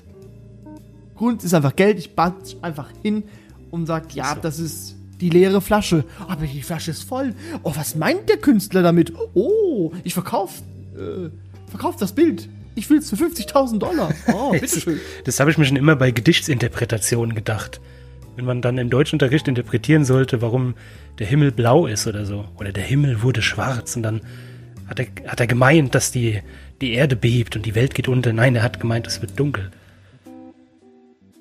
Grund 1.15 1.45
ist 1.45 1.53
einfach 1.53 1.77
Geld, 1.77 1.97
ich 1.97 2.13
batsch 2.13 2.55
einfach 2.61 2.89
hin 3.03 3.23
und 3.71 3.85
sag, 3.85 4.13
ja, 4.13 4.35
so. 4.35 4.41
das 4.41 4.59
ist 4.59 4.97
die 5.21 5.29
leere 5.29 5.61
Flasche. 5.61 6.03
Aber 6.27 6.45
die 6.45 6.61
Flasche 6.61 6.91
ist 6.91 7.03
voll. 7.03 7.33
Oh, 7.63 7.71
was 7.73 7.95
meint 7.95 8.27
der 8.27 8.35
Künstler 8.35 8.81
damit? 8.81 9.13
Oh, 9.33 9.93
ich 10.03 10.13
verkauf, 10.13 10.61
äh, 10.97 11.29
verkauf 11.69 11.95
das 11.95 12.11
Bild. 12.11 12.49
Ich 12.75 12.89
will's 12.89 13.09
für 13.09 13.15
50.000 13.15 13.77
Dollar. 13.77 14.13
Oh, 14.33 14.51
bitteschön. 14.59 14.99
Das 15.23 15.39
habe 15.39 15.51
ich 15.51 15.57
mir 15.57 15.63
schon 15.63 15.77
immer 15.77 15.95
bei 15.95 16.11
Gedichtsinterpretationen 16.11 17.33
gedacht. 17.33 17.79
Wenn 18.35 18.45
man 18.45 18.61
dann 18.61 18.77
im 18.77 18.89
Deutschunterricht 18.89 19.47
interpretieren 19.47 20.03
sollte, 20.03 20.41
warum 20.41 20.75
der 21.19 21.27
Himmel 21.27 21.51
blau 21.51 21.87
ist 21.87 22.05
oder 22.07 22.25
so. 22.25 22.45
Oder 22.57 22.71
der 22.71 22.83
Himmel 22.83 23.21
wurde 23.21 23.41
schwarz 23.41 23.95
und 23.95 24.03
dann 24.03 24.21
hat 24.87 24.99
er, 24.99 25.07
hat 25.27 25.39
er 25.39 25.47
gemeint, 25.47 25.95
dass 25.95 26.11
die, 26.11 26.41
die 26.81 26.93
Erde 26.93 27.15
bebt 27.15 27.55
und 27.55 27.65
die 27.65 27.75
Welt 27.75 27.95
geht 27.95 28.07
unter. 28.07 28.33
Nein, 28.33 28.55
er 28.55 28.63
hat 28.63 28.79
gemeint, 28.79 29.07
es 29.07 29.21
wird 29.21 29.39
dunkel. 29.39 29.71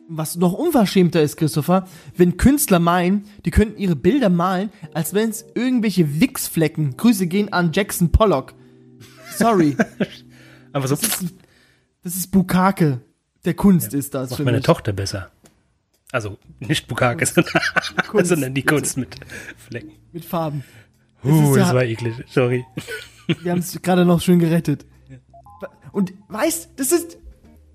Was 0.09 0.37
noch 0.37 0.52
unverschämter 0.52 1.22
ist, 1.22 1.37
Christopher, 1.37 1.88
wenn 2.16 2.37
Künstler 2.37 2.78
meinen, 2.78 3.24
die 3.44 3.50
könnten 3.50 3.78
ihre 3.78 3.96
Bilder 3.96 4.28
malen, 4.28 4.70
als 4.92 5.14
wenn 5.14 5.30
es 5.30 5.46
irgendwelche 5.54 6.20
Wichsflecken. 6.20 6.96
Grüße 6.96 7.26
gehen 7.26 7.52
an 7.52 7.72
Jackson 7.72 8.12
Pollock. 8.12 8.54
Sorry. 9.37 9.76
Aber 10.72 10.87
so 10.87 10.94
Das 10.96 11.22
ist, 11.22 11.35
das 12.02 12.16
ist 12.16 12.30
Bukake. 12.30 13.00
Der 13.44 13.54
Kunst 13.54 13.94
ist 13.94 14.14
das 14.14 14.30
macht 14.30 14.37
für 14.38 14.44
meine 14.44 14.59
mich. 14.59 14.66
Tochter 14.66 14.92
besser. 14.92 15.30
Also 16.14 16.38
nicht 16.61 16.87
Bukake, 16.87 17.27
sondern, 17.27 17.53
sondern 18.24 18.55
die. 18.55 18.62
Kunst 18.62 18.96
mit 18.96 19.16
Flecken. 19.57 19.90
Mit 20.12 20.24
Farben. 20.24 20.62
Das 21.24 21.33
Uh, 21.33 21.50
ist 21.50 21.57
ja- 21.57 21.62
das 21.64 21.74
war 21.74 21.83
eklig. 21.85 22.14
Sorry. 22.31 22.64
Wir 23.42 23.50
haben 23.50 23.59
es 23.59 23.83
gerade 23.83 24.05
noch 24.05 24.20
schön 24.20 24.38
gerettet. 24.38 24.87
Und 25.90 26.12
weißt, 26.29 26.70
das 26.77 26.92
ist 26.92 27.18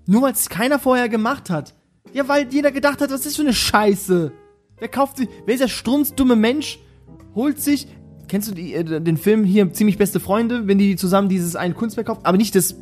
nur 0.06 0.22
weil 0.22 0.32
es 0.32 0.48
keiner 0.48 0.78
vorher 0.78 1.10
gemacht 1.10 1.50
hat. 1.50 1.74
Ja, 2.14 2.28
weil 2.28 2.48
jeder 2.50 2.72
gedacht 2.72 3.02
hat, 3.02 3.10
was 3.10 3.20
ist 3.20 3.26
das 3.26 3.36
für 3.36 3.42
eine 3.42 3.52
Scheiße? 3.52 4.32
Wer 4.78 4.88
kauft 4.88 5.18
sich, 5.18 5.28
wer 5.44 5.54
ist 5.54 5.60
der 5.60 5.68
strunzdumme 5.68 6.34
Mensch, 6.34 6.78
holt 7.34 7.60
sich, 7.60 7.88
kennst 8.28 8.50
du 8.50 8.54
die, 8.54 8.72
äh, 8.72 9.00
den 9.02 9.18
Film 9.18 9.44
hier, 9.44 9.70
ziemlich 9.74 9.98
beste 9.98 10.18
Freunde, 10.18 10.66
wenn 10.66 10.78
die 10.78 10.96
zusammen 10.96 11.28
dieses 11.28 11.56
ein 11.56 11.74
Kunstwerk 11.74 12.06
kaufen, 12.06 12.24
aber 12.24 12.38
nicht 12.38 12.54
das 12.54 12.74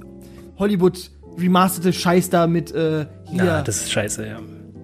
Hollywood 0.57 1.11
remasterte 1.37 1.93
Scheiß 1.93 2.31
da 2.31 2.47
mit, 2.47 2.71
äh, 2.73 3.07
hier, 3.31 3.45
Ja, 3.45 3.63
das 3.63 3.79
ist 3.83 3.91
scheiße, 3.93 4.25
ja. 4.27 4.41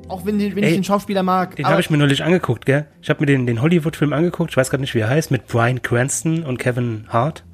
Auch 0.08 0.26
wenn, 0.26 0.38
wenn 0.38 0.62
Ey, 0.62 0.70
ich 0.70 0.74
den 0.74 0.84
Schauspieler 0.84 1.22
mag. 1.22 1.56
Den 1.56 1.66
habe 1.66 1.80
ich 1.80 1.90
mir 1.90 1.96
neulich 1.96 2.22
angeguckt, 2.22 2.66
gell? 2.66 2.86
Ich 3.02 3.10
habe 3.10 3.20
mir 3.20 3.26
den, 3.26 3.46
den 3.46 3.62
Hollywood-Film 3.62 4.12
angeguckt, 4.12 4.50
ich 4.50 4.56
weiß 4.56 4.70
gerade 4.70 4.80
nicht, 4.82 4.94
wie 4.94 5.00
er 5.00 5.08
heißt, 5.08 5.30
mit 5.30 5.46
Brian 5.46 5.82
Cranston 5.82 6.42
und 6.44 6.58
Kevin 6.58 7.06
Hart. 7.08 7.44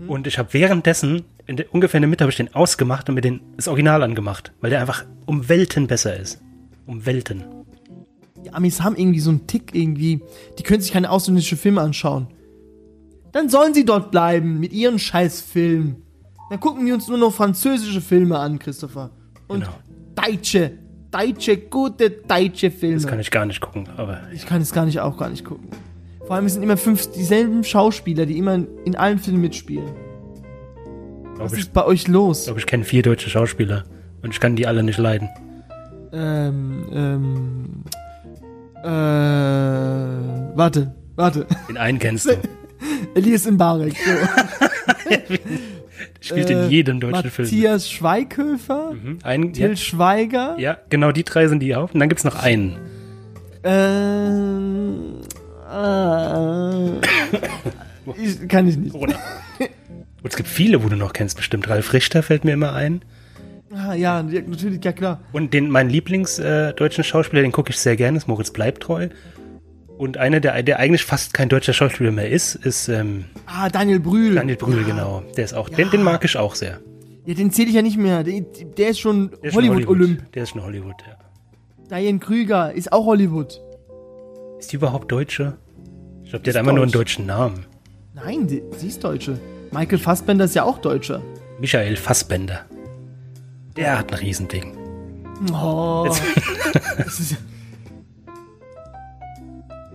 Mhm. 0.00 0.10
Und 0.10 0.26
ich 0.26 0.38
habe 0.38 0.52
währenddessen, 0.52 1.22
in 1.46 1.56
der, 1.56 1.72
ungefähr 1.72 1.98
in 1.98 2.02
der 2.02 2.08
Mitte, 2.08 2.24
habe 2.24 2.30
ich 2.30 2.36
den 2.36 2.54
ausgemacht 2.54 3.08
und 3.08 3.14
mir 3.14 3.20
den, 3.20 3.40
das 3.56 3.68
Original 3.68 4.02
angemacht, 4.02 4.52
weil 4.60 4.70
der 4.70 4.80
einfach 4.80 5.04
um 5.26 5.48
Welten 5.48 5.86
besser 5.86 6.18
ist. 6.18 6.40
Um 6.86 7.06
Welten. 7.06 7.44
Die 8.44 8.52
Amis 8.52 8.82
haben 8.82 8.96
irgendwie 8.96 9.20
so 9.20 9.30
einen 9.30 9.46
Tick 9.46 9.74
irgendwie, 9.74 10.20
die 10.58 10.62
können 10.62 10.80
sich 10.80 10.92
keine 10.92 11.10
ausländische 11.10 11.56
Filme 11.56 11.80
anschauen. 11.80 12.28
Dann 13.32 13.48
sollen 13.48 13.74
sie 13.74 13.84
dort 13.84 14.10
bleiben 14.12 14.60
mit 14.60 14.72
ihren 14.72 14.98
Scheißfilmen. 14.98 15.96
Dann 16.48 16.60
gucken 16.60 16.86
wir 16.86 16.94
uns 16.94 17.08
nur 17.08 17.18
noch 17.18 17.34
französische 17.34 18.00
Filme 18.00 18.38
an, 18.38 18.58
Christopher. 18.58 19.10
Und 19.48 19.60
Genau. 19.60 19.72
deutsche, 20.14 20.78
deutsche, 21.16 21.56
gute 21.56 22.10
deutsche 22.10 22.70
Filme. 22.70 22.96
Das 22.96 23.06
kann 23.06 23.20
ich 23.20 23.30
gar 23.30 23.46
nicht 23.46 23.60
gucken, 23.60 23.88
aber 23.96 24.20
ich 24.32 24.46
kann 24.46 24.60
es 24.60 24.72
gar 24.72 24.84
nicht 24.84 25.00
auch 25.00 25.16
gar 25.16 25.30
nicht 25.30 25.44
gucken. 25.44 25.68
Vor 26.26 26.36
allem 26.36 26.46
es 26.46 26.54
sind 26.54 26.62
immer 26.62 26.76
fünf 26.76 27.10
dieselben 27.12 27.62
Schauspieler, 27.64 28.26
die 28.26 28.38
immer 28.38 28.60
in 28.84 28.96
allen 28.96 29.18
Filmen 29.18 29.40
mitspielen. 29.40 29.88
Was 31.36 31.36
glaube 31.36 31.54
ich, 31.54 31.60
ist 31.60 31.72
bei 31.72 31.84
euch 31.84 32.08
los? 32.08 32.44
glaub, 32.44 32.58
ich 32.58 32.66
kenne 32.66 32.84
vier 32.84 33.02
deutsche 33.02 33.30
Schauspieler 33.30 33.84
und 34.22 34.32
ich 34.32 34.40
kann 34.40 34.56
die 34.56 34.66
alle 34.66 34.82
nicht 34.82 34.98
leiden. 34.98 35.28
Ähm, 36.12 36.84
ähm, 36.92 37.84
äh, 38.82 38.88
warte, 40.56 40.94
warte. 41.14 41.46
Den 41.68 41.76
einen 41.76 41.98
kennst 41.98 42.26
du. 42.26 42.32
Elias 43.14 43.50
Mbarek. 43.50 43.94
So. 43.96 44.12
Spielt 46.20 46.50
Äh, 46.50 46.64
in 46.64 46.70
jedem 46.70 47.00
deutschen 47.00 47.30
Film. 47.30 47.46
Matthias 47.48 47.90
Schweighöfer, 47.90 48.92
Mhm. 48.92 49.18
Ein, 49.22 49.52
Till 49.52 49.70
ja, 49.70 49.76
Schweiger, 49.76 50.56
ja, 50.58 50.78
genau 50.90 51.12
die 51.12 51.24
drei 51.24 51.46
sind 51.48 51.60
die 51.60 51.74
auch. 51.76 51.92
Und 51.94 52.00
dann 52.00 52.08
gibt's 52.08 52.24
noch 52.24 52.36
einen. 52.42 52.76
ähm, 53.64 55.20
äh, 55.72 56.90
ich, 58.22 58.48
kann 58.48 58.66
ich 58.68 58.76
nicht. 58.76 58.94
Und 58.94 59.14
es 60.22 60.36
gibt 60.36 60.48
viele, 60.48 60.82
wo 60.84 60.88
du 60.88 60.96
noch 60.96 61.12
kennst, 61.12 61.36
bestimmt. 61.36 61.68
Ralf 61.68 61.92
Richter 61.92 62.22
fällt 62.22 62.44
mir 62.44 62.52
immer 62.52 62.72
ein. 62.72 63.02
Ah, 63.74 63.94
ja, 63.94 64.22
natürlich, 64.22 64.82
ja 64.84 64.92
klar. 64.92 65.20
Und 65.32 65.52
den, 65.52 65.68
meinen 65.70 65.90
Lieblingsdeutschen 65.90 67.02
äh, 67.02 67.06
Schauspieler, 67.06 67.42
den 67.42 67.52
gucke 67.52 67.70
ich 67.70 67.78
sehr 67.78 67.96
gerne, 67.96 68.16
ist 68.16 68.28
Moritz 68.28 68.50
Bleibtreu. 68.52 69.08
Und 69.98 70.18
einer, 70.18 70.40
der, 70.40 70.62
der 70.62 70.78
eigentlich 70.78 71.04
fast 71.04 71.32
kein 71.32 71.48
deutscher 71.48 71.72
Schauspieler 71.72 72.10
mehr 72.12 72.28
ist, 72.30 72.54
ist 72.54 72.88
ähm, 72.88 73.24
Ah, 73.46 73.68
Daniel 73.70 73.98
Brühl. 74.00 74.34
Daniel 74.34 74.56
Brühl, 74.56 74.80
ja. 74.82 74.86
genau. 74.86 75.22
Der 75.36 75.44
ist 75.44 75.54
auch, 75.54 75.68
den, 75.70 75.90
den 75.90 76.02
mag 76.02 76.22
ich 76.24 76.36
auch 76.36 76.54
sehr. 76.54 76.80
Ja, 77.24 77.34
den 77.34 77.50
zähle 77.50 77.68
ich 77.70 77.74
ja 77.74 77.82
nicht 77.82 77.96
mehr. 77.96 78.22
Der, 78.22 78.42
der 78.42 78.88
ist 78.90 79.00
schon 79.00 79.30
Der 79.42 79.52
Hollywood-Olymp. 79.52 80.30
Der 80.32 80.42
ist 80.42 80.50
schon 80.50 80.62
Hollywood, 80.62 80.96
ja. 81.06 81.16
Diane 81.98 82.18
Krüger 82.18 82.72
ist 82.72 82.92
auch 82.92 83.06
Hollywood. 83.06 83.60
Ist 84.58 84.72
die 84.72 84.76
überhaupt 84.76 85.10
Deutsche? 85.10 85.56
Ich 86.24 86.30
glaube, 86.30 86.42
die 86.42 86.50
Ist 86.50 86.56
hat 86.56 86.60
einfach 86.60 86.72
nur 86.74 86.82
einen 86.82 86.92
deutsch. 86.92 87.14
deutschen 87.16 87.26
Namen. 87.26 87.64
Nein, 88.14 88.46
die, 88.46 88.62
sie 88.76 88.88
ist 88.88 89.02
Deutsche. 89.02 89.38
Michael 89.72 89.98
Fassbender 89.98 90.44
ist 90.44 90.54
ja 90.54 90.64
auch 90.64 90.78
Deutscher. 90.78 91.22
Michael 91.60 91.96
Fassbender. 91.96 92.66
Der 93.76 93.98
hat 93.98 94.12
ein 94.12 94.18
Riesending. 94.18 94.76
Oh. 95.52 96.08
Das 96.98 97.20
ist- 97.20 97.36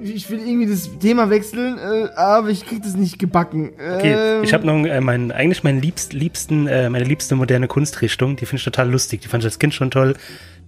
ich 0.04 0.30
will 0.30 0.40
irgendwie 0.40 0.68
das 0.68 0.90
Thema 1.00 1.30
wechseln, 1.30 1.78
äh, 1.78 2.10
aber 2.16 2.50
ich 2.50 2.66
krieg 2.66 2.82
das 2.84 2.96
nicht 2.96 3.20
gebacken. 3.20 3.72
Okay, 3.76 4.38
Ähm, 4.38 4.44
ich 4.44 4.54
habe 4.54 4.66
noch 4.66 4.86
äh, 4.86 5.02
meinen, 5.02 5.32
eigentlich 5.32 5.64
meinen 5.64 5.82
liebst, 5.82 6.14
liebsten, 6.14 6.68
äh, 6.68 6.90
meine 6.90 7.06
liebste 7.06 7.36
moderne 7.36 7.68
Kunstrichtung, 7.68 8.36
die 8.36 8.46
finde 8.46 8.60
ich 8.60 8.66
total 8.66 8.90
lustig, 8.90 9.22
die 9.22 9.28
fand 9.28 9.44
ich 9.44 9.48
als 9.48 9.60
Kind 9.60 9.74
schon 9.74 9.92
toll, 9.92 10.16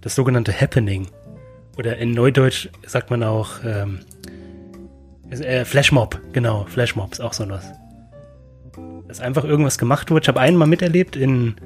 das 0.00 0.14
sogenannte 0.14 0.52
Happening. 0.58 1.08
Oder 1.76 1.96
in 1.96 2.12
Neudeutsch 2.12 2.68
sagt 2.86 3.10
man 3.10 3.22
auch 3.22 3.64
ähm, 3.64 4.00
äh, 5.30 5.64
Flashmob, 5.64 6.20
genau, 6.32 6.66
Flashmob 6.68 7.12
ist 7.12 7.20
auch 7.20 7.32
so 7.32 7.48
was. 7.48 7.64
Dass 9.08 9.20
einfach 9.20 9.44
irgendwas 9.44 9.78
gemacht 9.78 10.10
wurde. 10.10 10.22
Ich 10.22 10.28
habe 10.28 10.40
einmal 10.40 10.68
miterlebt 10.68 11.16
in, 11.16 11.56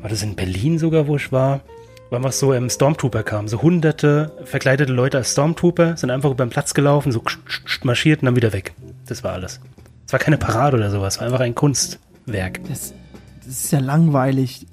war 0.00 0.10
das 0.10 0.22
in 0.22 0.36
Berlin 0.36 0.78
sogar, 0.78 1.06
wo 1.06 1.16
ich 1.16 1.32
war, 1.32 1.60
wo 2.10 2.16
einfach 2.16 2.32
so 2.32 2.52
ähm, 2.52 2.70
Stormtrooper 2.70 3.22
kamen. 3.22 3.48
So 3.48 3.62
hunderte 3.62 4.32
verkleidete 4.44 4.92
Leute 4.92 5.18
als 5.18 5.32
Stormtrooper 5.32 5.96
sind 5.96 6.10
einfach 6.10 6.30
über 6.30 6.44
den 6.44 6.50
Platz 6.50 6.74
gelaufen, 6.74 7.12
so 7.12 7.22
marschiert 7.82 8.22
und 8.22 8.26
dann 8.26 8.36
wieder 8.36 8.52
weg. 8.52 8.72
Das 9.06 9.24
war 9.24 9.32
alles. 9.32 9.60
Es 10.06 10.12
war 10.12 10.20
keine 10.20 10.38
Parade 10.38 10.76
oder 10.76 10.90
sowas, 10.90 11.14
es 11.14 11.20
war 11.20 11.26
einfach 11.26 11.40
ein 11.40 11.54
Kunstwerk. 11.54 12.60
das, 12.68 12.94
das 13.44 13.48
ist 13.64 13.72
ja 13.72 13.80
langweilig. 13.80 14.66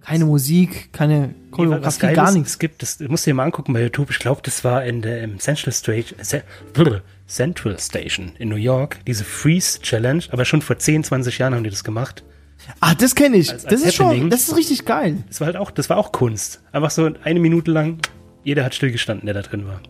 Keine 0.00 0.24
Musik, 0.24 0.90
keine 0.92 1.34
Choreografie, 1.50 2.14
gar 2.14 2.28
ist, 2.28 2.34
nichts. 2.34 2.50
Es 2.52 2.58
gibt, 2.58 2.80
das 2.80 2.98
musst 3.00 3.26
du 3.26 3.30
dir 3.30 3.34
mal 3.34 3.42
angucken 3.42 3.74
bei 3.74 3.82
YouTube. 3.82 4.10
Ich 4.10 4.18
glaube, 4.18 4.40
das 4.42 4.64
war 4.64 4.82
in 4.84 5.02
der 5.02 5.22
im 5.22 5.38
Central 5.38 5.72
Stage, 5.72 6.14
äh, 6.16 6.40
Central 7.26 7.78
Station 7.78 8.32
in 8.38 8.48
New 8.48 8.56
York, 8.56 9.00
diese 9.06 9.24
Freeze 9.24 9.80
Challenge, 9.82 10.22
aber 10.30 10.46
schon 10.46 10.62
vor 10.62 10.78
10, 10.78 11.04
20 11.04 11.38
Jahren 11.38 11.54
haben 11.54 11.64
die 11.64 11.70
das 11.70 11.84
gemacht. 11.84 12.24
Ah, 12.80 12.94
das 12.94 13.14
kenne 13.14 13.36
ich. 13.36 13.50
Als- 13.52 13.64
das 13.64 13.72
als 13.72 13.82
ist 13.82 13.94
schon, 13.94 14.06
Happening. 14.06 14.30
das 14.30 14.48
ist 14.48 14.56
richtig 14.56 14.84
geil. 14.84 15.18
Das 15.28 15.40
war 15.40 15.46
halt 15.46 15.56
auch, 15.56 15.70
das 15.70 15.88
war 15.90 15.96
auch 15.96 16.12
Kunst. 16.12 16.60
Einfach 16.72 16.90
so 16.90 17.10
eine 17.24 17.40
Minute 17.40 17.70
lang, 17.70 17.98
jeder 18.44 18.64
hat 18.64 18.74
stillgestanden, 18.74 19.26
der 19.26 19.34
da 19.34 19.42
drin 19.42 19.66
war. 19.66 19.80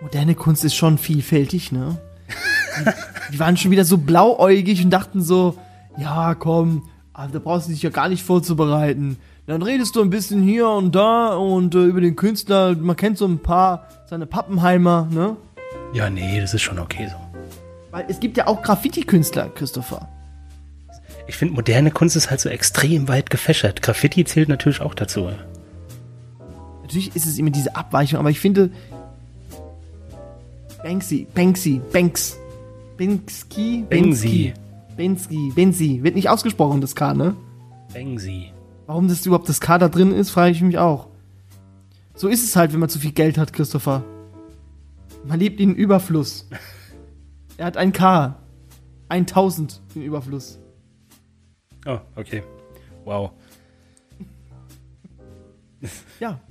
Moderne 0.00 0.34
Kunst 0.34 0.64
ist 0.64 0.74
schon 0.74 0.98
vielfältig, 0.98 1.72
ne? 1.72 1.96
Die, 2.80 2.90
die 3.34 3.38
waren 3.40 3.56
schon 3.56 3.70
wieder 3.70 3.84
so 3.84 3.98
blauäugig 3.98 4.84
und 4.84 4.90
dachten 4.90 5.22
so, 5.22 5.56
ja, 5.96 6.34
komm, 6.34 6.88
da 7.14 7.38
brauchst 7.38 7.68
du 7.68 7.72
dich 7.72 7.82
ja 7.82 7.90
gar 7.90 8.08
nicht 8.08 8.22
vorzubereiten. 8.24 9.16
Dann 9.46 9.62
redest 9.62 9.94
du 9.96 10.02
ein 10.02 10.10
bisschen 10.10 10.42
hier 10.42 10.68
und 10.68 10.94
da 10.94 11.34
und 11.34 11.74
äh, 11.74 11.84
über 11.84 12.00
den 12.00 12.16
Künstler, 12.16 12.74
man 12.76 12.96
kennt 12.96 13.18
so 13.18 13.26
ein 13.26 13.38
paar, 13.40 13.86
seine 14.06 14.26
Pappenheimer, 14.26 15.08
ne? 15.10 15.36
Ja, 15.92 16.08
nee, 16.10 16.40
das 16.40 16.54
ist 16.54 16.62
schon 16.62 16.78
okay 16.78 17.08
so. 17.10 17.16
Weil 17.92 18.06
es 18.08 18.20
gibt 18.20 18.38
ja 18.38 18.46
auch 18.46 18.62
Graffiti-Künstler, 18.62 19.50
Christopher. 19.50 20.08
Ich 21.28 21.36
finde, 21.36 21.54
moderne 21.54 21.90
Kunst 21.90 22.16
ist 22.16 22.30
halt 22.30 22.40
so 22.40 22.48
extrem 22.48 23.06
weit 23.06 23.30
gefächert. 23.30 23.82
Graffiti 23.82 24.24
zählt 24.24 24.48
natürlich 24.48 24.80
auch 24.80 24.94
dazu. 24.94 25.30
Natürlich 26.80 27.14
ist 27.14 27.26
es 27.26 27.38
immer 27.38 27.50
diese 27.50 27.76
Abweichung, 27.76 28.18
aber 28.18 28.30
ich 28.30 28.40
finde 28.40 28.70
Banksy, 30.82 31.26
Banksy, 31.34 31.80
Banks, 31.92 32.38
Banksky, 32.98 33.84
Banksy. 33.88 34.54
Banksy, 34.96 35.52
Banksy, 35.54 36.02
wird 36.02 36.16
nicht 36.16 36.28
ausgesprochen, 36.28 36.80
das 36.80 36.96
K, 36.96 37.14
ne? 37.14 37.36
Banksy. 37.92 38.52
Warum 38.86 39.06
das 39.06 39.24
überhaupt 39.24 39.48
das 39.48 39.60
K 39.60 39.78
da 39.78 39.88
drin 39.88 40.12
ist, 40.12 40.30
frage 40.30 40.52
ich 40.52 40.62
mich 40.62 40.78
auch. 40.78 41.08
So 42.14 42.28
ist 42.28 42.44
es 42.44 42.56
halt, 42.56 42.72
wenn 42.72 42.80
man 42.80 42.88
zu 42.88 42.98
viel 42.98 43.12
Geld 43.12 43.38
hat, 43.38 43.52
Christopher. 43.52 44.02
Man 45.24 45.38
lebt 45.38 45.60
in 45.60 45.74
Überfluss. 45.74 46.48
Er 47.58 47.66
hat 47.66 47.76
ein 47.76 47.92
K. 47.92 48.36
1000 49.08 49.80
in 49.94 50.02
Überfluss. 50.02 50.58
Oh, 51.86 51.98
okay. 52.16 52.42
Wow. 53.04 53.32
Ja. 56.20 56.40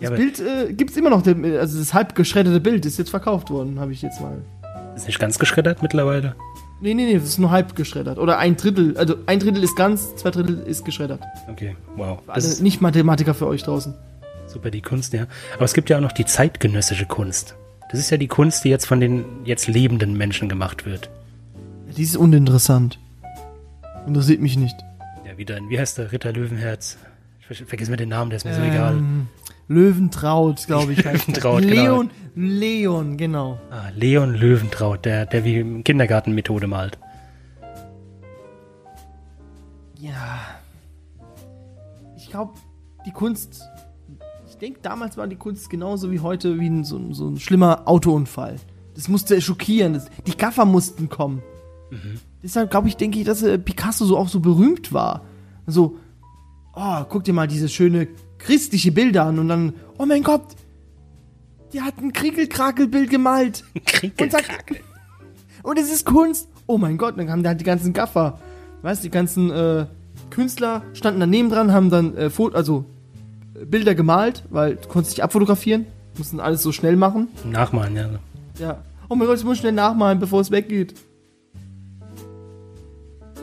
Ja, 0.00 0.10
Das 0.10 0.10
aber 0.10 0.16
Bild 0.16 0.38
äh, 0.38 0.72
gibt's 0.74 0.96
immer 0.96 1.10
noch, 1.10 1.26
also 1.26 1.78
das 1.78 1.92
halb 1.92 2.14
geschredderte 2.14 2.60
Bild 2.60 2.86
ist 2.86 2.98
jetzt 2.98 3.10
verkauft 3.10 3.50
worden, 3.50 3.80
habe 3.80 3.90
ich 3.90 4.00
jetzt 4.00 4.20
mal. 4.20 4.40
ist 4.94 5.08
nicht 5.08 5.18
ganz 5.18 5.40
geschreddert 5.40 5.82
mittlerweile. 5.82 6.36
Nee, 6.80 6.94
nee, 6.94 7.06
nee, 7.06 7.14
das 7.14 7.24
ist 7.24 7.38
nur 7.38 7.50
halb 7.50 7.74
geschreddert. 7.74 8.16
Oder 8.18 8.38
ein 8.38 8.56
Drittel, 8.56 8.96
also 8.96 9.16
ein 9.26 9.40
Drittel 9.40 9.64
ist 9.64 9.74
ganz, 9.74 10.14
zwei 10.14 10.30
Drittel 10.30 10.60
ist 10.60 10.84
geschreddert. 10.84 11.20
Okay, 11.50 11.74
wow. 11.96 12.20
Das 12.28 12.36
Also 12.36 12.62
nicht 12.62 12.80
Mathematiker 12.80 13.34
für 13.34 13.48
euch 13.48 13.64
draußen. 13.64 13.92
super 14.46 14.70
die 14.70 14.82
Kunst, 14.82 15.12
ja. 15.14 15.26
Aber 15.56 15.64
es 15.64 15.74
gibt 15.74 15.90
ja 15.90 15.96
auch 15.96 16.00
noch 16.02 16.12
die 16.12 16.24
zeitgenössische 16.24 17.06
Kunst. 17.06 17.56
Das 17.90 17.98
ist 18.00 18.10
ja 18.10 18.16
die 18.16 18.28
Kunst, 18.28 18.64
die 18.64 18.68
jetzt 18.68 18.86
von 18.86 19.00
den 19.00 19.24
jetzt 19.44 19.66
lebenden 19.66 20.16
Menschen 20.16 20.48
gemacht 20.48 20.84
wird. 20.84 21.08
Die 21.96 22.02
ist 22.02 22.16
uninteressant. 22.16 22.98
Interessiert 24.06 24.40
mich 24.40 24.56
nicht. 24.56 24.76
Ja, 25.26 25.36
wieder 25.38 25.56
ein, 25.56 25.68
wie 25.70 25.78
heißt 25.78 25.98
der, 25.98 26.12
Ritter 26.12 26.32
Löwenherz? 26.32 26.98
Ich 27.40 27.46
ver- 27.46 27.66
vergesse 27.66 27.90
mir 27.90 27.96
den 27.96 28.10
Namen, 28.10 28.30
der 28.30 28.36
ist 28.38 28.44
mir 28.44 28.54
so 28.54 28.60
egal. 28.62 28.96
Ähm, 28.98 29.28
Löwentraut, 29.68 30.66
glaube 30.66 30.92
ich. 30.92 31.02
Löwentraut, 31.04 31.62
genau. 31.62 31.72
Leon, 31.74 32.10
Leon, 32.34 33.16
genau. 33.16 33.58
Ah, 33.70 33.88
Leon 33.94 34.34
Löwentraut, 34.34 35.04
der, 35.04 35.26
der 35.26 35.44
wie 35.44 35.58
im 35.58 35.82
Kindergarten 35.84 36.34
Methode 36.34 36.66
malt. 36.66 36.98
Ja. 39.98 40.38
Ich 42.16 42.30
glaube, 42.30 42.52
die 43.06 43.12
Kunst. 43.12 43.62
Ich 44.58 44.66
denke, 44.66 44.80
damals 44.82 45.16
war 45.16 45.28
die 45.28 45.36
Kunst 45.36 45.70
genauso 45.70 46.10
wie 46.10 46.18
heute, 46.18 46.58
wie 46.58 46.66
ein, 46.68 46.82
so, 46.82 46.96
ein- 46.96 47.14
so 47.14 47.28
ein 47.28 47.38
schlimmer 47.38 47.82
Autounfall. 47.86 48.56
Das 48.96 49.06
musste 49.06 49.40
schockieren. 49.40 49.92
Das, 49.92 50.06
die 50.26 50.36
Gaffer 50.36 50.64
mussten 50.64 51.08
kommen. 51.08 51.42
Deshalb 52.42 52.68
glaube 52.72 52.88
ich, 52.88 52.96
denke 52.96 53.20
ich, 53.20 53.24
dass 53.24 53.42
äh, 53.44 53.56
Picasso 53.56 54.04
so 54.04 54.16
auch 54.18 54.26
so 54.28 54.40
berühmt 54.40 54.92
war. 54.92 55.22
So, 55.68 55.98
oh, 56.74 57.04
guck 57.08 57.22
dir 57.22 57.32
mal 57.34 57.46
diese 57.46 57.68
schöne 57.68 58.08
christliche 58.38 58.90
Bilder 58.90 59.26
an 59.26 59.38
und 59.38 59.46
dann, 59.48 59.74
oh 59.96 60.06
mein 60.06 60.24
Gott, 60.24 60.42
die 61.72 61.80
hat 61.80 61.98
ein 61.98 62.12
Kriegelkrakelbild 62.12 63.10
gemalt. 63.10 63.62
Krieg 63.86 64.16
Und 65.62 65.78
es 65.78 65.92
ist 65.92 66.04
Kunst. 66.04 66.48
Oh 66.66 66.78
mein 66.78 66.98
Gott, 66.98 67.16
dann 67.16 67.28
kamen 67.28 67.44
da 67.44 67.50
halt 67.50 67.60
die 67.60 67.64
ganzen 67.64 67.92
Gaffer. 67.92 68.40
Weißt 68.82 69.04
du, 69.04 69.06
die 69.06 69.12
ganzen 69.12 69.50
äh, 69.52 69.86
Künstler 70.30 70.82
standen 70.94 71.20
daneben 71.20 71.48
dran, 71.48 71.70
haben 71.72 71.90
dann 71.90 72.16
äh, 72.16 72.28
Fo 72.28 72.48
also 72.48 72.84
Bilder 73.66 73.94
gemalt, 73.94 74.44
weil 74.50 74.76
du 74.76 74.88
konntest 74.88 75.16
dich 75.16 75.24
abfotografieren, 75.24 75.86
mussten 76.16 76.40
alles 76.40 76.62
so 76.62 76.72
schnell 76.72 76.96
machen. 76.96 77.28
Nachmalen, 77.44 77.96
ja. 77.96 78.08
Ja. 78.58 78.82
Oh 79.08 79.14
mein 79.14 79.26
Gott, 79.26 79.38
ich 79.38 79.44
muss 79.44 79.58
schnell 79.58 79.72
nachmalen, 79.72 80.18
bevor 80.18 80.40
es 80.40 80.50
weggeht. 80.50 80.94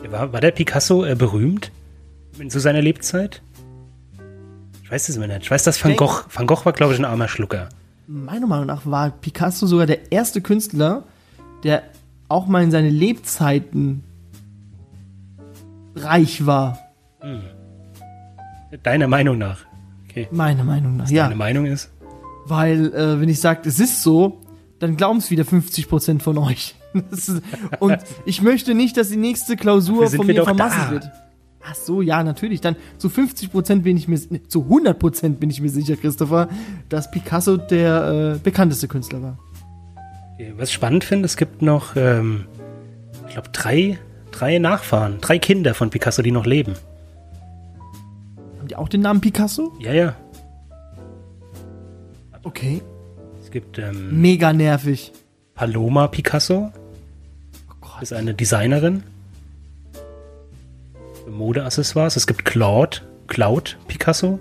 War, 0.08 0.32
war 0.32 0.40
der 0.40 0.52
Picasso 0.52 1.04
äh, 1.04 1.14
berühmt? 1.14 1.72
In 2.38 2.50
zu 2.50 2.60
seiner 2.60 2.82
Lebzeit? 2.82 3.42
Ich 4.82 4.90
weiß 4.90 5.08
es 5.08 5.16
immer 5.16 5.26
nicht. 5.26 5.42
Ich 5.42 5.50
weiß, 5.50 5.64
dass 5.64 5.82
Van 5.82 5.96
Gogh, 5.96 6.24
Van 6.32 6.46
Gogh 6.46 6.64
war, 6.64 6.72
glaube 6.72 6.92
ich, 6.92 6.98
ein 6.98 7.04
armer 7.04 7.26
Schlucker. 7.26 7.68
Meiner 8.06 8.46
Meinung 8.46 8.66
nach 8.66 8.86
war 8.86 9.10
Picasso 9.10 9.66
sogar 9.66 9.86
der 9.86 10.12
erste 10.12 10.40
Künstler, 10.40 11.02
der 11.64 11.82
auch 12.28 12.46
mal 12.46 12.62
in 12.62 12.70
seine 12.70 12.90
Lebzeiten 12.90 14.04
reich 15.96 16.46
war. 16.46 16.78
Deiner 18.82 19.08
Meinung 19.08 19.38
nach. 19.38 19.66
Okay. 20.16 20.28
Meiner 20.30 20.64
Meinung 20.64 20.96
nach. 20.96 21.10
Ja. 21.10 21.24
Deine 21.24 21.36
Meinung 21.36 21.66
ist? 21.66 21.90
Weil, 22.46 22.94
äh, 22.94 23.20
wenn 23.20 23.28
ich 23.28 23.38
sage, 23.38 23.68
es 23.68 23.78
ist 23.78 24.02
so, 24.02 24.40
dann 24.78 24.96
glauben 24.96 25.18
es 25.18 25.30
wieder 25.30 25.44
50% 25.44 26.20
von 26.20 26.38
euch. 26.38 26.74
Ist, 27.10 27.42
und 27.78 27.98
ich 28.24 28.40
möchte 28.40 28.74
nicht, 28.74 28.96
dass 28.96 29.10
die 29.10 29.18
nächste 29.18 29.56
Klausur 29.56 30.08
von 30.08 30.26
mir 30.26 30.44
vermasselt 30.44 30.86
da. 30.86 30.90
wird. 30.92 31.10
Ach 31.62 31.74
so, 31.74 32.00
ja, 32.00 32.22
natürlich. 32.22 32.62
Dann 32.62 32.76
zu 32.96 33.08
50% 33.08 33.82
bin 33.82 33.98
ich 33.98 34.08
mir, 34.08 34.18
zu 34.48 34.60
100% 34.62 35.34
bin 35.34 35.50
ich 35.50 35.60
mir 35.60 35.68
sicher, 35.68 35.96
Christopher, 35.96 36.48
dass 36.88 37.10
Picasso 37.10 37.58
der 37.58 38.36
äh, 38.36 38.38
bekannteste 38.38 38.88
Künstler 38.88 39.22
war. 39.22 39.38
Was 40.56 40.70
ich 40.70 40.74
spannend 40.74 41.04
finde, 41.04 41.26
es 41.26 41.36
gibt 41.36 41.60
noch, 41.60 41.96
ähm, 41.96 42.46
ich 43.26 43.34
glaube, 43.34 43.50
drei, 43.52 43.98
drei 44.30 44.58
Nachfahren, 44.58 45.18
drei 45.20 45.38
Kinder 45.38 45.74
von 45.74 45.90
Picasso, 45.90 46.22
die 46.22 46.32
noch 46.32 46.46
leben. 46.46 46.76
Haben 48.66 48.70
die 48.70 48.76
auch 48.76 48.88
den 48.88 49.02
Namen 49.02 49.20
Picasso? 49.20 49.72
Ja, 49.78 49.92
ja. 49.92 50.16
Okay. 52.42 52.82
Es 53.40 53.52
gibt 53.52 53.78
ähm, 53.78 54.20
Mega 54.20 54.52
nervig. 54.52 55.12
Paloma 55.54 56.08
Picasso, 56.08 56.72
Oh 57.70 57.74
Gott. 57.80 58.02
ist 58.02 58.12
eine 58.12 58.34
Designerin. 58.34 59.04
Für 61.24 61.30
Modeaccessoires. 61.30 62.16
Es 62.16 62.26
gibt 62.26 62.44
Claude, 62.44 63.02
Claude 63.28 63.70
Picasso. 63.86 64.40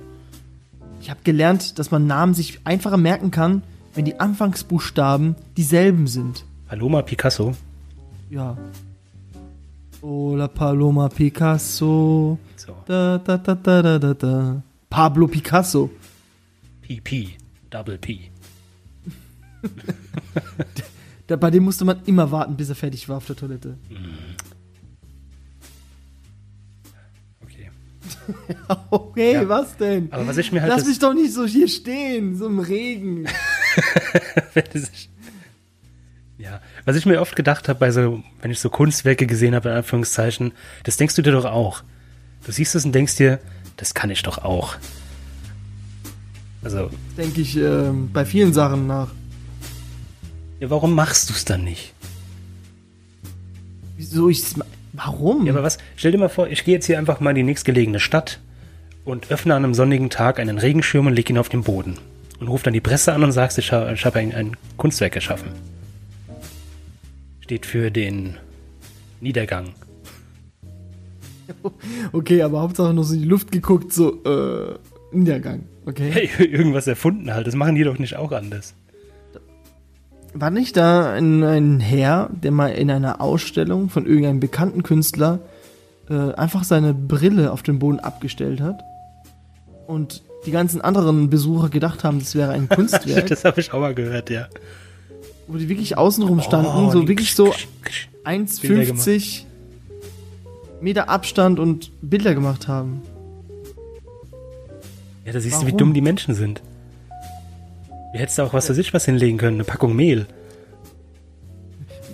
Ich 1.02 1.12
habe 1.12 1.20
gelernt, 1.24 1.78
dass 1.78 1.92
man 1.92 2.08
Namen 2.08 2.34
sich 2.34 2.62
einfacher 2.64 2.98
merken 2.98 3.30
kann, 3.30 3.62
wenn 3.94 4.06
die 4.06 4.20
Anfangsbuchstaben 4.20 5.36
dieselben 5.56 6.08
sind. 6.08 6.46
Paloma 6.68 7.04
Picasso. 7.04 7.54
Ja. 8.32 8.58
Hola 10.02 10.48
Paloma 10.48 11.10
Picasso. 11.10 12.40
So, 12.66 12.76
Da, 12.86 13.18
da, 13.20 13.38
da, 13.38 13.56
da, 13.56 13.82
da, 13.82 14.00
da, 14.00 14.14
da. 14.14 14.64
Pablo 14.90 15.28
Picasso. 15.28 15.90
PP, 16.82 17.36
Double 17.70 17.98
P. 17.98 18.32
Da, 21.28 21.36
bei 21.38 21.50
dem 21.50 21.64
musste 21.64 21.86
man 21.86 22.02
immer 22.06 22.30
warten, 22.32 22.56
bis 22.56 22.70
er 22.70 22.76
fertig 22.76 23.10
war 23.10 23.18
auf 23.18 23.26
der 23.26 23.36
Toilette. 23.36 23.78
Okay. 27.44 27.72
Okay, 28.92 29.34
Ja. 29.34 29.50
was 29.50 29.76
denn? 29.78 30.12
Aber 30.12 30.28
was 30.28 30.38
ich 30.38 30.52
mir 30.52 30.62
halt 30.62 30.72
Lass 30.72 30.86
mich 30.86 31.00
doch 31.00 31.16
nicht 31.16 31.34
so 31.34 31.48
hier 31.48 31.68
stehen, 31.68 32.36
so 32.36 32.46
im 32.46 32.60
Regen. 32.60 33.26
Ja, 36.38 36.62
was 36.84 36.96
ich 36.96 37.06
mir 37.08 37.22
oft 37.22 37.36
gedacht 37.36 37.70
habe, 37.70 37.80
bei 37.80 37.90
so, 37.92 38.22
wenn 38.42 38.52
ich 38.52 38.60
so 38.60 38.70
Kunstwerke 38.70 39.26
gesehen 39.26 39.56
habe, 39.56 39.70
in 39.70 39.76
Anführungszeichen, 39.78 40.52
das 40.84 40.98
denkst 40.98 41.16
du 41.16 41.22
dir 41.24 41.32
doch 41.32 41.46
auch. 41.46 41.82
Du 42.46 42.52
siehst 42.52 42.76
es 42.76 42.86
und 42.86 42.94
denkst 42.94 43.16
dir, 43.18 43.40
das 43.78 43.94
kann 43.94 44.10
ich 44.10 44.24
doch 44.24 44.38
auch. 44.40 44.76
Also, 46.64 46.90
Denke 47.18 47.42
ich 47.42 47.58
ähm, 47.58 48.10
bei 48.12 48.26
vielen 48.26 48.54
Sachen 48.54 48.88
nach. 48.88 49.10
ja, 50.60 50.70
warum 50.70 50.94
machst 50.94 51.30
du 51.30 51.34
es 51.34 51.46
dann 51.46 51.64
nicht? 51.64 51.94
Wieso 53.98 54.30
ich 54.30 54.44
Warum? 54.94 55.46
Ja, 55.46 55.52
aber 55.54 55.62
was? 55.64 55.78
Stell 55.98 56.12
dir 56.14 56.18
mal 56.18 56.30
vor, 56.30 56.48
ich 56.48 56.64
gehe 56.64 56.74
jetzt 56.76 56.86
hier 56.86 56.98
einfach 56.98 57.20
mal 57.20 57.32
in 57.32 57.36
die 57.36 57.44
nächstgelegene 57.44 58.00
Stadt 58.00 58.40
und 59.04 59.30
öffne 59.30 59.54
an 59.54 59.66
einem 59.66 59.74
sonnigen 59.74 60.10
Tag 60.10 60.40
einen 60.40 60.58
Regenschirm 60.58 61.08
und 61.08 61.14
leg 61.14 61.30
ihn 61.30 61.38
auf 61.38 61.50
den 61.50 61.64
Boden. 61.64 61.98
Und 62.40 62.48
ruf 62.48 62.64
dann 62.64 62.74
die 62.74 62.80
Presse 62.82 63.12
an 63.14 63.24
und 63.24 63.32
sagst, 63.34 63.58
ich, 63.58 63.72
ha- 63.74 63.92
ich 63.92 64.06
habe 64.06 64.20
ein, 64.20 64.34
ein 64.34 64.56
Kunstwerk 64.78 65.12
geschaffen. 65.14 65.50
Steht 67.42 67.66
für 67.66 67.92
den 67.92 68.38
Niedergang. 69.20 69.74
Okay, 72.12 72.42
aber 72.42 72.62
Hauptsache 72.62 72.94
nur 72.94 73.04
so 73.04 73.14
in 73.14 73.22
die 73.22 73.28
Luft 73.28 73.52
geguckt, 73.52 73.94
so, 73.94 74.24
äh, 74.24 74.76
Niedergang, 75.12 75.64
okay? 75.86 76.10
Hey, 76.12 76.30
irgendwas 76.52 76.88
erfunden 76.88 77.34
halt. 77.34 77.48
Das 77.48 77.56
machen 77.56 77.76
die 77.76 77.84
doch 77.84 78.00
nicht 78.00 78.16
auch 78.16 78.32
anders. 78.32 78.74
War 80.34 80.52
nicht 80.52 80.76
da 80.76 81.14
ein, 81.14 81.44
ein 81.44 81.80
Herr, 81.80 82.30
der 82.32 82.52
mal 82.52 82.68
in 82.68 82.92
einer 82.92 83.22
Ausstellung 83.22 83.90
von 83.90 84.06
irgendeinem 84.06 84.42
bekannten 84.42 84.84
Künstler 84.84 85.40
äh, 86.10 86.34
einfach 86.34 86.66
seine 86.66 86.94
Brille 86.94 87.52
auf 87.52 87.64
den 87.64 87.80
Boden 87.80 88.00
abgestellt 88.00 88.60
hat? 88.60 88.82
Und 89.88 90.24
die 90.46 90.52
ganzen 90.52 90.82
anderen 90.82 91.30
Besucher 91.30 91.70
gedacht 91.70 92.04
haben, 92.04 92.20
das 92.20 92.36
wäre 92.36 92.52
ein 92.52 92.68
Kunstwerk, 92.68 93.28
das 93.30 93.46
habe 93.46 93.62
ich 93.62 93.72
auch 93.72 93.80
mal 93.80 93.96
gehört, 93.96 94.30
ja. 94.30 94.48
wo 95.48 95.58
die 95.58 95.70
wirklich 95.70 95.98
außenrum 95.98 96.42
standen, 96.42 96.68
Oh, 96.68 96.92
so 96.92 97.08
wirklich 97.08 97.34
so 97.34 97.46
Bilder 97.46 97.64
1,50 98.26 99.45
Meter 100.86 101.10
Abstand 101.10 101.58
und 101.58 101.90
Bilder 102.04 102.36
gemacht 102.36 102.68
haben. 102.68 103.02
Ja, 105.26 105.34
da 105.34 105.40
siehst 105.40 105.56
du, 105.56 105.62
wie 105.62 105.72
Warum? 105.72 105.78
dumm 105.80 105.94
die 105.96 106.02
Menschen 106.02 106.36
sind. 106.36 106.62
Wie 108.14 108.20
hättest 108.20 108.38
du 108.38 108.44
auch 108.44 108.54
was 108.54 108.68
für 108.68 108.76
sich 108.76 108.94
was 108.94 109.04
hinlegen 109.04 109.40
können? 109.40 109.58
Eine 109.58 109.64
Packung 109.64 109.96
Mehl. 109.96 110.28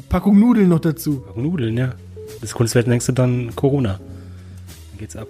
Packung 0.07 0.39
Nudeln 0.39 0.69
noch 0.69 0.79
dazu. 0.79 1.19
Packung 1.19 1.43
Nudeln, 1.43 1.75
ja. 1.75 1.95
Das 2.39 2.53
Kunstwert 2.53 2.87
denkst 2.87 3.07
du 3.07 3.11
dann 3.11 3.53
Corona. 3.57 3.99
Dann 3.99 4.99
geht's 4.99 5.17
ab. 5.17 5.27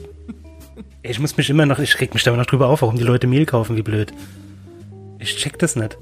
Ey, 1.01 1.09
ich 1.09 1.19
muss 1.19 1.35
mich 1.35 1.49
immer 1.49 1.65
noch, 1.65 1.79
ich 1.79 1.99
reg 1.99 2.13
mich 2.13 2.21
da 2.21 2.29
immer 2.29 2.41
noch 2.41 2.45
drüber 2.45 2.67
auf, 2.67 2.83
warum 2.83 2.95
die 2.95 3.03
Leute 3.03 3.25
Mehl 3.25 3.47
kaufen, 3.47 3.75
wie 3.75 3.81
blöd. 3.81 4.13
Ich 5.17 5.35
check 5.37 5.57
das 5.57 5.75
nicht. 5.75 5.97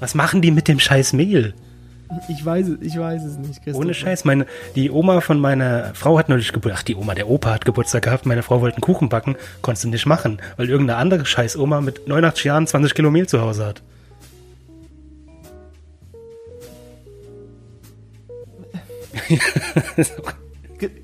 Was 0.00 0.14
machen 0.14 0.40
die 0.40 0.50
mit 0.50 0.66
dem 0.68 0.80
scheiß 0.80 1.12
Mehl? 1.12 1.52
Ich 2.28 2.44
weiß 2.44 2.68
es, 2.68 2.78
ich 2.80 2.98
weiß 2.98 3.24
es 3.24 3.38
nicht. 3.38 3.62
Christopher. 3.62 3.78
Ohne 3.78 3.94
Scheiß, 3.94 4.24
meine, 4.24 4.46
die 4.76 4.90
Oma 4.90 5.20
von 5.20 5.40
meiner 5.40 5.94
Frau 5.94 6.18
hat 6.18 6.28
neulich 6.28 6.52
Geburtstag, 6.52 6.80
ach 6.80 6.84
die 6.84 6.94
Oma, 6.96 7.14
der 7.14 7.28
Opa 7.28 7.52
hat 7.52 7.64
Geburtstag 7.64 8.04
gehabt, 8.04 8.26
meine 8.26 8.42
Frau 8.42 8.60
wollte 8.60 8.76
einen 8.76 8.82
Kuchen 8.82 9.08
backen, 9.08 9.36
konntest 9.62 9.84
du 9.84 9.88
nicht 9.88 10.06
machen, 10.06 10.38
weil 10.56 10.68
irgendeine 10.68 10.98
andere 10.98 11.24
scheiß 11.26 11.56
Oma 11.56 11.80
mit 11.80 12.06
89 12.06 12.44
Jahren 12.44 12.66
20 12.66 12.94
Kilo 12.94 13.10
Mehl 13.10 13.26
zu 13.26 13.40
Hause 13.40 13.66
hat. 13.66 13.82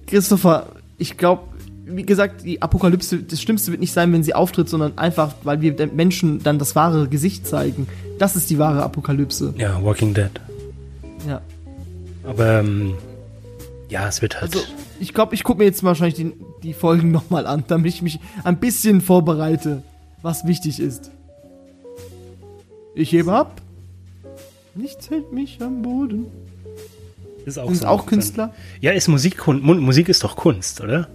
Christopher, 0.06 0.66
ich 0.98 1.16
glaube, 1.16 1.44
wie 1.86 2.04
gesagt, 2.04 2.44
die 2.44 2.60
Apokalypse, 2.62 3.18
das 3.18 3.40
Schlimmste 3.40 3.70
wird 3.72 3.80
nicht 3.80 3.92
sein, 3.92 4.12
wenn 4.12 4.22
sie 4.22 4.34
auftritt, 4.34 4.68
sondern 4.68 4.96
einfach, 4.98 5.34
weil 5.42 5.60
wir 5.60 5.74
den 5.74 5.96
Menschen 5.96 6.42
dann 6.42 6.58
das 6.58 6.76
wahre 6.76 7.08
Gesicht 7.08 7.46
zeigen. 7.46 7.88
Das 8.18 8.36
ist 8.36 8.50
die 8.50 8.58
wahre 8.58 8.82
Apokalypse. 8.82 9.54
Ja, 9.56 9.82
Walking 9.82 10.14
Dead. 10.14 10.30
Ja. 11.28 11.40
Aber, 12.24 12.60
ähm, 12.60 12.94
ja, 13.88 14.06
es 14.08 14.22
wird 14.22 14.40
halt, 14.40 14.54
Also, 14.54 14.64
ich 15.00 15.14
glaube, 15.14 15.34
ich 15.34 15.42
gucke 15.44 15.58
mir 15.58 15.64
jetzt 15.64 15.82
wahrscheinlich 15.82 16.14
die, 16.14 16.32
die 16.62 16.72
Folgen 16.74 17.10
nochmal 17.18 17.46
an, 17.46 17.64
damit 17.68 17.92
ich 17.94 18.02
mich 18.02 18.20
ein 18.44 18.58
bisschen 18.58 19.00
vorbereite, 19.00 19.82
was 20.22 20.46
wichtig 20.46 20.80
ist. 20.80 21.10
Ich 22.94 23.12
hebe 23.12 23.32
ab. 23.32 23.60
Nichts 24.74 25.10
hält 25.10 25.32
mich 25.32 25.58
am 25.62 25.82
Boden. 25.82 26.26
ist 27.44 27.58
auch 27.58 27.66
Sind 27.68 27.80
so 27.82 27.86
auch. 27.86 28.06
Künstler? 28.06 28.52
Ja, 28.80 28.92
ist 28.92 29.08
Musik, 29.08 29.38
Kun- 29.38 29.60
Mu- 29.62 29.74
Musik 29.74 30.08
ist 30.08 30.22
doch 30.24 30.36
Kunst, 30.36 30.80
oder? 30.80 31.08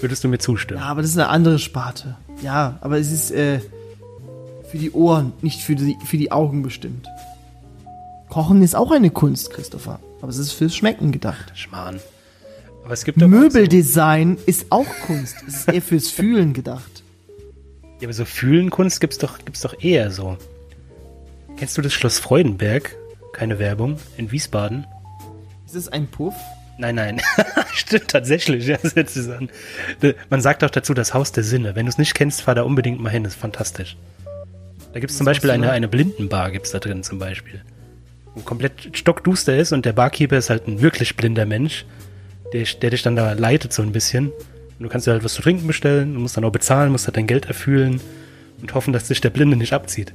Würdest 0.00 0.24
du 0.24 0.28
mir 0.28 0.38
zustimmen? 0.38 0.80
Ja, 0.80 0.86
aber 0.86 1.02
das 1.02 1.10
ist 1.10 1.18
eine 1.18 1.28
andere 1.28 1.58
Sparte. 1.58 2.16
Ja, 2.42 2.78
aber 2.80 2.98
es 2.98 3.10
ist 3.12 3.30
äh, 3.32 3.60
für 4.70 4.78
die 4.78 4.90
Ohren, 4.92 5.32
nicht 5.42 5.60
für 5.60 5.74
die, 5.74 5.96
für 6.06 6.16
die 6.16 6.32
Augen 6.32 6.62
bestimmt. 6.62 7.06
Kochen 8.30 8.62
ist 8.62 8.74
auch 8.76 8.90
eine 8.90 9.10
Kunst, 9.10 9.50
Christopher. 9.50 10.00
Aber 10.20 10.28
es 10.30 10.38
ist 10.38 10.52
fürs 10.52 10.74
Schmecken 10.74 11.12
gedacht. 11.12 11.52
Schmarrn. 11.54 12.00
Aber 12.84 12.94
es 12.94 13.04
gibt 13.04 13.18
Möbeldesign 13.18 14.38
ist 14.46 14.66
auch 14.70 14.86
Kunst. 15.06 15.36
Es 15.46 15.54
ist 15.56 15.68
eher 15.68 15.82
fürs 15.82 16.08
Fühlen 16.10 16.52
gedacht. 16.52 17.02
So, 17.82 17.86
ja, 18.00 18.06
aber 18.06 18.12
so 18.14 18.24
Fühlenkunst 18.24 19.00
gibt's 19.00 19.18
doch, 19.18 19.38
gibt's 19.44 19.60
doch 19.60 19.74
eher 19.82 20.10
so. 20.10 20.38
Kennst 21.56 21.76
du 21.76 21.82
das 21.82 21.92
Schloss 21.92 22.18
Freudenberg? 22.18 22.96
Keine 23.32 23.58
Werbung. 23.58 23.98
In 24.16 24.32
Wiesbaden? 24.32 24.86
Ist 25.66 25.74
es 25.74 25.88
ein 25.88 26.06
Puff? 26.06 26.34
Nein, 26.78 26.94
nein. 26.94 27.20
Stimmt 27.74 28.08
tatsächlich. 28.08 28.66
Ja, 28.66 28.78
hört 28.82 29.10
sich 29.10 29.30
an. 29.30 29.50
De- 30.02 30.14
Man 30.30 30.40
sagt 30.40 30.64
auch 30.64 30.70
dazu 30.70 30.94
das 30.94 31.12
Haus 31.12 31.30
der 31.32 31.44
Sinne. 31.44 31.74
Wenn 31.76 31.84
du 31.86 31.90
es 31.90 31.98
nicht 31.98 32.14
kennst, 32.14 32.40
fahr 32.42 32.54
da 32.54 32.62
unbedingt 32.62 33.00
mal 33.00 33.10
hin. 33.10 33.22
Das 33.24 33.34
ist 33.34 33.40
fantastisch. 33.40 33.96
Da 34.92 34.98
gibt 35.00 35.10
es 35.10 35.18
zum 35.18 35.26
Beispiel 35.26 35.50
eine, 35.50 35.70
eine 35.70 35.86
Blindenbar, 35.88 36.50
gibt's 36.50 36.70
da 36.70 36.78
drin 36.78 37.02
zum 37.04 37.18
Beispiel. 37.18 37.62
Komplett 38.44 38.96
stockduster 38.96 39.56
ist 39.56 39.72
und 39.72 39.84
der 39.84 39.92
Barkeeper 39.92 40.38
ist 40.38 40.50
halt 40.50 40.66
ein 40.68 40.80
wirklich 40.80 41.16
blinder 41.16 41.46
Mensch, 41.46 41.84
der, 42.52 42.64
der 42.80 42.90
dich 42.90 43.02
dann 43.02 43.16
da 43.16 43.32
leitet 43.32 43.72
so 43.72 43.82
ein 43.82 43.92
bisschen. 43.92 44.26
Und 44.28 44.84
du 44.84 44.88
kannst 44.88 45.06
dir 45.06 45.12
halt 45.12 45.24
was 45.24 45.34
zu 45.34 45.42
trinken 45.42 45.66
bestellen, 45.66 46.14
du 46.14 46.20
musst 46.20 46.36
dann 46.36 46.44
auch 46.44 46.52
bezahlen, 46.52 46.92
musst 46.92 47.06
halt 47.06 47.16
dein 47.16 47.26
Geld 47.26 47.46
erfüllen 47.46 48.00
und 48.60 48.74
hoffen, 48.74 48.92
dass 48.92 49.08
sich 49.08 49.20
der 49.20 49.30
Blinde 49.30 49.56
nicht 49.56 49.72
abzieht. 49.72 50.14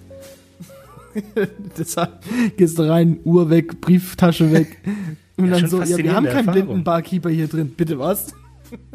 Deshalb 1.78 2.23
gehst 2.58 2.78
du 2.78 2.84
rein, 2.84 3.19
Uhr 3.23 3.49
weg, 3.49 3.80
Brieftasche 3.82 4.51
weg. 4.51 4.78
Und 5.38 5.49
Ja, 5.49 5.60
dann 5.60 5.69
so, 5.69 5.84
ja, 5.84 5.97
wir 5.97 6.13
haben 6.13 6.25
keinen 6.25 6.47
Erfahrung. 6.47 6.65
blinden 6.67 6.84
Barkeeper 6.86 7.30
hier 7.30 7.47
drin. 7.49 7.73
Bitte 7.75 7.99
was? 7.99 8.28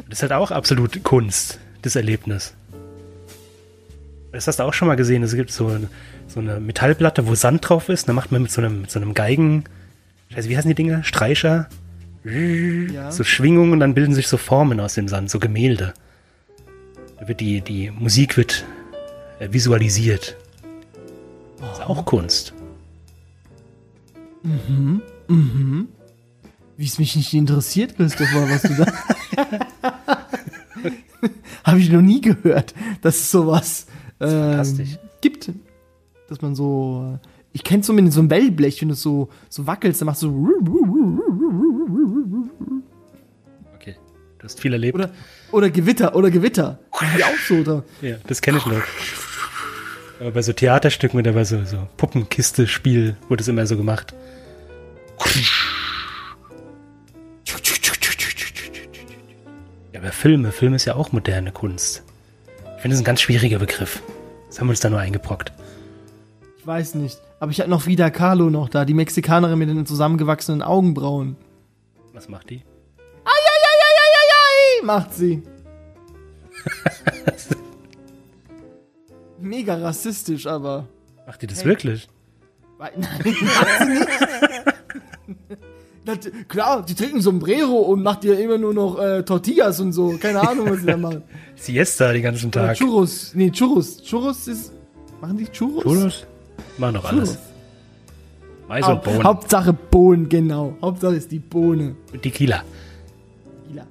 Das 0.09 0.17
ist 0.17 0.21
halt 0.23 0.31
auch 0.31 0.49
absolut 0.49 1.03
Kunst, 1.03 1.59
das 1.83 1.95
Erlebnis. 1.95 2.55
Das 4.31 4.47
hast 4.47 4.59
du 4.59 4.63
auch 4.63 4.73
schon 4.73 4.87
mal 4.87 4.95
gesehen. 4.95 5.23
Es 5.23 5.35
gibt 5.35 5.51
so, 5.51 5.67
eine- 5.67 5.89
so 6.27 6.39
eine 6.39 6.59
Metallplatte, 6.59 7.27
wo 7.27 7.35
Sand 7.35 7.67
drauf 7.67 7.89
ist. 7.89 8.07
Da 8.07 8.13
macht 8.13 8.31
man 8.31 8.41
mit 8.43 8.51
so 8.51 8.61
einem, 8.61 8.81
mit 8.81 8.91
so 8.91 8.99
einem 8.99 9.13
Geigen, 9.13 9.65
Scheiße, 10.33 10.47
wie 10.49 10.55
heißen 10.57 10.69
die 10.69 10.75
Dinger? 10.75 11.03
Streicher? 11.03 11.67
Ja. 12.23 13.11
So 13.11 13.23
Schwingungen 13.23 13.73
und 13.73 13.79
dann 13.81 13.93
bilden 13.93 14.13
sich 14.13 14.27
so 14.27 14.37
Formen 14.37 14.79
aus 14.79 14.93
dem 14.93 15.07
Sand, 15.09 15.29
so 15.29 15.39
Gemälde. 15.39 15.93
Da 17.19 17.27
wird 17.27 17.39
die, 17.41 17.61
die 17.61 17.91
Musik 17.91 18.37
wird 18.37 18.63
äh, 19.39 19.49
visualisiert. 19.51 20.37
Das 21.59 21.79
ist 21.79 21.85
auch 21.85 22.05
Kunst. 22.05 22.53
Wie 26.77 26.85
es 26.85 26.97
mich 26.99 27.15
nicht 27.15 27.33
interessiert, 27.33 27.95
Christopher, 27.97 28.49
was 28.49 28.61
du 28.63 28.73
da. 28.75 28.85
Habe 31.63 31.79
ich 31.79 31.91
noch 31.91 32.01
nie 32.01 32.21
gehört, 32.21 32.73
dass 33.01 33.15
es 33.17 33.29
sowas 33.31 33.85
ähm, 34.21 34.29
fantastisch. 34.29 34.97
gibt. 35.21 35.51
Dass 36.29 36.41
man 36.41 36.55
so. 36.55 37.19
Ich 37.53 37.63
kenne 37.63 37.83
so 37.83 37.91
mit 37.91 38.11
so 38.13 38.21
einem 38.21 38.29
Wellblech, 38.29 38.81
wenn 38.81 38.89
du 38.89 38.95
so, 38.95 39.29
so 39.49 39.67
wackelst, 39.67 39.99
dann 39.99 40.05
machst 40.05 40.21
du. 40.23 40.49
Okay. 43.75 43.97
Du 44.37 44.45
hast 44.45 44.59
viel 44.59 44.71
erlebt. 44.71 44.95
Oder, 44.95 45.09
oder 45.51 45.69
Gewitter, 45.69 46.15
oder 46.15 46.31
Gewitter. 46.31 46.79
Die 47.17 47.23
auch 47.23 47.29
so, 47.47 47.55
oder? 47.55 47.83
Ja, 48.01 48.15
das 48.25 48.41
kenne 48.41 48.59
ich 48.59 48.65
noch. 48.65 48.81
Aber 50.21 50.31
bei 50.31 50.41
so 50.43 50.53
Theaterstücken 50.53 51.19
oder 51.19 51.33
bei 51.33 51.43
so, 51.43 51.65
so 51.65 51.87
Puppenkiste-Spiel 51.97 53.17
wurde 53.27 53.41
es 53.41 53.47
immer 53.47 53.65
so 53.65 53.75
gemacht. 53.75 54.13
Ja, 59.91 59.99
aber 59.99 60.11
Filme, 60.11 60.51
Film 60.51 60.73
ist 60.73 60.85
ja 60.85 60.95
auch 60.95 61.11
moderne 61.11 61.51
Kunst. 61.51 62.03
Ich 62.81 62.83
finde 62.83 62.95
das 62.95 63.01
ein 63.01 63.05
ganz 63.05 63.21
schwieriger 63.21 63.59
Begriff. 63.59 64.01
Das 64.47 64.59
haben 64.59 64.65
wir 64.65 64.71
uns 64.71 64.79
da 64.79 64.89
nur 64.89 64.97
eingebrockt. 64.97 65.51
Ich 66.57 66.65
weiß 66.65 66.95
nicht. 66.95 67.21
Aber 67.39 67.51
ich 67.51 67.59
hatte 67.59 67.69
noch 67.69 67.83
Frida 67.83 68.09
Kahlo 68.09 68.49
noch 68.49 68.69
da, 68.69 68.85
die 68.85 68.95
Mexikanerin 68.95 69.59
mit 69.59 69.69
den 69.69 69.85
zusammengewachsenen 69.85 70.63
Augenbrauen. 70.63 71.35
Was 72.11 72.27
macht 72.27 72.49
die? 72.49 72.63
Eieieiei, 73.23 74.81
macht 74.83 75.13
sie. 75.13 75.43
Mega 79.39 79.75
rassistisch, 79.75 80.47
aber. 80.47 80.87
Macht 81.27 81.43
die 81.43 81.47
das 81.47 81.63
wirklich? 81.63 82.09
Wei- 82.79 82.93
Nein, 82.97 83.35
macht 83.43 83.77
sie 83.77 83.85
nicht. 83.89 84.07
Das, 86.03 86.17
klar, 86.47 86.83
die 86.83 86.95
trinken 86.95 87.21
Sombrero 87.21 87.77
und 87.77 88.01
macht 88.01 88.23
ihr 88.23 88.39
immer 88.39 88.57
nur 88.57 88.73
noch 88.73 88.99
äh, 88.99 89.23
Tortillas 89.23 89.79
und 89.79 89.93
so. 89.93 90.17
Keine 90.19 90.41
Ahnung, 90.47 90.69
was 90.71 90.79
sie 90.79 90.87
da 90.87 90.97
machen. 90.97 91.23
Siesta 91.55 92.11
den 92.11 92.23
ganzen 92.23 92.47
Oder 92.47 92.67
Tag. 92.67 92.77
Churros. 92.77 93.31
Nee, 93.35 93.51
Churros. 93.51 94.01
Churros 94.01 94.47
ist. 94.47 94.71
Machen 95.21 95.37
die 95.37 95.45
Churros? 95.45 95.83
Churros? 95.83 96.25
Machen 96.77 96.95
doch 96.95 97.05
alles. 97.05 97.37
Mais 98.67 98.87
und 98.87 99.03
Bohnen. 99.03 99.23
Hauptsache 99.23 99.73
Bohnen, 99.73 100.29
genau. 100.29 100.75
Hauptsache 100.81 101.15
ist 101.15 101.31
die 101.31 101.39
Bohne. 101.39 101.95
Und 102.11 102.21
Tequila. 102.21 102.63
Gila. 103.67 103.85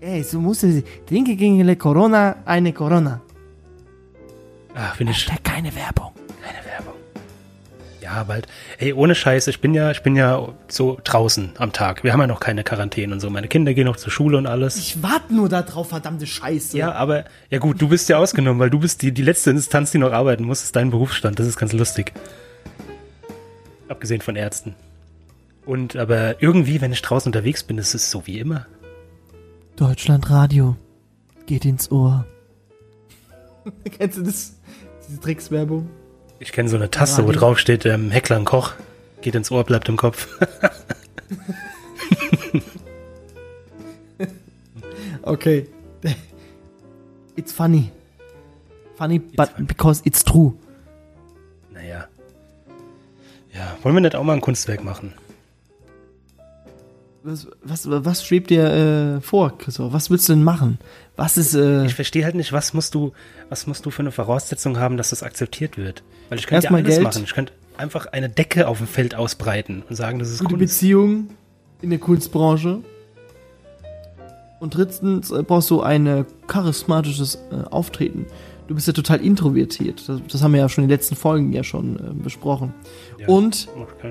Ey, 0.00 0.22
so 0.24 0.40
muss 0.40 0.62
es. 0.62 0.82
Trinke 1.06 1.36
gegen 1.36 1.64
die 1.64 1.76
Corona 1.76 2.36
eine 2.44 2.72
Corona. 2.72 3.20
Ah, 4.74 4.92
finde 4.96 5.12
ich. 5.12 5.30
Keine 5.44 5.72
Werbung. 5.74 6.12
Ja, 8.14 8.24
bald. 8.24 8.46
Ey, 8.78 8.92
ohne 8.92 9.14
Scheiß, 9.14 9.46
ich 9.46 9.60
bin 9.62 9.72
ja, 9.72 9.90
ich 9.90 10.02
bin 10.02 10.16
ja 10.16 10.48
so 10.68 10.98
draußen 11.02 11.52
am 11.56 11.72
Tag. 11.72 12.04
Wir 12.04 12.12
haben 12.12 12.20
ja 12.20 12.26
noch 12.26 12.40
keine 12.40 12.62
Quarantäne 12.62 13.14
und 13.14 13.20
so. 13.20 13.30
Meine 13.30 13.48
Kinder 13.48 13.72
gehen 13.72 13.86
noch 13.86 13.96
zur 13.96 14.12
Schule 14.12 14.36
und 14.36 14.46
alles. 14.46 14.76
Ich 14.76 15.02
warte 15.02 15.34
nur 15.34 15.48
da 15.48 15.62
drauf, 15.62 15.88
verdammte 15.88 16.26
Scheiße. 16.26 16.76
Ja, 16.76 16.92
aber, 16.92 17.24
ja 17.48 17.58
gut, 17.58 17.80
du 17.80 17.88
bist 17.88 18.10
ja 18.10 18.18
ausgenommen, 18.18 18.60
weil 18.60 18.68
du 18.68 18.80
bist 18.80 19.00
die, 19.00 19.12
die 19.12 19.22
letzte 19.22 19.50
Instanz, 19.50 19.92
die 19.92 19.98
noch 19.98 20.12
arbeiten 20.12 20.44
muss, 20.44 20.62
ist 20.62 20.76
dein 20.76 20.90
Berufsstand. 20.90 21.38
Das 21.38 21.46
ist 21.46 21.56
ganz 21.56 21.72
lustig. 21.72 22.12
Abgesehen 23.88 24.20
von 24.20 24.36
Ärzten. 24.36 24.74
Und, 25.64 25.96
aber 25.96 26.42
irgendwie, 26.42 26.82
wenn 26.82 26.92
ich 26.92 27.00
draußen 27.00 27.30
unterwegs 27.30 27.62
bin, 27.62 27.78
ist 27.78 27.94
es 27.94 28.10
so 28.10 28.26
wie 28.26 28.40
immer. 28.40 28.66
Deutschlandradio. 29.76 30.76
Geht 31.46 31.64
ins 31.64 31.90
Ohr. 31.90 32.26
Kennst 33.96 34.18
du 34.18 34.22
das? 34.22 34.58
Diese 35.08 35.18
Trickswerbung? 35.18 35.88
Ich 36.42 36.50
kenne 36.50 36.68
so 36.68 36.74
eine 36.74 36.90
Tasse, 36.90 37.24
wo 37.24 37.30
drauf 37.30 37.60
steht, 37.60 37.86
ähm, 37.86 38.10
Heckler 38.10 38.42
Koch. 38.42 38.72
Geht 39.20 39.36
ins 39.36 39.52
Ohr, 39.52 39.62
bleibt 39.62 39.88
im 39.88 39.96
Kopf. 39.96 40.26
Okay. 45.24 45.68
It's 47.36 47.52
funny. 47.52 47.92
Funny, 48.96 49.20
but 49.20 49.50
because 49.68 50.02
it's 50.04 50.24
true. 50.24 50.52
naja. 51.72 52.08
Ja, 53.54 53.78
wollen 53.82 53.94
wir 53.94 54.00
nicht 54.00 54.16
auch 54.16 54.24
mal 54.24 54.32
ein 54.32 54.40
Kunstwerk 54.40 54.82
machen? 54.82 55.14
Was, 57.22 57.46
was, 57.62 57.88
was 57.88 58.26
schwebt 58.26 58.50
dir 58.50 58.64
äh, 58.64 59.20
vor, 59.20 59.56
Christoph? 59.58 59.92
Was 59.92 60.10
willst 60.10 60.28
du 60.28 60.32
denn 60.32 60.42
machen? 60.42 60.78
Was 61.16 61.36
ist, 61.36 61.54
äh, 61.54 61.84
Ich 61.84 61.94
verstehe 61.94 62.24
halt 62.24 62.34
nicht, 62.34 62.52
was 62.52 62.72
musst 62.72 62.94
du, 62.94 63.12
was 63.48 63.66
musst 63.66 63.84
du 63.84 63.90
für 63.90 64.00
eine 64.00 64.12
Voraussetzung 64.12 64.78
haben, 64.78 64.96
dass 64.96 65.10
das 65.10 65.22
akzeptiert 65.22 65.76
wird? 65.76 66.02
Weil 66.30 66.38
ich 66.38 66.46
könnte 66.46 66.68
ja 66.68 66.72
alles 66.72 66.86
Geld. 66.86 67.02
machen. 67.02 67.24
Ich 67.24 67.34
könnte 67.34 67.52
einfach 67.76 68.06
eine 68.06 68.28
Decke 68.28 68.66
auf 68.68 68.78
dem 68.78 68.86
Feld 68.86 69.14
ausbreiten 69.14 69.82
und 69.88 69.96
sagen, 69.96 70.18
das 70.18 70.30
ist 70.30 70.40
gute 70.40 70.56
Kunst. 70.56 70.74
Beziehung 70.74 71.28
in 71.82 71.90
der 71.90 71.98
Kunstbranche? 71.98 72.80
Und 74.60 74.76
drittens 74.76 75.30
äh, 75.30 75.42
brauchst 75.42 75.70
du 75.70 75.82
ein 75.82 76.06
äh, 76.06 76.24
charismatisches 76.46 77.36
äh, 77.50 77.68
Auftreten. 77.68 78.26
Du 78.68 78.76
bist 78.76 78.86
ja 78.86 78.92
total 78.92 79.20
introvertiert. 79.20 80.08
Das, 80.08 80.20
das 80.30 80.42
haben 80.42 80.52
wir 80.52 80.60
ja 80.60 80.68
schon 80.68 80.84
in 80.84 80.88
den 80.88 80.96
letzten 80.96 81.16
Folgen 81.16 81.52
ja 81.52 81.64
schon 81.64 81.96
äh, 81.96 82.00
besprochen. 82.14 82.72
Ja. 83.18 83.26
Und 83.26 83.68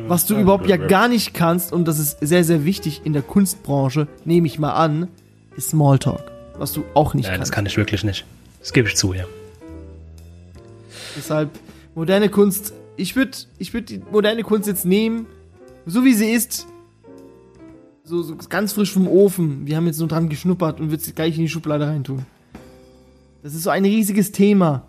was 0.07 0.25
du 0.25 0.37
überhaupt 0.37 0.67
ja 0.67 0.77
gar 0.77 1.07
nicht 1.07 1.33
kannst, 1.33 1.71
und 1.71 1.87
das 1.87 1.99
ist 1.99 2.17
sehr, 2.19 2.43
sehr 2.43 2.65
wichtig 2.65 3.01
in 3.05 3.13
der 3.13 3.21
Kunstbranche, 3.21 4.07
nehme 4.25 4.45
ich 4.45 4.59
mal 4.59 4.73
an, 4.73 5.07
ist 5.55 5.69
Smalltalk. 5.69 6.30
Was 6.61 6.73
du 6.73 6.85
auch 6.93 7.15
nicht 7.15 7.25
Nein, 7.25 7.39
das 7.39 7.49
kannst. 7.49 7.53
kann 7.53 7.65
ich 7.65 7.75
wirklich 7.75 8.03
nicht. 8.03 8.23
Das 8.59 8.71
gebe 8.71 8.87
ich 8.87 8.95
zu, 8.95 9.13
ja. 9.13 9.25
Deshalb, 11.17 11.49
moderne 11.95 12.29
Kunst, 12.29 12.73
ich 12.97 13.15
würde 13.15 13.35
ich 13.57 13.73
würd 13.73 13.89
die 13.89 13.99
moderne 14.11 14.43
Kunst 14.43 14.67
jetzt 14.67 14.85
nehmen, 14.85 15.25
so 15.87 16.05
wie 16.05 16.13
sie 16.13 16.31
ist. 16.31 16.67
So, 18.03 18.21
so 18.21 18.35
ganz 18.35 18.73
frisch 18.73 18.93
vom 18.93 19.07
Ofen. 19.07 19.65
Wir 19.65 19.75
haben 19.75 19.87
jetzt 19.87 19.97
nur 19.97 20.07
dran 20.07 20.29
geschnuppert 20.29 20.79
und 20.79 20.91
wird 20.91 21.01
sie 21.01 21.13
gleich 21.13 21.35
in 21.35 21.41
die 21.41 21.49
Schublade 21.49 21.87
reintun. 21.87 22.27
Das 23.41 23.55
ist 23.55 23.63
so 23.63 23.71
ein 23.71 23.83
riesiges 23.83 24.31
Thema. 24.31 24.87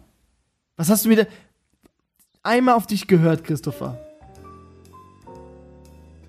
Was 0.76 0.90
hast 0.90 1.06
du 1.06 1.08
mir 1.08 1.24
da 1.24 1.26
einmal 2.42 2.74
auf 2.74 2.86
dich 2.86 3.06
gehört, 3.06 3.44
Christopher? 3.44 3.98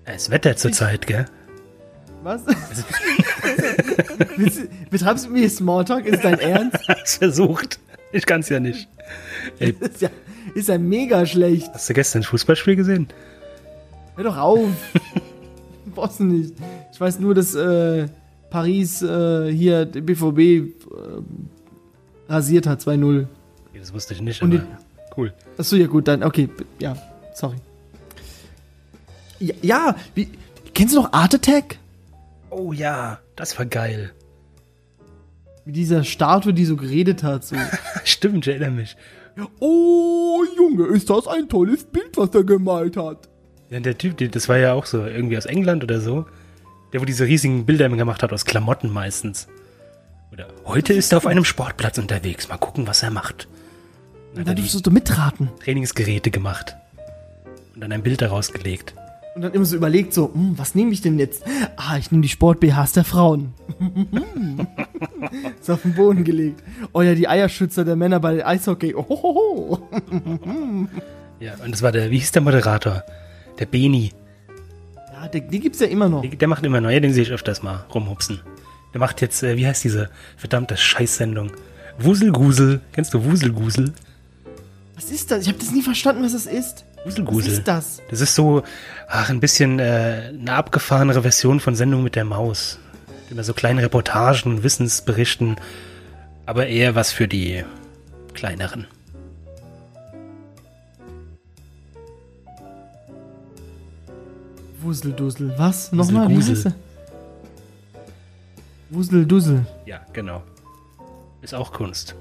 Das 0.06 0.30
Wetter 0.30 0.56
zurzeit, 0.56 1.06
gell? 1.06 1.26
Was? 2.24 2.42
Betreibst 4.90 5.26
du 5.26 5.30
mir 5.30 5.48
Smalltalk? 5.50 6.06
Ist 6.06 6.24
dein 6.24 6.38
Ernst? 6.38 6.78
Hab's 6.88 7.18
versucht. 7.18 7.78
Ich 8.12 8.24
kann's 8.24 8.48
ja 8.48 8.60
nicht. 8.60 8.88
Ey, 9.58 9.76
ist 9.80 10.00
ja, 10.00 10.08
ist 10.54 10.68
ja 10.68 10.78
mega 10.78 11.26
schlecht. 11.26 11.68
hast 11.74 11.90
du 11.90 11.94
gestern 11.94 12.22
ein 12.22 12.24
Fußballspiel 12.24 12.76
gesehen? 12.76 13.08
Hör 14.16 14.24
doch 14.24 14.38
auf. 14.38 14.68
Brauchst 15.94 16.20
du 16.20 16.24
nicht. 16.24 16.54
Ich 16.92 17.00
weiß 17.00 17.20
nur, 17.20 17.34
dass 17.34 17.54
äh, 17.54 18.08
Paris 18.48 19.02
äh, 19.02 19.52
hier 19.52 19.84
BVB 19.84 20.38
äh, 20.38 20.72
rasiert 22.28 22.66
hat, 22.66 22.80
2-0. 22.80 23.26
Nee, 23.72 23.78
Das 23.78 23.92
wusste 23.92 24.14
ich 24.14 24.22
nicht, 24.22 24.40
Und 24.42 24.54
aber 24.54 24.66
cool. 25.18 25.34
Achso, 25.58 25.76
ja 25.76 25.88
gut, 25.88 26.08
dann, 26.08 26.22
okay, 26.22 26.48
ja, 26.78 26.96
sorry. 27.34 27.56
Ja, 29.40 29.54
ja 29.60 29.96
wie, 30.14 30.28
kennst 30.72 30.94
du 30.94 31.02
noch 31.02 31.12
Art 31.12 31.34
Attack? 31.34 31.78
Oh 32.56 32.72
ja, 32.72 33.18
das 33.34 33.58
war 33.58 33.66
geil. 33.66 34.12
Mit 35.64 35.74
dieser 35.74 36.04
Statue, 36.04 36.54
die 36.54 36.64
so 36.64 36.76
geredet 36.76 37.24
hat, 37.24 37.44
so. 37.44 37.56
Stimmt, 38.04 38.46
ich 38.46 38.52
erinnere 38.52 38.70
mich. 38.70 38.96
oh, 39.58 40.44
Junge, 40.56 40.86
ist 40.86 41.10
das 41.10 41.26
ein 41.26 41.48
tolles 41.48 41.84
Bild, 41.84 42.16
was 42.16 42.30
er 42.32 42.44
gemalt 42.44 42.96
hat. 42.96 43.28
Ja, 43.70 43.80
der 43.80 43.98
Typ, 43.98 44.18
das 44.30 44.48
war 44.48 44.58
ja 44.58 44.72
auch 44.72 44.86
so, 44.86 45.04
irgendwie 45.04 45.36
aus 45.36 45.46
England 45.46 45.82
oder 45.82 46.00
so. 46.00 46.26
Der, 46.92 47.00
wo 47.00 47.04
diese 47.04 47.24
riesigen 47.24 47.66
Bilder 47.66 47.88
gemacht 47.88 48.22
hat, 48.22 48.32
aus 48.32 48.44
Klamotten 48.44 48.92
meistens. 48.92 49.48
Oder 50.30 50.46
heute 50.64 50.92
ist 50.92 51.12
er 51.12 51.18
auf 51.18 51.26
einem 51.26 51.44
Sportplatz 51.44 51.98
unterwegs. 51.98 52.48
Mal 52.48 52.58
gucken, 52.58 52.86
was 52.86 53.02
er 53.02 53.10
macht. 53.10 53.48
Und 54.30 54.38
Dann 54.38 54.44
dann 54.44 54.56
durftest 54.56 54.86
du 54.86 54.92
mitraten. 54.92 55.48
Trainingsgeräte 55.64 56.30
gemacht. 56.30 56.76
Und 57.74 57.80
dann 57.80 57.90
ein 57.90 58.04
Bild 58.04 58.22
daraus 58.22 58.52
gelegt. 58.52 58.94
Und 59.34 59.42
dann 59.42 59.52
immer 59.52 59.64
so 59.64 59.76
überlegt, 59.76 60.14
so, 60.14 60.32
hm, 60.32 60.56
was 60.56 60.74
nehme 60.76 60.92
ich 60.92 61.00
denn 61.00 61.18
jetzt? 61.18 61.42
Ah, 61.76 61.96
ich 61.98 62.12
nehme 62.12 62.22
die 62.22 62.28
Sport-BHs 62.28 62.92
der 62.92 63.04
Frauen. 63.04 63.52
Ist 65.60 65.70
auf 65.70 65.82
den 65.82 65.94
Boden 65.94 66.22
gelegt. 66.22 66.62
Oh 66.92 67.02
ja, 67.02 67.14
die 67.14 67.26
Eierschützer 67.26 67.84
der 67.84 67.96
Männer 67.96 68.20
bei 68.20 68.46
Eishockey. 68.46 68.94
Ohoho. 68.94 69.88
Ja, 71.40 71.54
und 71.62 71.72
das 71.72 71.82
war 71.82 71.92
der, 71.92 72.10
wie 72.10 72.18
hieß 72.18 72.32
der 72.32 72.40
Moderator? 72.40 73.02
Der 73.58 73.66
Beni. 73.66 74.12
Ja, 75.12 75.28
den, 75.28 75.50
den 75.50 75.60
gibt's 75.60 75.80
ja 75.80 75.88
immer 75.88 76.08
noch. 76.08 76.22
Der, 76.22 76.30
der 76.30 76.48
macht 76.48 76.64
immer 76.64 76.80
neue, 76.80 77.00
den 77.00 77.12
sehe 77.12 77.24
ich 77.24 77.32
öfters 77.32 77.62
mal 77.62 77.84
rumhupsen. 77.92 78.40
Der 78.94 79.00
macht 79.00 79.20
jetzt, 79.20 79.42
äh, 79.42 79.56
wie 79.56 79.66
heißt 79.66 79.84
diese 79.84 80.08
verdammte 80.38 80.76
Scheißsendung? 80.76 81.50
Wuselgusel. 81.98 82.80
Kennst 82.92 83.12
du 83.12 83.24
Wuselgusel? 83.24 83.92
Was 84.94 85.10
ist 85.10 85.30
das? 85.30 85.42
Ich 85.42 85.48
habe 85.48 85.58
das 85.58 85.72
nie 85.72 85.82
verstanden, 85.82 86.22
was 86.22 86.32
das 86.32 86.46
ist. 86.46 86.84
Was 87.04 87.12
Wuselgusel. 87.12 87.52
ist 87.52 87.68
das? 87.68 88.02
Das 88.10 88.20
ist 88.20 88.34
so, 88.34 88.62
ach, 89.08 89.28
ein 89.28 89.40
bisschen 89.40 89.78
äh, 89.78 90.32
eine 90.38 90.52
abgefahrenere 90.52 91.22
Version 91.22 91.60
von 91.60 91.74
Sendung 91.74 92.02
mit 92.02 92.16
der 92.16 92.24
Maus. 92.24 92.78
Immer 93.30 93.44
so 93.44 93.52
kleine 93.52 93.82
Reportagen, 93.82 94.62
Wissensberichten, 94.62 95.56
aber 96.46 96.66
eher 96.66 96.94
was 96.94 97.12
für 97.12 97.28
die 97.28 97.64
kleineren. 98.32 98.86
Wuseldussel. 104.80 105.54
Was? 105.56 105.92
Nochmal, 105.92 106.28
wie 106.28 106.36
heißt 106.36 106.66
er? 106.66 106.74
Wuseldussel. 108.90 109.66
Ja, 109.86 110.00
genau. 110.12 110.42
Ist 111.42 111.54
auch 111.54 111.72
Kunst. 111.72 112.14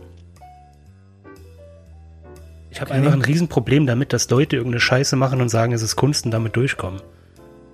Ich 2.73 2.81
habe 2.81 2.89
Okay. 2.89 2.97
einfach 2.99 3.13
ein 3.13 3.21
Riesenproblem 3.21 3.85
damit, 3.85 4.13
dass 4.13 4.27
Leute 4.31 4.55
irgendeine 4.55 4.79
Scheiße 4.81 5.15
machen 5.15 5.41
und 5.41 5.49
sagen, 5.49 5.73
es 5.73 5.83
ist 5.83 5.95
Kunst 5.95 6.25
und 6.25 6.31
damit 6.31 6.55
durchkommen. 6.55 7.01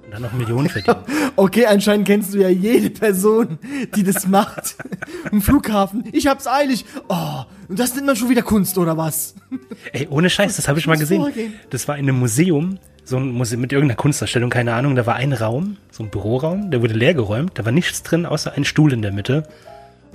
Und 0.04 0.12
dann 0.14 0.22
noch 0.24 0.34
Millionen 0.34 0.68
verdienen. 0.68 0.97
Okay, 1.38 1.68
anscheinend 1.68 2.06
kennst 2.06 2.34
du 2.34 2.39
ja 2.39 2.50
jede 2.50 2.89
Person, 2.89 3.60
die 3.95 4.04
das 4.04 4.28
macht. 4.28 4.76
Im 5.32 5.41
Flughafen. 5.41 6.04
Ich 6.12 6.28
hab's 6.28 6.47
eilig. 6.47 6.84
Oh, 7.08 7.43
und 7.70 7.80
das 7.80 7.95
nennt 7.95 8.08
man 8.08 8.18
schon 8.18 8.30
wieder 8.30 8.41
Kunst, 8.41 8.78
oder 8.78 8.97
was? 8.97 9.36
Ey, 9.93 10.06
ohne 10.10 10.30
Scheiß, 10.30 10.58
das 10.58 10.68
habe 10.68 10.80
ich 10.80 10.86
mal 10.88 10.97
gesehen. 10.97 11.54
Das 11.70 11.88
war 11.88 11.95
in 11.97 12.04
einem 12.10 12.20
Museum, 12.20 12.78
so 13.06 13.16
ein 13.16 13.32
Museum 13.32 13.62
mit 13.62 13.72
irgendeiner 13.72 13.95
Kunstausstellung, 13.95 14.50
keine 14.50 14.74
Ahnung. 14.74 14.97
Da 14.97 15.06
war 15.06 15.16
ein 15.16 15.32
Raum, 15.32 15.78
so 15.91 16.04
ein 16.04 16.10
Büroraum, 16.10 16.72
der 16.72 16.82
wurde 16.82 16.93
leer 16.93 17.14
geräumt. 17.14 17.52
Da 17.56 17.64
war 17.64 17.72
nichts 17.72 18.04
drin, 18.04 18.26
außer 18.26 18.52
ein 18.52 18.66
Stuhl 18.66 18.91
in 18.91 19.02
der 19.02 19.14
Mitte 19.14 19.43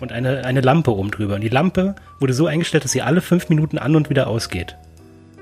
und 0.05 0.13
eine, 0.13 0.45
eine 0.45 0.61
Lampe 0.61 0.95
oben 0.95 1.11
drüber. 1.11 1.35
Und 1.35 1.41
die 1.41 1.49
Lampe 1.49 1.97
wurde 2.21 2.35
so 2.35 2.47
eingestellt, 2.47 2.85
dass 2.85 2.93
sie 2.93 3.03
alle 3.03 3.21
fünf 3.21 3.49
Minuten 3.49 3.79
an 3.79 3.97
und 3.97 4.11
wieder 4.11 4.29
ausgeht. 4.29 4.77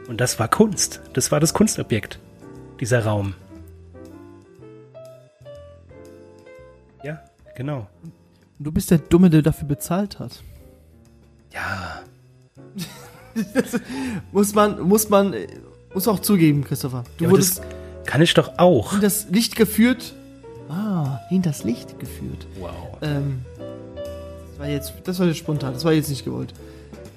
Und 0.08 0.20
das 0.20 0.38
war 0.38 0.48
Kunst. 0.48 1.00
Das 1.12 1.30
war 1.30 1.40
das 1.40 1.52
Kunstobjekt. 1.52 2.18
Dieser 2.80 3.04
Raum. 3.04 3.34
Ja, 7.02 7.22
genau. 7.54 7.88
Du 8.58 8.72
bist 8.72 8.90
der 8.90 8.98
Dumme, 8.98 9.30
der 9.30 9.42
dafür 9.42 9.68
bezahlt 9.68 10.18
hat. 10.18 10.42
Ja, 11.52 12.02
Muss 14.32 14.54
man, 14.54 14.80
muss 14.80 15.08
man, 15.08 15.34
muss 15.94 16.08
auch 16.08 16.20
zugeben, 16.20 16.64
Christopher. 16.64 17.04
Du 17.18 17.24
ja 17.24 17.30
wurdest 17.30 17.58
das 17.58 17.66
kann 18.06 18.20
ich 18.20 18.34
doch 18.34 18.58
auch. 18.58 18.94
in 18.94 19.00
das 19.00 19.28
Licht 19.30 19.56
geführt. 19.56 20.14
Ah, 20.68 21.20
in 21.30 21.42
das 21.42 21.64
Licht 21.64 21.98
geführt. 21.98 22.46
Wow. 22.58 22.98
Ähm, 23.02 23.44
war 24.62 24.68
jetzt, 24.68 24.92
das 25.04 25.18
war 25.18 25.26
jetzt 25.26 25.38
spontan, 25.38 25.72
das 25.74 25.84
war 25.84 25.92
jetzt 25.92 26.08
nicht 26.08 26.24
gewollt. 26.24 26.54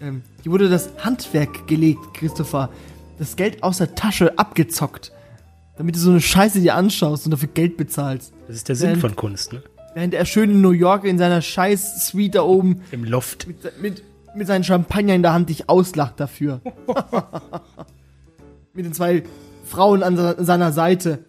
Ähm, 0.01 0.23
hier 0.43 0.51
wurde 0.51 0.67
das 0.69 0.89
Handwerk 0.99 1.67
gelegt, 1.67 1.99
Christopher. 2.13 2.69
Das 3.19 3.35
Geld 3.35 3.63
aus 3.63 3.77
der 3.77 3.95
Tasche 3.95 4.37
abgezockt. 4.37 5.11
Damit 5.77 5.95
du 5.95 5.99
so 5.99 6.09
eine 6.11 6.21
Scheiße 6.21 6.59
dir 6.61 6.75
anschaust 6.75 7.25
und 7.25 7.31
dafür 7.31 7.49
Geld 7.53 7.77
bezahlst. 7.77 8.33
Das 8.47 8.55
ist 8.57 8.67
der 8.67 8.75
Sinn 8.75 8.89
Während- 8.89 9.01
von 9.01 9.15
Kunst, 9.15 9.53
ne? 9.53 9.61
Während 9.93 10.13
er 10.13 10.25
schön 10.25 10.49
in 10.51 10.61
New 10.61 10.71
York 10.71 11.05
in 11.05 11.17
seiner 11.17 11.41
scheiß 11.41 12.07
Suite 12.07 12.35
da 12.35 12.41
oben 12.43 12.81
Im 12.91 13.03
Loft. 13.05 13.47
mit, 13.47 13.81
mit, 13.81 14.03
mit 14.35 14.47
seinem 14.47 14.63
Champagner 14.63 15.13
in 15.15 15.21
der 15.21 15.31
Hand 15.33 15.47
dich 15.49 15.69
auslacht 15.69 16.19
dafür. 16.19 16.59
mit 18.73 18.85
den 18.85 18.93
zwei 18.93 19.23
Frauen 19.65 20.03
an 20.03 20.17
se- 20.17 20.35
seiner 20.39 20.71
Seite. 20.73 21.19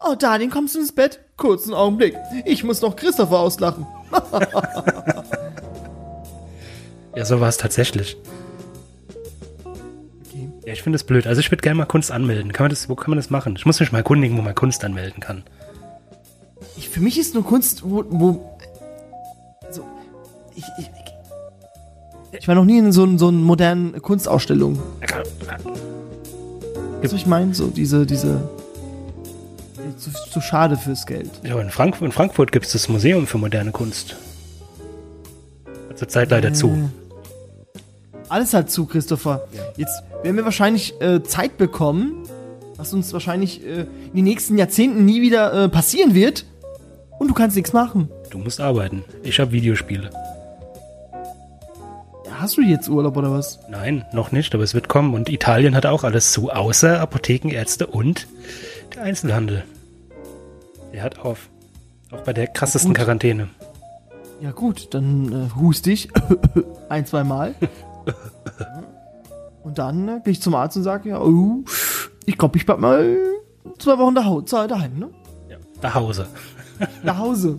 Oh, 0.00 0.14
Darling, 0.18 0.48
kommst 0.50 0.74
du 0.74 0.80
ins 0.80 0.92
Bett? 0.92 1.20
Kurzen 1.36 1.74
Augenblick. 1.74 2.14
Ich 2.46 2.64
muss 2.64 2.80
noch 2.80 2.96
Christopher 2.96 3.40
auslachen. 3.40 3.86
Ja, 7.16 7.24
so 7.24 7.40
war 7.40 7.48
es 7.48 7.56
tatsächlich. 7.56 8.16
Okay. 9.64 10.48
Ja, 10.66 10.72
ich 10.72 10.82
finde 10.82 10.96
das 10.96 11.04
blöd. 11.04 11.26
Also 11.26 11.40
ich 11.40 11.50
würde 11.50 11.62
gerne 11.62 11.76
mal 11.76 11.86
Kunst 11.86 12.10
anmelden. 12.10 12.52
Kann 12.52 12.64
man 12.64 12.70
das, 12.70 12.88
wo 12.88 12.96
kann 12.96 13.10
man 13.10 13.18
das 13.18 13.30
machen? 13.30 13.54
Ich 13.56 13.66
muss 13.66 13.80
mich 13.80 13.92
mal 13.92 13.98
erkundigen, 13.98 14.36
wo 14.36 14.42
man 14.42 14.54
Kunst 14.54 14.84
anmelden 14.84 15.20
kann. 15.20 15.44
Ich, 16.76 16.88
für 16.88 17.00
mich 17.00 17.18
ist 17.18 17.34
nur 17.34 17.44
Kunst, 17.44 17.82
wo, 17.84 18.04
wo 18.08 18.58
so, 19.70 19.84
ich, 20.56 20.64
ich, 20.78 20.90
Ich 22.40 22.48
war 22.48 22.56
noch 22.56 22.64
nie 22.64 22.78
in 22.78 22.90
so, 22.90 23.16
so 23.16 23.28
einer 23.28 23.38
modernen 23.38 24.02
Kunstausstellung. 24.02 24.74
Du, 24.74 24.82
was 27.02 27.12
ich 27.12 27.26
meine? 27.26 27.54
So 27.54 27.68
diese, 27.68 28.06
diese. 28.06 28.48
Zu, 29.98 30.10
zu 30.10 30.40
schade 30.40 30.76
fürs 30.76 31.06
Geld. 31.06 31.30
Ja, 31.44 31.60
in, 31.60 31.70
Frank 31.70 32.00
in 32.00 32.10
Frankfurt 32.10 32.50
gibt 32.50 32.66
es 32.66 32.72
das 32.72 32.88
Museum 32.88 33.28
für 33.28 33.38
moderne 33.38 33.70
Kunst. 33.70 34.16
Zurzeit 35.94 36.30
leider 36.30 36.52
zu. 36.52 36.90
Alles 38.28 38.54
halt 38.54 38.70
zu, 38.70 38.86
Christopher. 38.86 39.46
Jetzt 39.76 40.02
werden 40.22 40.36
wir 40.36 40.44
wahrscheinlich 40.44 41.00
äh, 41.00 41.22
Zeit 41.22 41.58
bekommen, 41.58 42.24
was 42.76 42.92
uns 42.94 43.12
wahrscheinlich 43.12 43.64
äh, 43.64 43.82
in 43.82 44.14
den 44.14 44.24
nächsten 44.24 44.58
Jahrzehnten 44.58 45.04
nie 45.04 45.22
wieder 45.22 45.64
äh, 45.64 45.68
passieren 45.68 46.14
wird. 46.14 46.46
Und 47.18 47.28
du 47.28 47.34
kannst 47.34 47.56
nichts 47.56 47.72
machen. 47.72 48.08
Du 48.30 48.38
musst 48.38 48.60
arbeiten. 48.60 49.04
Ich 49.22 49.38
habe 49.38 49.52
Videospiele. 49.52 50.10
Hast 52.30 52.56
du 52.56 52.62
jetzt 52.62 52.88
Urlaub 52.88 53.16
oder 53.16 53.30
was? 53.30 53.60
Nein, 53.70 54.04
noch 54.12 54.32
nicht, 54.32 54.54
aber 54.54 54.64
es 54.64 54.74
wird 54.74 54.88
kommen. 54.88 55.14
Und 55.14 55.28
Italien 55.28 55.74
hat 55.74 55.86
auch 55.86 56.04
alles 56.04 56.32
zu, 56.32 56.50
außer 56.50 57.00
Apotheken, 57.00 57.48
Ärzte 57.50 57.86
und 57.86 58.26
der 58.94 59.02
Einzelhandel. 59.02 59.64
Der 60.92 61.02
hat 61.02 61.20
auf. 61.20 61.48
Auch 62.10 62.20
bei 62.20 62.32
der 62.32 62.48
krassesten 62.48 62.92
Gut. 62.92 62.98
Quarantäne. 62.98 63.48
Ja 64.40 64.50
gut, 64.50 64.92
dann 64.92 65.32
äh, 65.32 65.56
hust 65.56 65.86
ich 65.86 66.08
ein, 66.88 67.06
zwei 67.06 67.24
Mal. 67.24 67.54
Und 69.62 69.78
dann 69.78 70.08
äh, 70.08 70.20
gehe 70.22 70.32
ich 70.32 70.42
zum 70.42 70.54
Arzt 70.54 70.76
und 70.76 70.82
sage, 70.82 71.08
ja, 71.08 71.20
oh, 71.20 71.64
ich 72.26 72.36
glaube, 72.36 72.58
ich 72.58 72.66
bleib 72.66 72.78
mal 72.78 73.16
zwei 73.78 73.98
Wochen 73.98 74.14
da, 74.14 74.66
daheim, 74.66 74.98
ne? 74.98 75.10
Ja. 75.48 75.56
Nach 75.82 75.94
Hause. 75.94 76.26
Nach 77.02 77.18
Hause. 77.18 77.58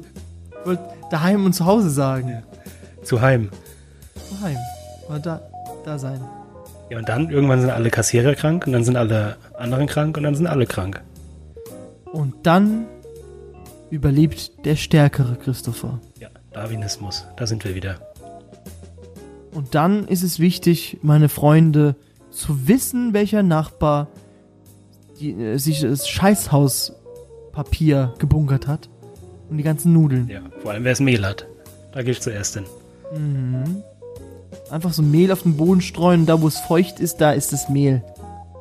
Ich 0.50 0.66
wollte 0.68 0.84
daheim 1.10 1.46
und 1.46 1.54
zu 1.54 1.66
Hause 1.66 1.90
sagen. 1.90 2.44
Zu 3.04 3.22
Heim. 3.22 3.50
Daheim. 4.32 4.58
Oder 5.10 5.20
da, 5.20 5.42
da 5.84 6.00
sein. 6.00 6.22
Ja, 6.90 7.00
und 7.00 7.10
dann 7.10 7.30
irgendwann 7.30 7.62
sind 7.62 7.72
alle 7.72 7.90
Kassierer 7.90 8.36
krank 8.36 8.68
und 8.68 8.74
dann 8.74 8.84
sind 8.84 8.96
alle 8.96 9.38
anderen 9.58 9.88
krank 9.88 10.18
und 10.18 10.24
dann 10.24 10.36
sind 10.36 10.48
alle 10.48 10.68
krank. 10.68 11.02
Und 12.12 12.34
dann 12.44 12.86
überlebt 13.90 14.66
der 14.66 14.76
Stärkere, 14.76 15.36
Christopher. 15.36 16.00
Ja, 16.20 16.30
Darwinismus. 16.54 17.26
Da 17.38 17.48
sind 17.48 17.64
wir 17.66 17.76
wieder. 17.76 17.98
Und 19.56 19.74
dann 19.74 20.08
ist 20.08 20.22
es 20.22 20.40
wichtig, 20.40 21.00
meine 21.02 21.30
Freunde, 21.30 21.96
zu 22.30 22.68
wissen, 22.68 23.14
welcher 23.14 23.42
Nachbar 23.42 24.10
die, 25.20 25.32
äh, 25.32 25.58
sich 25.58 25.82
das 25.82 26.08
Scheißhauspapier 26.10 28.14
gebunkert 28.20 28.68
hat. 28.68 28.90
Und 29.50 29.58
die 29.58 29.64
ganzen 29.64 29.94
Nudeln. 29.94 30.28
Ja, 30.28 30.42
vor 30.62 30.72
allem 30.72 30.84
wer 30.84 30.92
es 30.92 31.00
Mehl 31.00 31.26
hat. 31.26 31.48
Da 31.94 32.04
gehe 32.04 32.12
ich 32.12 32.20
zuerst 32.20 32.56
hin. 32.56 32.66
Einfach 34.70 34.92
so 34.92 35.02
Mehl 35.02 35.32
auf 35.32 35.44
den 35.44 35.56
Boden 35.56 35.82
streuen, 35.82 36.26
da 36.26 36.42
wo 36.42 36.48
es 36.48 36.60
feucht 36.60 37.00
ist, 37.00 37.22
da 37.22 37.32
ist 37.32 37.54
das 37.54 37.70
Mehl. 37.70 38.04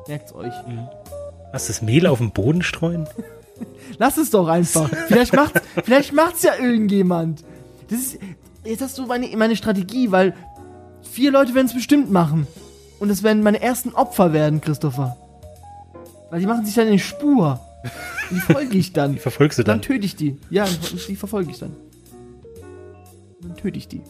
Merkt's 0.07 0.33
euch. 0.33 0.53
Was, 1.51 1.67
das 1.67 1.81
Mehl 1.81 2.07
auf 2.07 2.19
den 2.19 2.31
Boden 2.31 2.61
streuen? 2.61 3.09
Lass 3.97 4.17
es 4.17 4.29
doch 4.29 4.47
einfach. 4.47 4.89
Vielleicht 5.07 5.33
macht's, 5.33 5.61
vielleicht 5.83 6.13
macht's 6.13 6.43
ja 6.43 6.55
irgendjemand. 6.55 7.43
Das 7.89 7.99
ist, 7.99 8.19
jetzt 8.63 8.81
hast 8.81 8.97
du 8.97 9.07
meine, 9.07 9.27
meine 9.35 9.55
Strategie, 9.55 10.11
weil 10.11 10.33
vier 11.11 11.31
Leute 11.31 11.53
werden 11.55 11.67
es 11.67 11.73
bestimmt 11.73 12.11
machen. 12.11 12.47
Und 12.99 13.09
es 13.09 13.23
werden 13.23 13.43
meine 13.43 13.61
ersten 13.61 13.89
Opfer 13.93 14.33
werden, 14.33 14.61
Christopher. 14.61 15.17
Weil 16.29 16.39
die 16.39 16.45
machen 16.45 16.65
sich 16.65 16.75
dann 16.75 16.87
in 16.87 16.99
Spur. 16.99 17.59
Die 18.31 18.39
folge 18.39 18.77
ich 18.77 18.93
dann. 18.93 19.15
Wie 19.15 19.19
verfolgst 19.19 19.59
du 19.59 19.63
Dann 19.63 19.79
dann? 19.79 19.81
töte 19.81 20.05
ich 20.05 20.15
die. 20.15 20.37
Ja, 20.49 20.65
die 21.07 21.15
verfolge 21.15 21.51
ich 21.51 21.59
dann. 21.59 21.75
Dann 23.41 23.55
töte 23.55 23.77
ich 23.77 23.87
die. 23.87 24.01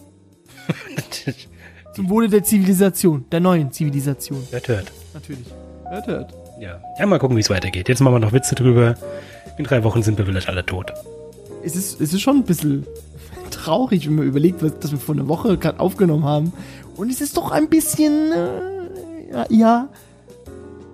Zum 1.95 2.09
Wohle 2.09 2.29
der 2.29 2.43
Zivilisation, 2.43 3.25
der 3.31 3.39
neuen 3.39 3.71
Zivilisation. 3.71 4.45
Wer 4.51 4.61
hört? 4.65 4.91
Natürlich. 5.13 5.45
Hört, 5.89 6.07
hört. 6.07 6.33
Ja. 6.59 6.81
ja, 6.99 7.05
mal 7.05 7.19
gucken, 7.19 7.35
wie 7.37 7.41
es 7.41 7.49
weitergeht. 7.49 7.89
Jetzt 7.89 7.99
machen 8.01 8.15
wir 8.15 8.19
noch 8.19 8.33
Witze 8.33 8.55
drüber. 8.55 8.95
In 9.57 9.65
drei 9.65 9.83
Wochen 9.83 10.03
sind 10.03 10.17
wir 10.17 10.25
vielleicht 10.25 10.47
alle 10.49 10.65
tot. 10.65 10.93
Es 11.63 11.75
ist, 11.75 11.99
es 11.99 12.13
ist 12.13 12.21
schon 12.21 12.37
ein 12.37 12.43
bisschen 12.43 12.85
traurig, 13.51 14.07
wenn 14.07 14.15
man 14.15 14.25
überlegt, 14.25 14.61
was 14.63 14.77
das 14.79 14.91
wir 14.91 14.99
vor 14.99 15.15
einer 15.15 15.27
Woche 15.27 15.57
gerade 15.57 15.79
aufgenommen 15.79 16.23
haben. 16.25 16.53
Und 16.95 17.09
es 17.11 17.21
ist 17.21 17.37
doch 17.37 17.51
ein 17.51 17.69
bisschen. 17.69 18.31
Äh, 18.31 19.31
ja, 19.31 19.45
ja. 19.49 19.89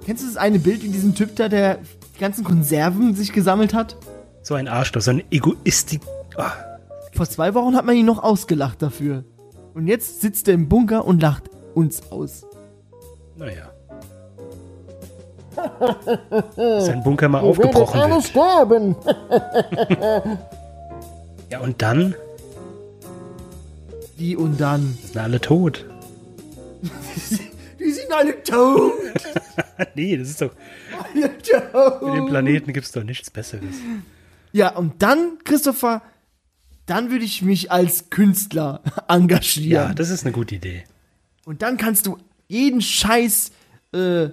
Kennst 0.06 0.24
du 0.24 0.28
das 0.28 0.38
eine 0.38 0.60
Bild 0.60 0.84
in 0.84 0.92
diesem 0.92 1.14
Typ 1.16 1.36
da, 1.36 1.48
der 1.48 1.78
die 2.16 2.20
ganzen 2.20 2.44
Konserven 2.44 3.16
sich 3.16 3.32
gesammelt 3.34 3.74
hat? 3.74 3.96
So 4.42 4.56
ein 4.56 4.68
Arschloch, 4.68 5.02
so 5.02 5.12
ein 5.12 5.24
Egoistik. 5.30 6.02
Ah, 6.36 6.52
Vor 7.14 7.28
zwei 7.30 7.54
Wochen 7.54 7.76
hat 7.76 7.86
man 7.86 7.96
ihn 7.96 8.06
noch 8.08 8.24
ausgelacht 8.24 8.82
dafür. 8.82 9.24
Und 9.76 9.88
jetzt 9.88 10.22
sitzt 10.22 10.48
er 10.48 10.56
im 10.56 10.68
Bunker 10.70 11.06
und 11.06 11.22
lacht 11.22 11.44
uns 11.76 12.02
aus. 12.12 12.46
naja. 13.38 13.70
Sein 16.56 17.04
Bunker 17.04 17.30
mal 17.30 17.42
aufgebrochen 17.44 18.10
wird. 18.10 18.24
sterben. 18.24 18.96
Ja, 21.50 21.60
und 21.60 21.82
dann 21.82 22.16
Die 24.18 24.38
und 24.38 24.62
dann. 24.62 24.98
sind 25.04 25.18
alle 25.18 25.42
tot. 25.42 25.86
Die 27.80 27.92
sind 27.92 28.12
alle 28.12 28.44
tot. 28.44 28.94
nee, 29.96 30.18
das 30.18 30.30
ist 30.30 30.42
doch. 30.42 30.52
Alle 31.14 31.38
tot. 31.40 32.00
Für 32.00 32.16
den 32.16 32.26
Planeten 32.28 32.74
gibt 32.74 32.86
es 32.86 32.92
doch 32.92 33.04
nichts 33.04 33.30
Besseres. 33.30 33.76
Ja, 34.52 34.76
und 34.76 35.02
dann, 35.02 35.40
Christopher, 35.44 36.02
dann 36.86 37.10
würde 37.10 37.26
ich 37.26 37.42
mich 37.42 37.72
als 37.72 38.10
Künstler 38.10 38.82
engagieren. 39.08 39.90
Ja, 39.90 39.94
das 39.94 40.10
ist 40.10 40.26
eine 40.26 40.32
gute 40.32 40.56
Idee. 40.56 40.84
Und 41.46 41.62
dann 41.62 41.78
kannst 41.78 42.06
du 42.06 42.18
jeden 42.48 42.82
Scheiß, 42.82 43.52
äh, 43.94 44.30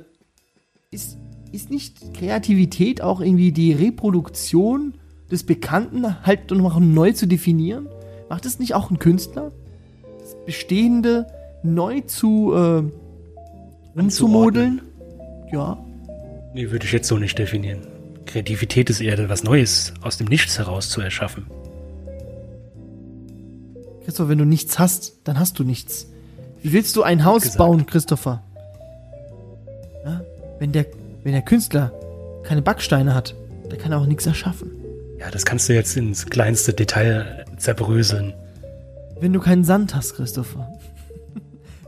ist, 0.90 1.16
ist 1.52 1.70
nicht 1.70 2.14
Kreativität 2.14 3.00
auch 3.00 3.20
irgendwie 3.20 3.52
die 3.52 3.72
Reproduktion 3.72 4.94
des 5.30 5.44
Bekannten 5.44 6.24
halt 6.24 6.50
noch 6.50 6.80
neu 6.80 7.12
zu 7.12 7.26
definieren? 7.26 7.88
Macht 8.28 8.44
es 8.44 8.58
nicht 8.58 8.74
auch 8.74 8.90
ein 8.90 8.98
Künstler? 8.98 9.52
Das 10.18 10.36
Bestehende 10.44 11.26
neu 11.62 12.00
zu, 12.02 12.54
äh, 12.54 12.82
umzumodeln? 13.98 14.82
Ja. 15.52 15.78
Nee, 16.54 16.70
würde 16.70 16.84
ich 16.84 16.92
jetzt 16.92 17.08
so 17.08 17.18
nicht 17.18 17.38
definieren. 17.38 17.80
Kreativität 18.26 18.90
ist 18.90 19.00
eher 19.00 19.28
was 19.28 19.42
Neues 19.42 19.94
aus 20.02 20.18
dem 20.18 20.26
Nichts 20.26 20.58
heraus 20.58 20.90
zu 20.90 21.00
erschaffen. 21.00 21.46
Christopher, 24.04 24.28
wenn 24.28 24.38
du 24.38 24.44
nichts 24.44 24.78
hast, 24.78 25.20
dann 25.24 25.38
hast 25.38 25.58
du 25.58 25.64
nichts. 25.64 26.08
Wie 26.62 26.72
willst 26.72 26.96
du 26.96 27.02
ein 27.02 27.24
Haus 27.24 27.42
gesagt. 27.42 27.58
bauen, 27.58 27.86
Christopher? 27.86 28.42
Ja? 30.04 30.22
Wenn, 30.58 30.72
der, 30.72 30.86
wenn 31.22 31.32
der 31.32 31.42
Künstler 31.42 31.92
keine 32.42 32.62
Backsteine 32.62 33.14
hat, 33.14 33.34
dann 33.68 33.78
kann 33.78 33.92
er 33.92 33.98
auch 33.98 34.06
nichts 34.06 34.26
erschaffen. 34.26 34.70
Ja, 35.18 35.30
das 35.30 35.44
kannst 35.44 35.68
du 35.68 35.74
jetzt 35.74 35.96
ins 35.96 36.26
kleinste 36.26 36.72
Detail 36.72 37.44
zerbröseln. 37.56 38.34
Wenn 39.20 39.32
du 39.32 39.40
keinen 39.40 39.64
Sand 39.64 39.94
hast, 39.94 40.14
Christopher. 40.14 40.72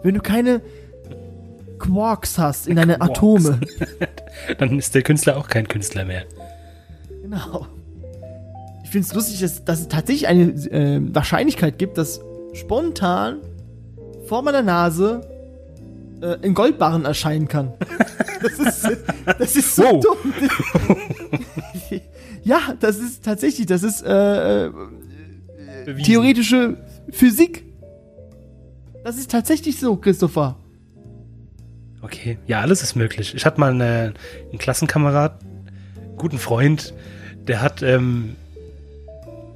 Wenn 0.02 0.14
du 0.14 0.20
keine 0.20 0.60
Quarks 1.78 2.38
hast 2.38 2.66
in 2.66 2.76
deine 2.76 2.96
Quarks. 2.96 3.10
Atome. 3.18 3.60
Dann 4.58 4.78
ist 4.78 4.94
der 4.94 5.02
Künstler 5.02 5.36
auch 5.36 5.48
kein 5.48 5.66
Künstler 5.68 6.04
mehr. 6.04 6.24
Genau. 7.22 7.66
Ich 8.84 8.90
finde 8.90 9.06
es 9.06 9.14
lustig, 9.14 9.40
dass, 9.40 9.64
dass 9.64 9.80
es 9.80 9.88
tatsächlich 9.88 10.26
eine 10.28 10.42
äh, 10.44 11.00
Wahrscheinlichkeit 11.14 11.78
gibt, 11.78 11.96
dass 11.96 12.20
spontan 12.52 13.36
vor 14.26 14.42
meiner 14.42 14.62
Nase 14.62 15.20
äh, 16.20 16.36
ein 16.42 16.54
Goldbarren 16.54 17.04
erscheinen 17.04 17.48
kann. 17.48 17.72
Das 18.42 18.58
ist, 18.58 18.88
das 19.38 19.54
ist 19.56 19.76
so 19.76 19.82
Wow. 19.82 20.02
dumm. 20.02 20.32
ja, 22.42 22.58
das 22.80 22.96
ist 22.96 23.22
tatsächlich, 23.22 23.66
das 23.66 23.82
ist 23.82 24.02
äh, 24.02 24.64
äh, 24.68 24.70
theoretische 26.02 26.78
Physik. 27.10 27.64
Das 29.04 29.16
ist 29.16 29.30
tatsächlich 29.30 29.78
so, 29.78 29.96
Christopher. 29.96 30.56
Okay, 32.02 32.38
ja, 32.46 32.60
alles 32.60 32.82
ist 32.82 32.96
möglich. 32.96 33.34
Ich 33.34 33.44
hatte 33.44 33.60
mal 33.60 33.72
eine, 33.72 34.14
einen 34.50 34.58
Klassenkamerad, 34.58 35.42
einen 35.42 36.16
guten 36.16 36.38
Freund, 36.38 36.94
der 37.46 37.62
hat, 37.62 37.82
ähm, 37.82 38.36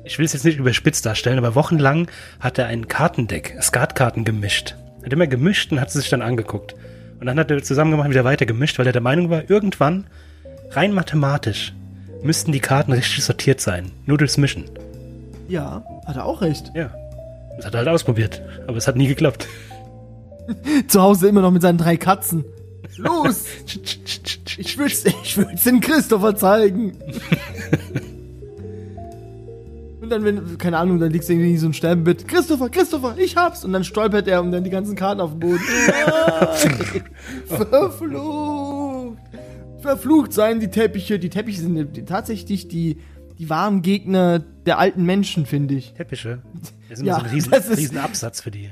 ich 0.04 0.18
will 0.18 0.24
es 0.24 0.32
jetzt 0.32 0.44
nicht 0.44 0.58
überspitzt 0.58 1.06
darstellen, 1.06 1.38
aber 1.38 1.54
wochenlang 1.54 2.08
hat 2.40 2.58
er 2.58 2.66
ein 2.66 2.88
Kartendeck, 2.88 3.56
Skatkarten 3.62 4.24
gemischt. 4.24 4.76
Hat 5.02 5.12
immer 5.12 5.26
gemischt 5.26 5.72
und 5.72 5.80
hat 5.80 5.90
sie 5.90 6.00
sich 6.00 6.10
dann 6.10 6.22
angeguckt. 6.22 6.74
Und 7.20 7.26
dann 7.26 7.38
hat 7.38 7.50
er 7.50 7.62
zusammen 7.62 7.90
gemacht, 7.90 8.10
wieder 8.10 8.24
weiter 8.24 8.46
gemischt, 8.46 8.78
weil 8.78 8.86
er 8.86 8.92
der 8.92 9.02
Meinung 9.02 9.30
war, 9.30 9.48
irgendwann, 9.48 10.06
rein 10.70 10.92
mathematisch, 10.92 11.72
müssten 12.22 12.52
die 12.52 12.60
Karten 12.60 12.92
richtig 12.92 13.24
sortiert 13.24 13.60
sein. 13.60 13.90
Nur 14.06 14.18
durchs 14.18 14.36
Mischen. 14.36 14.64
Ja, 15.48 15.84
hat 16.06 16.16
er 16.16 16.24
auch 16.24 16.40
recht. 16.40 16.72
Ja. 16.74 16.90
Das 17.56 17.66
hat 17.66 17.74
er 17.74 17.78
halt 17.78 17.88
ausprobiert. 17.88 18.42
Aber 18.66 18.76
es 18.76 18.86
hat 18.86 18.96
nie 18.96 19.06
geklappt. 19.06 19.46
Zu 20.88 21.00
Hause 21.00 21.28
immer 21.28 21.40
noch 21.40 21.50
mit 21.50 21.62
seinen 21.62 21.78
drei 21.78 21.96
Katzen. 21.96 22.44
Los! 22.96 23.44
Ich 24.56 24.78
will's, 24.78 25.04
ich 25.04 25.36
will's 25.36 25.64
den 25.64 25.80
Christopher 25.80 26.36
zeigen. 26.36 26.92
Und 30.00 30.10
dann, 30.10 30.22
wenn, 30.22 30.58
keine 30.58 30.76
Ahnung, 30.78 31.00
dann 31.00 31.10
liegst 31.10 31.30
du 31.30 31.32
irgendwie 31.32 31.52
in 31.52 31.58
so 31.58 31.66
ein 31.66 31.72
Sterbebett. 31.72 32.28
Christopher, 32.28 32.68
Christopher, 32.68 33.16
ich 33.18 33.36
hab's. 33.36 33.64
Und 33.64 33.72
dann 33.72 33.84
stolpert 33.84 34.28
er 34.28 34.42
und 34.42 34.52
dann 34.52 34.62
die 34.62 34.68
ganzen 34.68 34.96
Karten 34.96 35.22
auf 35.22 35.30
dem 35.30 35.40
Boden. 35.40 35.60
Verflucht. 37.46 39.18
Verflucht 39.80 40.34
seien 40.34 40.60
die 40.60 40.68
Teppiche. 40.68 41.18
Die 41.18 41.30
Teppiche 41.30 41.62
sind 41.62 42.06
tatsächlich 42.06 42.68
die, 42.68 42.98
die 43.38 43.50
wahren 43.50 43.82
Gegner 43.82 44.38
der 44.38 44.78
alten 44.78 45.04
Menschen, 45.04 45.46
finde 45.46 45.74
ich. 45.74 45.92
Teppiche. 45.94 46.42
Das 46.88 47.00
ist 47.00 47.06
Ja, 47.06 47.16
so 47.18 47.24
ein 47.24 47.30
riesen, 47.30 47.50
das 47.50 47.68
ist- 47.68 47.78
riesen 47.78 47.98
Absatz 47.98 48.40
für 48.40 48.50
die. 48.52 48.70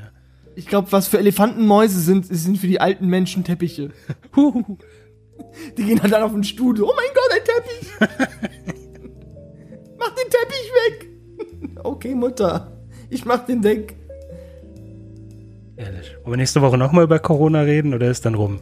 Ich 0.55 0.67
glaube, 0.67 0.93
was 0.93 1.09
für 1.09 1.19
Elefantenmäuse 1.19 1.99
sind, 1.99 2.27
sind 2.27 2.59
für 2.59 2.67
die 2.69 2.81
alten 2.81 3.07
Menschen 3.09 3.43
Teppiche. 3.43 3.91
Die 5.77 5.83
gehen 5.85 5.99
dann 6.09 6.23
auf 6.23 6.33
den 6.33 6.45
Stuhl. 6.45 6.81
Oh 6.83 6.93
mein 6.95 7.07
Gott, 7.15 7.31
ein 7.33 8.09
Teppich! 8.09 8.19
mach 9.99 10.11
den 10.11 10.31
Teppich 10.31 10.71
weg! 10.77 11.09
okay, 11.85 12.15
Mutter. 12.15 12.71
Ich 13.11 13.25
mach 13.25 13.45
den 13.47 13.65
weg. 13.65 13.97
Ehrlich. 15.77 16.15
Wollen 16.23 16.33
wir 16.35 16.37
nächste 16.37 16.61
Woche 16.63 16.79
nochmal 16.79 17.05
über 17.05 17.19
Corona 17.19 17.63
reden 17.63 17.93
oder 17.95 18.11
ist 18.11 18.25
dann 18.25 18.35
rum? 18.35 18.61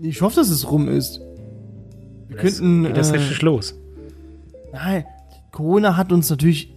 Ich 0.00 0.20
hoffe, 0.20 0.36
dass 0.36 0.50
es 0.50 0.70
rum 0.70 0.88
ist. 0.88 1.20
Wir 2.28 2.36
Das 2.36 2.56
könnten. 2.58 2.84
geht 2.84 2.96
das 2.96 3.10
äh, 3.10 3.16
richtig 3.16 3.40
los. 3.42 3.74
Nein, 4.72 5.04
Corona 5.50 5.96
hat 5.96 6.12
uns 6.12 6.28
natürlich 6.30 6.74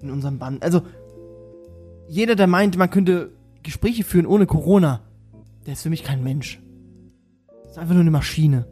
in 0.00 0.10
unserem 0.10 0.38
Band. 0.38 0.62
Also, 0.62 0.82
jeder, 2.08 2.34
der 2.34 2.46
meint, 2.46 2.76
man 2.76 2.90
könnte 2.90 3.30
Gespräche 3.62 4.04
führen 4.04 4.26
ohne 4.26 4.46
Corona, 4.46 5.00
der 5.66 5.74
ist 5.74 5.82
für 5.82 5.90
mich 5.90 6.02
kein 6.02 6.22
Mensch. 6.22 6.60
Das 7.62 7.72
ist 7.72 7.78
einfach 7.78 7.94
nur 7.94 8.02
eine 8.02 8.10
Maschine. 8.10 8.66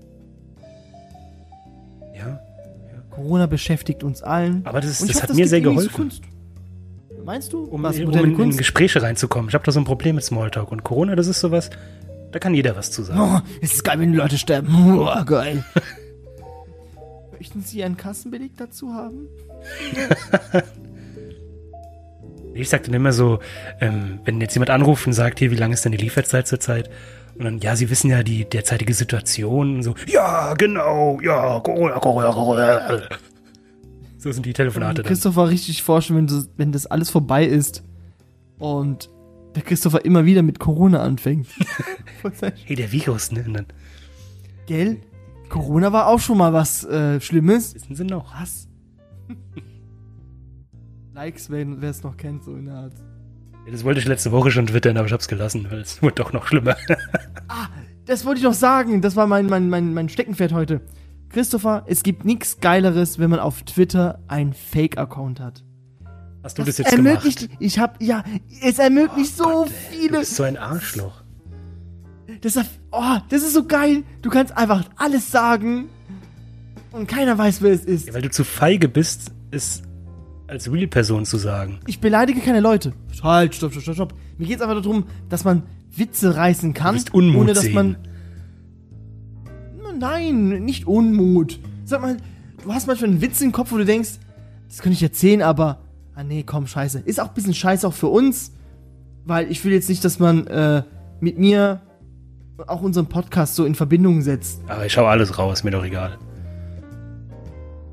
Ja. 2.16 2.40
Corona 3.10 3.46
beschäftigt 3.46 4.02
uns 4.04 4.22
allen. 4.22 4.62
Aber 4.64 4.80
das, 4.80 4.98
das 4.98 5.08
hoffe, 5.08 5.22
hat 5.22 5.30
mir 5.30 5.36
gibt 5.36 5.48
sehr 5.48 5.60
geholfen. 5.60 6.10
Meinst 7.24 7.52
du? 7.52 7.64
um, 7.64 7.82
Was, 7.82 7.98
um 7.98 8.12
in, 8.12 8.38
in? 8.40 8.56
Gespräche 8.56 9.02
reinzukommen. 9.02 9.48
Ich 9.48 9.54
habe 9.54 9.64
da 9.64 9.72
so 9.72 9.80
ein 9.80 9.84
Problem 9.84 10.16
mit 10.16 10.24
Smalltalk. 10.24 10.72
Und 10.72 10.84
Corona, 10.84 11.14
das 11.16 11.26
ist 11.26 11.40
sowas, 11.40 11.70
da 12.32 12.38
kann 12.38 12.54
jeder 12.54 12.76
was 12.76 12.90
zu 12.90 13.02
sagen. 13.02 13.20
Oh, 13.20 13.40
es 13.60 13.74
ist 13.74 13.84
geil, 13.84 13.98
wenn 14.00 14.12
die 14.12 14.18
Leute 14.18 14.38
sterben. 14.38 14.98
Oh, 14.98 15.24
geil. 15.24 15.64
Möchten 17.40 17.62
Sie 17.62 17.82
einen 17.82 17.96
Kassenbeleg 17.96 18.52
dazu 18.56 18.92
haben? 18.94 19.26
Ich 22.52 22.68
sag 22.68 22.82
dann 22.82 22.94
immer 22.94 23.12
so, 23.12 23.38
ähm, 23.80 24.18
wenn 24.24 24.40
jetzt 24.40 24.54
jemand 24.54 24.70
anruft 24.70 25.06
und 25.06 25.12
sagt, 25.12 25.38
hier, 25.38 25.52
wie 25.52 25.56
lange 25.56 25.72
ist 25.74 25.84
denn 25.84 25.92
die 25.92 25.98
Lieferzeit 25.98 26.48
zurzeit? 26.48 26.90
Und 27.38 27.44
dann, 27.44 27.58
ja, 27.60 27.76
Sie 27.76 27.88
wissen 27.90 28.10
ja 28.10 28.24
die 28.24 28.44
derzeitige 28.44 28.92
Situation. 28.92 29.76
Und 29.76 29.82
so, 29.84 29.94
ja, 30.08 30.52
genau, 30.54 31.20
ja, 31.22 31.60
Corona, 31.60 31.98
Corona, 32.00 32.32
Corona. 32.32 33.02
So 34.18 34.32
sind 34.32 34.44
die 34.46 34.52
Telefonate 34.52 35.02
dann. 35.02 35.06
Christopher 35.08 35.48
richtig 35.48 35.82
vorstellen, 35.84 36.18
wenn, 36.18 36.26
das- 36.26 36.48
wenn 36.56 36.72
das 36.72 36.86
alles 36.86 37.08
vorbei 37.08 37.44
ist 37.46 37.84
und 38.58 39.08
der 39.54 39.62
Christopher 39.62 40.04
immer 40.04 40.24
wieder 40.24 40.42
mit 40.42 40.58
Corona 40.58 41.02
anfängt. 41.02 41.46
Hey, 42.66 42.74
der 42.76 42.90
Virus, 42.92 43.30
ne? 43.32 43.44
Und 43.46 43.54
dann 43.54 43.66
Gell? 44.66 44.98
Corona 45.50 45.92
war 45.92 46.06
auch 46.06 46.20
schon 46.20 46.38
mal 46.38 46.52
was 46.52 46.84
äh, 46.84 47.20
Schlimmes. 47.20 47.74
wissen 47.74 47.94
Sie 47.94 48.04
noch. 48.04 48.32
Was? 48.40 48.68
Likes, 51.12 51.50
wer 51.50 51.66
wer 51.80 51.90
es 51.90 52.02
noch 52.02 52.16
kennt, 52.16 52.44
so 52.44 52.54
in 52.54 52.66
der 52.66 52.74
Art. 52.74 52.94
Ja, 53.66 53.72
das 53.72 53.84
wollte 53.84 54.00
ich 54.00 54.06
letzte 54.06 54.32
Woche 54.32 54.50
schon 54.50 54.66
twittern, 54.66 54.96
aber 54.96 55.06
ich 55.06 55.12
hab's 55.12 55.28
gelassen, 55.28 55.66
weil 55.70 55.80
es 55.80 56.00
wurde 56.02 56.14
doch 56.16 56.32
noch 56.32 56.46
schlimmer. 56.46 56.76
Das 58.06 58.24
wollte 58.24 58.38
ich 58.38 58.44
noch 58.44 58.54
sagen. 58.54 59.02
Das 59.02 59.14
war 59.14 59.28
mein, 59.28 59.46
mein, 59.46 59.68
mein, 59.68 59.94
mein 59.94 60.08
Steckenpferd 60.08 60.52
heute. 60.52 60.80
Christopher, 61.28 61.84
es 61.86 62.02
gibt 62.02 62.24
nichts 62.24 62.58
Geileres, 62.58 63.20
wenn 63.20 63.30
man 63.30 63.38
auf 63.38 63.62
Twitter 63.62 64.18
einen 64.26 64.52
Fake-Account 64.52 65.38
hat. 65.38 65.62
Hast 66.42 66.58
du 66.58 66.64
das, 66.64 66.78
jetzt 66.78 66.92
ermöglicht, 66.92 67.40
gemacht? 67.40 67.56
ich 67.60 67.78
hab, 67.78 68.02
ja, 68.02 68.24
es 68.62 68.80
ermöglicht 68.80 69.36
so 69.36 69.44
Gott, 69.44 69.68
ey, 69.68 69.72
Du 69.96 69.96
viele. 70.00 70.18
bist 70.20 70.34
so 70.34 70.42
ein 70.42 70.56
Arschloch. 70.56 71.19
Das 72.40 72.56
ist, 72.56 72.70
oh, 72.90 73.16
das 73.28 73.42
ist 73.42 73.54
so 73.54 73.64
geil. 73.64 74.02
Du 74.22 74.30
kannst 74.30 74.56
einfach 74.56 74.84
alles 74.96 75.30
sagen 75.30 75.88
und 76.92 77.06
keiner 77.08 77.36
weiß, 77.36 77.62
wer 77.62 77.72
es 77.72 77.84
ist. 77.84 78.08
Ja, 78.08 78.14
weil 78.14 78.22
du 78.22 78.30
zu 78.30 78.44
feige 78.44 78.88
bist, 78.88 79.32
es 79.50 79.82
als 80.46 80.70
Real-Person 80.70 81.24
zu 81.24 81.38
sagen. 81.38 81.78
Ich 81.86 82.00
beleidige 82.00 82.40
keine 82.40 82.60
Leute. 82.60 82.92
Halt, 83.22 83.54
stopp, 83.54 83.72
stopp, 83.72 83.82
stopp, 83.82 83.94
stopp. 83.94 84.14
Mir 84.38 84.46
geht's 84.48 84.62
einfach 84.62 84.80
darum, 84.80 85.04
dass 85.28 85.44
man 85.44 85.62
Witze 85.94 86.36
reißen 86.36 86.74
kann, 86.74 86.94
bist 86.94 87.14
Unmut 87.14 87.42
ohne 87.42 87.52
dass 87.52 87.64
sehen. 87.64 87.74
man. 87.74 87.96
Nein, 89.98 90.64
nicht 90.64 90.86
Unmut. 90.86 91.60
Sag 91.84 92.00
mal, 92.00 92.16
du 92.64 92.72
hast 92.72 92.86
manchmal 92.86 93.10
einen 93.10 93.20
Witz 93.20 93.40
im 93.40 93.52
Kopf, 93.52 93.70
wo 93.70 93.76
du 93.76 93.84
denkst, 93.84 94.12
das 94.68 94.78
könnte 94.78 94.94
ich 94.94 95.02
erzählen, 95.02 95.42
aber. 95.42 95.80
Ah 96.14 96.24
nee, 96.24 96.42
komm, 96.44 96.66
scheiße. 96.66 97.00
Ist 97.00 97.20
auch 97.20 97.28
ein 97.28 97.34
bisschen 97.34 97.54
scheiße 97.54 97.86
auch 97.86 97.94
für 97.94 98.08
uns, 98.08 98.52
weil 99.24 99.50
ich 99.50 99.64
will 99.64 99.72
jetzt 99.72 99.88
nicht, 99.88 100.04
dass 100.04 100.18
man 100.18 100.46
äh, 100.46 100.82
mit 101.20 101.38
mir 101.38 101.80
auch 102.66 102.82
unseren 102.82 103.06
Podcast 103.06 103.54
so 103.56 103.64
in 103.64 103.74
Verbindung 103.74 104.22
setzt. 104.22 104.60
Aber 104.68 104.84
ich 104.86 104.92
schau 104.92 105.06
alles 105.06 105.38
raus, 105.38 105.64
mir 105.64 105.70
doch 105.70 105.84
egal. 105.84 106.18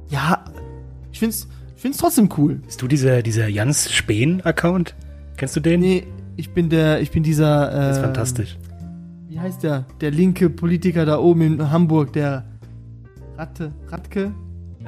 Ja, 0.09 0.45
ich 1.11 1.19
find's, 1.19 1.47
ich 1.75 1.81
find's 1.81 1.97
trotzdem 1.97 2.29
cool. 2.37 2.55
Bist 2.55 2.81
du 2.81 2.87
dieser, 2.87 3.21
dieser 3.21 3.47
Jans 3.47 3.91
Speen-Account? 3.91 4.95
Kennst 5.35 5.55
du 5.55 5.59
den? 5.59 5.81
Nee, 5.81 6.07
ich 6.35 6.51
bin 6.53 6.69
der, 6.69 7.01
ich 7.01 7.11
bin 7.11 7.23
dieser. 7.23 7.71
Äh, 7.71 7.75
Das 7.75 7.97
ist 7.97 8.03
fantastisch. 8.03 8.57
Wie 9.27 9.39
heißt 9.39 9.63
der? 9.63 9.85
Der 10.01 10.11
linke 10.11 10.49
Politiker 10.49 11.05
da 11.05 11.17
oben 11.19 11.41
in 11.41 11.71
Hamburg, 11.71 12.13
der 12.13 12.45
Ratte, 13.37 13.71
Ratke? 13.89 14.31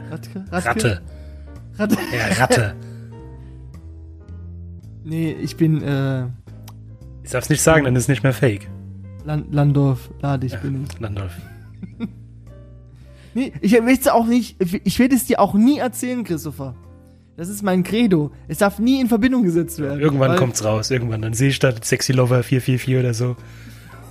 Ratke? 0.09 0.45
Ratke? 0.51 0.67
Ratte. 0.69 1.01
Ratte. 1.77 1.97
Ja, 2.15 2.41
Ratte. 2.43 2.75
Nee, 5.03 5.31
ich 5.41 5.55
bin 5.55 5.81
äh, 5.81 6.25
Ich 7.23 7.31
darf's 7.31 7.49
nicht 7.49 7.61
sagen, 7.61 7.85
dann 7.85 7.95
ist 7.95 8.03
es 8.03 8.07
nicht 8.09 8.21
mehr 8.21 8.33
fake. 8.33 8.67
Land 9.25 9.53
Landorf, 9.53 10.09
Ladig 10.21 10.61
bin 10.61 10.85
ich. 10.89 10.99
Landolf. 10.99 11.33
Nee, 13.35 13.53
ich 13.61 13.73
will 13.73 13.87
es 13.89 14.07
auch 14.07 14.25
nicht, 14.25 14.57
ich 14.83 14.97
werde 14.97 15.15
es 15.15 15.25
dir 15.25 15.39
auch 15.39 15.53
nie 15.53 15.77
erzählen, 15.77 16.23
Christopher. 16.23 16.73
Das 17.37 17.47
ist 17.47 17.61
mein 17.61 17.83
Credo. 17.83 18.31
Es 18.47 18.57
darf 18.57 18.79
nie 18.79 18.99
in 18.99 19.07
Verbindung 19.07 19.43
gesetzt 19.43 19.79
werden. 19.79 19.99
Irgendwann 19.99 20.31
weil- 20.31 20.37
kommt's 20.37 20.63
raus. 20.65 20.89
Irgendwann. 20.89 21.21
Dann 21.21 21.33
sehe 21.33 21.49
ich 21.49 21.59
da 21.59 21.71
Sexy 21.79 22.11
Lover 22.11 22.41
444 22.43 22.97
oder 22.97 23.13
so. 23.13 23.35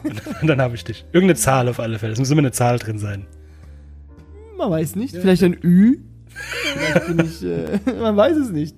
Und, 0.04 0.22
und 0.42 0.46
dann 0.48 0.60
habe 0.62 0.76
ich 0.76 0.84
dich. 0.84 1.04
Irgendeine 1.12 1.34
Zahl 1.36 1.68
auf 1.68 1.80
alle 1.80 1.98
Fälle. 1.98 2.12
Es 2.12 2.18
muss 2.20 2.30
immer 2.30 2.38
eine 2.38 2.52
Zahl 2.52 2.78
drin 2.78 2.98
sein. 3.00 3.26
Man 4.56 4.70
weiß 4.70 4.94
nicht. 4.96 5.16
Vielleicht 5.16 5.42
ein 5.42 5.58
Ü. 5.62 5.98
Vielleicht 6.74 7.06
bin 7.08 7.26
ich, 7.26 7.42
äh, 7.44 7.80
man 8.00 8.16
weiß 8.16 8.36
es 8.36 8.50
nicht. 8.50 8.76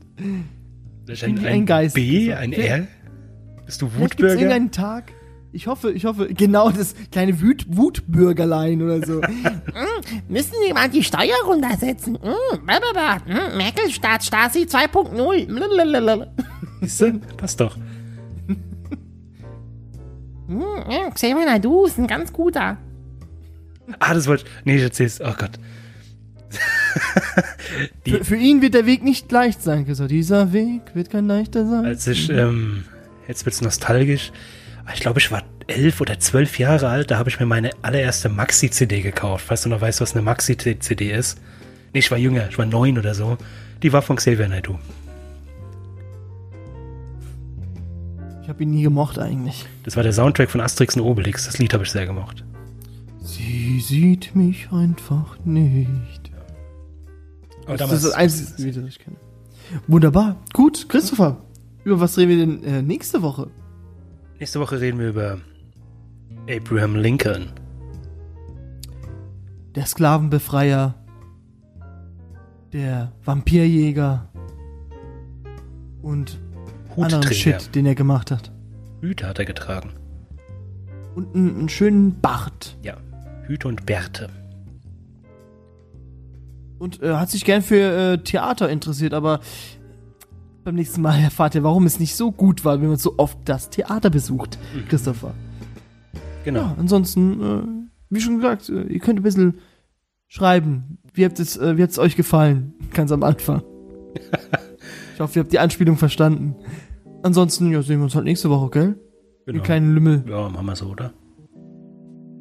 Vielleicht 1.05 1.22
bin 1.26 1.41
wie 1.43 1.47
ein 1.47 1.66
Geist. 1.66 1.95
B, 1.95 2.33
ein 2.33 2.53
Vielleicht- 2.53 2.70
R? 2.70 2.87
Bist 3.66 3.83
du 3.83 3.89
Vielleicht 3.89 4.16
gibt 4.16 4.20
es 4.22 4.33
Wutbürger? 4.33 4.33
irgendeinen 4.41 4.70
Tag. 4.72 5.12
Ich 5.53 5.66
hoffe, 5.66 5.90
ich 5.90 6.05
hoffe, 6.05 6.28
genau 6.32 6.70
das 6.70 6.94
kleine 7.11 7.40
Wut 7.42 7.66
Wutbürgerlein 7.68 8.80
oder 8.82 9.05
so. 9.05 9.20
Müssen 10.28 10.55
Sie 10.66 10.72
mal 10.72 10.88
die 10.88 11.03
Steuer 11.03 11.34
runtersetzen? 11.44 12.12
Mm, 12.14 12.64
blablabla. 12.66 13.18
Mm, 13.26 13.57
Merkel-Staat, 13.57 14.22
Stasi 14.24 14.61
2.0. 14.61 15.46
Blablabla. 15.46 16.28
Siehst 16.82 17.01
du? 17.01 17.18
Passt 17.36 17.61
doch. 17.61 17.76
Xavier 21.14 21.44
Naidu 21.46 21.84
ist 21.86 21.98
ein 21.98 22.07
ganz 22.07 22.32
guter. 22.32 22.76
Ah, 23.98 24.14
das 24.14 24.26
wollte 24.28 24.44
ich. 24.44 24.64
Nee, 24.64 24.76
ich 24.76 24.82
erzähl's. 24.82 25.20
Oh 25.20 25.32
Gott. 25.36 25.53
Die- 28.07 28.12
für, 28.18 28.24
für 28.24 28.36
ihn 28.36 28.62
wird 28.62 28.74
der 28.74 28.86
Weg 28.86 29.03
nicht 29.05 29.30
leicht 29.30 29.62
sein, 29.62 29.84
Christoph. 29.86 30.09
Dieser 30.09 30.53
Weg 30.53 30.82
wird 30.94 31.11
kein 31.11 31.26
leichter 31.26 31.66
sein. 31.66 31.84
Als 31.84 32.07
ich, 32.07 32.30
ähm, 32.30 32.84
jetzt 33.28 33.44
wird's 33.46 33.61
nostalgisch. 33.61 34.32
Ich 34.95 35.01
glaube, 35.01 35.20
ich 35.20 35.30
war 35.30 35.43
elf 35.66 36.01
oder 36.01 36.18
zwölf 36.18 36.59
Jahre 36.59 36.88
alt. 36.88 37.11
Da 37.11 37.18
habe 37.18 37.28
ich 37.28 37.41
mir 37.41 37.47
meine 37.47 37.70
allererste 37.82 38.28
Maxi-CD 38.28 39.03
gekauft. 39.03 39.45
Falls 39.49 39.62
du 39.62 39.68
noch 39.68 39.80
weißt, 39.80 40.01
was 40.01 40.14
eine 40.14 40.22
Maxi-CD 40.22 41.12
ist. 41.12 41.41
Nee, 41.93 42.01
ich 42.01 42.11
war 42.11 42.18
jünger. 42.18 42.49
Ich 42.49 42.59
war 42.59 42.66
neun 42.66 42.99
oder 42.99 43.14
so. 43.14 43.38
Die 43.82 43.93
war 43.93 44.03
von 44.03 44.16
Xavier 44.16 44.49
Naidoo. 44.49 44.78
Ich 48.43 48.49
habe 48.49 48.62
ihn 48.62 48.70
nie 48.70 48.82
gemocht 48.82 49.18
eigentlich. 49.18 49.66
Das 49.84 49.97
war 49.97 50.03
der 50.03 50.12
Soundtrack 50.12 50.51
von 50.51 50.61
Asterix 50.61 50.97
und 50.97 51.03
Obelix. 51.03 51.47
Das 51.47 51.59
Lied 51.59 51.72
habe 51.72 51.84
ich 51.84 51.91
sehr 51.91 52.07
gemocht. 52.07 52.45
Sie 53.22 53.80
sieht 53.80 54.34
mich 54.34 54.70
einfach 54.72 55.38
nicht. 55.45 56.32
Aber 57.66 57.76
das 57.76 57.93
ist 57.93 58.05
das 58.07 58.12
einzige 58.12 58.62
Lied, 58.62 58.76
das 58.76 58.84
ich 58.86 58.99
kenne. 58.99 59.16
Wunderbar. 59.86 60.36
Gut, 60.53 60.88
Christopher. 60.88 61.36
Über 61.84 62.01
was 62.01 62.18
reden 62.18 62.30
wir 62.30 62.38
denn 62.38 62.64
äh, 62.64 62.82
nächste 62.82 63.22
Woche? 63.22 63.51
Nächste 64.41 64.59
Woche 64.59 64.80
reden 64.80 64.99
wir 64.99 65.11
über 65.11 65.38
Abraham 66.49 66.97
Lincoln. 66.97 67.53
Der 69.74 69.84
Sklavenbefreier. 69.84 70.95
Der 72.72 73.12
Vampirjäger. 73.22 74.30
Und 76.01 76.41
anderen. 76.97 77.34
Shit, 77.34 77.74
den 77.74 77.84
er 77.84 77.95
gemacht 77.95 78.30
hat. 78.30 78.51
Hüte 79.03 79.28
hat 79.28 79.38
er 79.38 79.45
getragen. 79.45 79.91
Und 81.14 81.34
einen, 81.34 81.59
einen 81.59 81.68
schönen 81.68 82.18
Bart. 82.22 82.78
Ja, 82.82 82.97
Hüte 83.43 83.68
und 83.68 83.84
Bärte. 83.84 84.30
Und 86.78 87.03
äh, 87.03 87.12
hat 87.12 87.28
sich 87.28 87.45
gern 87.45 87.61
für 87.61 88.14
äh, 88.14 88.18
Theater 88.24 88.70
interessiert, 88.70 89.12
aber 89.12 89.41
beim 90.64 90.74
nächsten 90.74 91.00
Mal 91.00 91.18
erfahrt 91.18 91.54
ihr, 91.54 91.62
warum 91.62 91.86
es 91.86 91.98
nicht 91.98 92.14
so 92.14 92.32
gut 92.32 92.64
war, 92.64 92.80
wenn 92.80 92.88
man 92.88 92.96
so 92.96 93.14
oft 93.16 93.38
das 93.44 93.70
Theater 93.70 94.11
besucht, 94.11 94.58
Christopher. 94.88 95.34
Genau. 96.44 96.61
Ja, 96.61 96.76
ansonsten, 96.78 97.42
äh, 97.42 97.62
wie 98.11 98.20
schon 98.20 98.36
gesagt, 98.36 98.68
äh, 98.68 98.82
ihr 98.82 99.00
könnt 99.00 99.20
ein 99.20 99.22
bisschen 99.22 99.58
schreiben. 100.28 100.98
Wie 101.12 101.24
habt 101.24 101.38
es, 101.38 101.56
äh, 101.56 101.76
wie 101.76 101.82
hat's 101.82 101.98
euch 101.98 102.16
gefallen? 102.16 102.74
Ganz 102.92 103.12
am 103.12 103.22
Anfang. 103.22 103.62
ich 105.14 105.20
hoffe, 105.20 105.38
ihr 105.38 105.42
habt 105.42 105.52
die 105.52 105.58
Anspielung 105.58 105.96
verstanden. 105.96 106.56
Ansonsten, 107.22 107.70
ja, 107.70 107.82
sehen 107.82 107.98
wir 107.98 108.04
uns 108.04 108.14
halt 108.14 108.24
nächste 108.24 108.48
Woche, 108.50 108.70
gell? 108.70 108.98
genau. 109.46 109.58
Ihr 109.58 109.62
kleinen 109.62 109.94
Lümmel. 109.94 110.24
Ja, 110.28 110.48
machen 110.48 110.66
wir 110.66 110.76
so, 110.76 110.86
oder? 110.86 111.12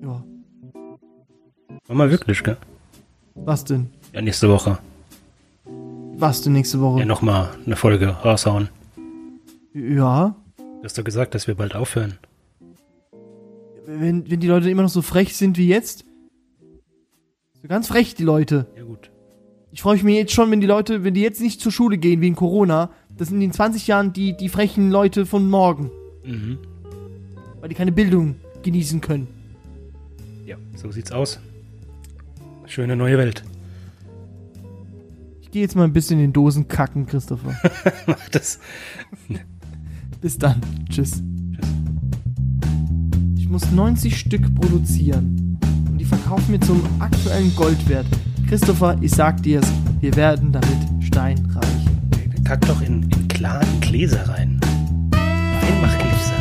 Ja. 0.01 0.23
Machen 1.87 1.97
wir 1.97 2.11
wirklich, 2.11 2.43
gell? 2.43 2.57
Was 3.35 3.63
denn? 3.65 3.89
Ja, 4.13 4.21
nächste 4.21 4.49
Woche. 4.49 4.77
Was 6.19 6.41
denn 6.41 6.51
nächste 6.51 6.81
Woche? 6.81 6.99
Ja, 6.99 7.05
nochmal 7.05 7.49
eine 7.65 7.77
Folge 7.77 8.09
raushauen. 8.09 8.67
Ja. 9.73 10.35
Du 10.57 10.83
hast 10.83 10.97
doch 10.97 11.05
gesagt, 11.05 11.33
dass 11.33 11.47
wir 11.47 11.55
bald 11.55 11.75
aufhören. 11.75 12.17
Wenn, 13.85 14.29
wenn 14.29 14.39
die 14.41 14.47
Leute 14.47 14.69
immer 14.69 14.81
noch 14.81 14.89
so 14.89 15.01
frech 15.01 15.37
sind 15.37 15.57
wie 15.57 15.69
jetzt. 15.69 16.03
So 17.61 17.69
ganz 17.69 17.87
frech, 17.87 18.15
die 18.15 18.25
Leute. 18.25 18.67
Ja, 18.75 18.83
gut. 18.83 19.09
Ich 19.71 19.81
freue 19.81 20.03
mich 20.03 20.15
jetzt 20.15 20.33
schon, 20.33 20.51
wenn 20.51 20.59
die 20.59 20.67
Leute, 20.67 21.05
wenn 21.05 21.13
die 21.13 21.21
jetzt 21.21 21.39
nicht 21.39 21.61
zur 21.61 21.71
Schule 21.71 21.97
gehen 21.97 22.19
wegen 22.19 22.35
Corona. 22.35 22.89
Das 23.17 23.29
sind 23.29 23.41
in 23.41 23.53
20 23.53 23.87
Jahren 23.87 24.11
die, 24.11 24.35
die 24.35 24.49
frechen 24.49 24.91
Leute 24.91 25.25
von 25.25 25.49
morgen. 25.49 25.89
Mhm. 26.25 26.57
Weil 27.61 27.69
die 27.69 27.75
keine 27.75 27.93
Bildung 27.93 28.35
genießen 28.63 28.99
können. 28.99 29.27
Ja, 30.45 30.57
so 30.75 30.91
sieht's 30.91 31.13
aus. 31.13 31.39
Schöne 32.65 32.97
neue 32.97 33.17
Welt. 33.17 33.43
Ich 35.49 35.53
gehe 35.53 35.63
jetzt 35.63 35.75
mal 35.75 35.83
ein 35.83 35.93
bisschen 35.93 36.19
in 36.19 36.25
den 36.25 36.33
Dosen 36.33 36.67
kacken, 36.67 37.07
Christopher. 37.07 37.55
Mach 38.05 38.29
das. 38.29 38.59
Bis 40.21 40.37
dann. 40.37 40.61
Tschüss. 40.87 41.23
Ich 43.35 43.49
muss 43.49 43.71
90 43.71 44.15
Stück 44.15 44.53
produzieren. 44.53 45.57
Und 45.89 45.97
die 45.97 46.05
verkaufen 46.05 46.51
mir 46.51 46.59
zum 46.59 46.83
aktuellen 46.99 47.51
Goldwert. 47.55 48.05
Christopher, 48.47 48.95
ich 49.01 49.09
sag 49.09 49.41
dir's, 49.41 49.65
wir 50.01 50.15
werden 50.15 50.51
damit 50.51 50.69
steinreich. 50.99 51.65
Kack 52.43 52.61
doch 52.67 52.83
in, 52.83 53.09
in 53.09 53.27
klaren 53.27 53.81
Gläser 53.81 54.29
rein. 54.29 54.59
Einmachgläser. 55.13 56.35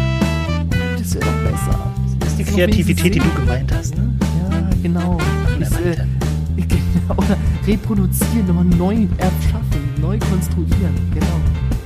Das 0.98 1.14
wäre 1.14 1.24
doch 1.24 1.50
besser. 1.50 1.94
Das 2.20 2.28
ist 2.28 2.38
die 2.40 2.44
Kreativität, 2.44 3.14
die 3.14 3.20
du 3.20 3.34
gemeint 3.36 3.72
hast, 3.72 3.96
ne? 3.96 4.14
Ja, 4.50 4.68
genau. 4.82 5.16
Na, 5.58 5.60
Das, 5.60 5.80
äh, 5.80 5.96
weiter. 6.58 6.76
Oder 7.16 7.36
reproduzieren, 7.66 8.46
nochmal 8.46 8.64
neu 8.64 9.06
erschaffen, 9.18 10.00
neu 10.00 10.18
konstruieren. 10.18 10.94
Genau. 11.14 11.77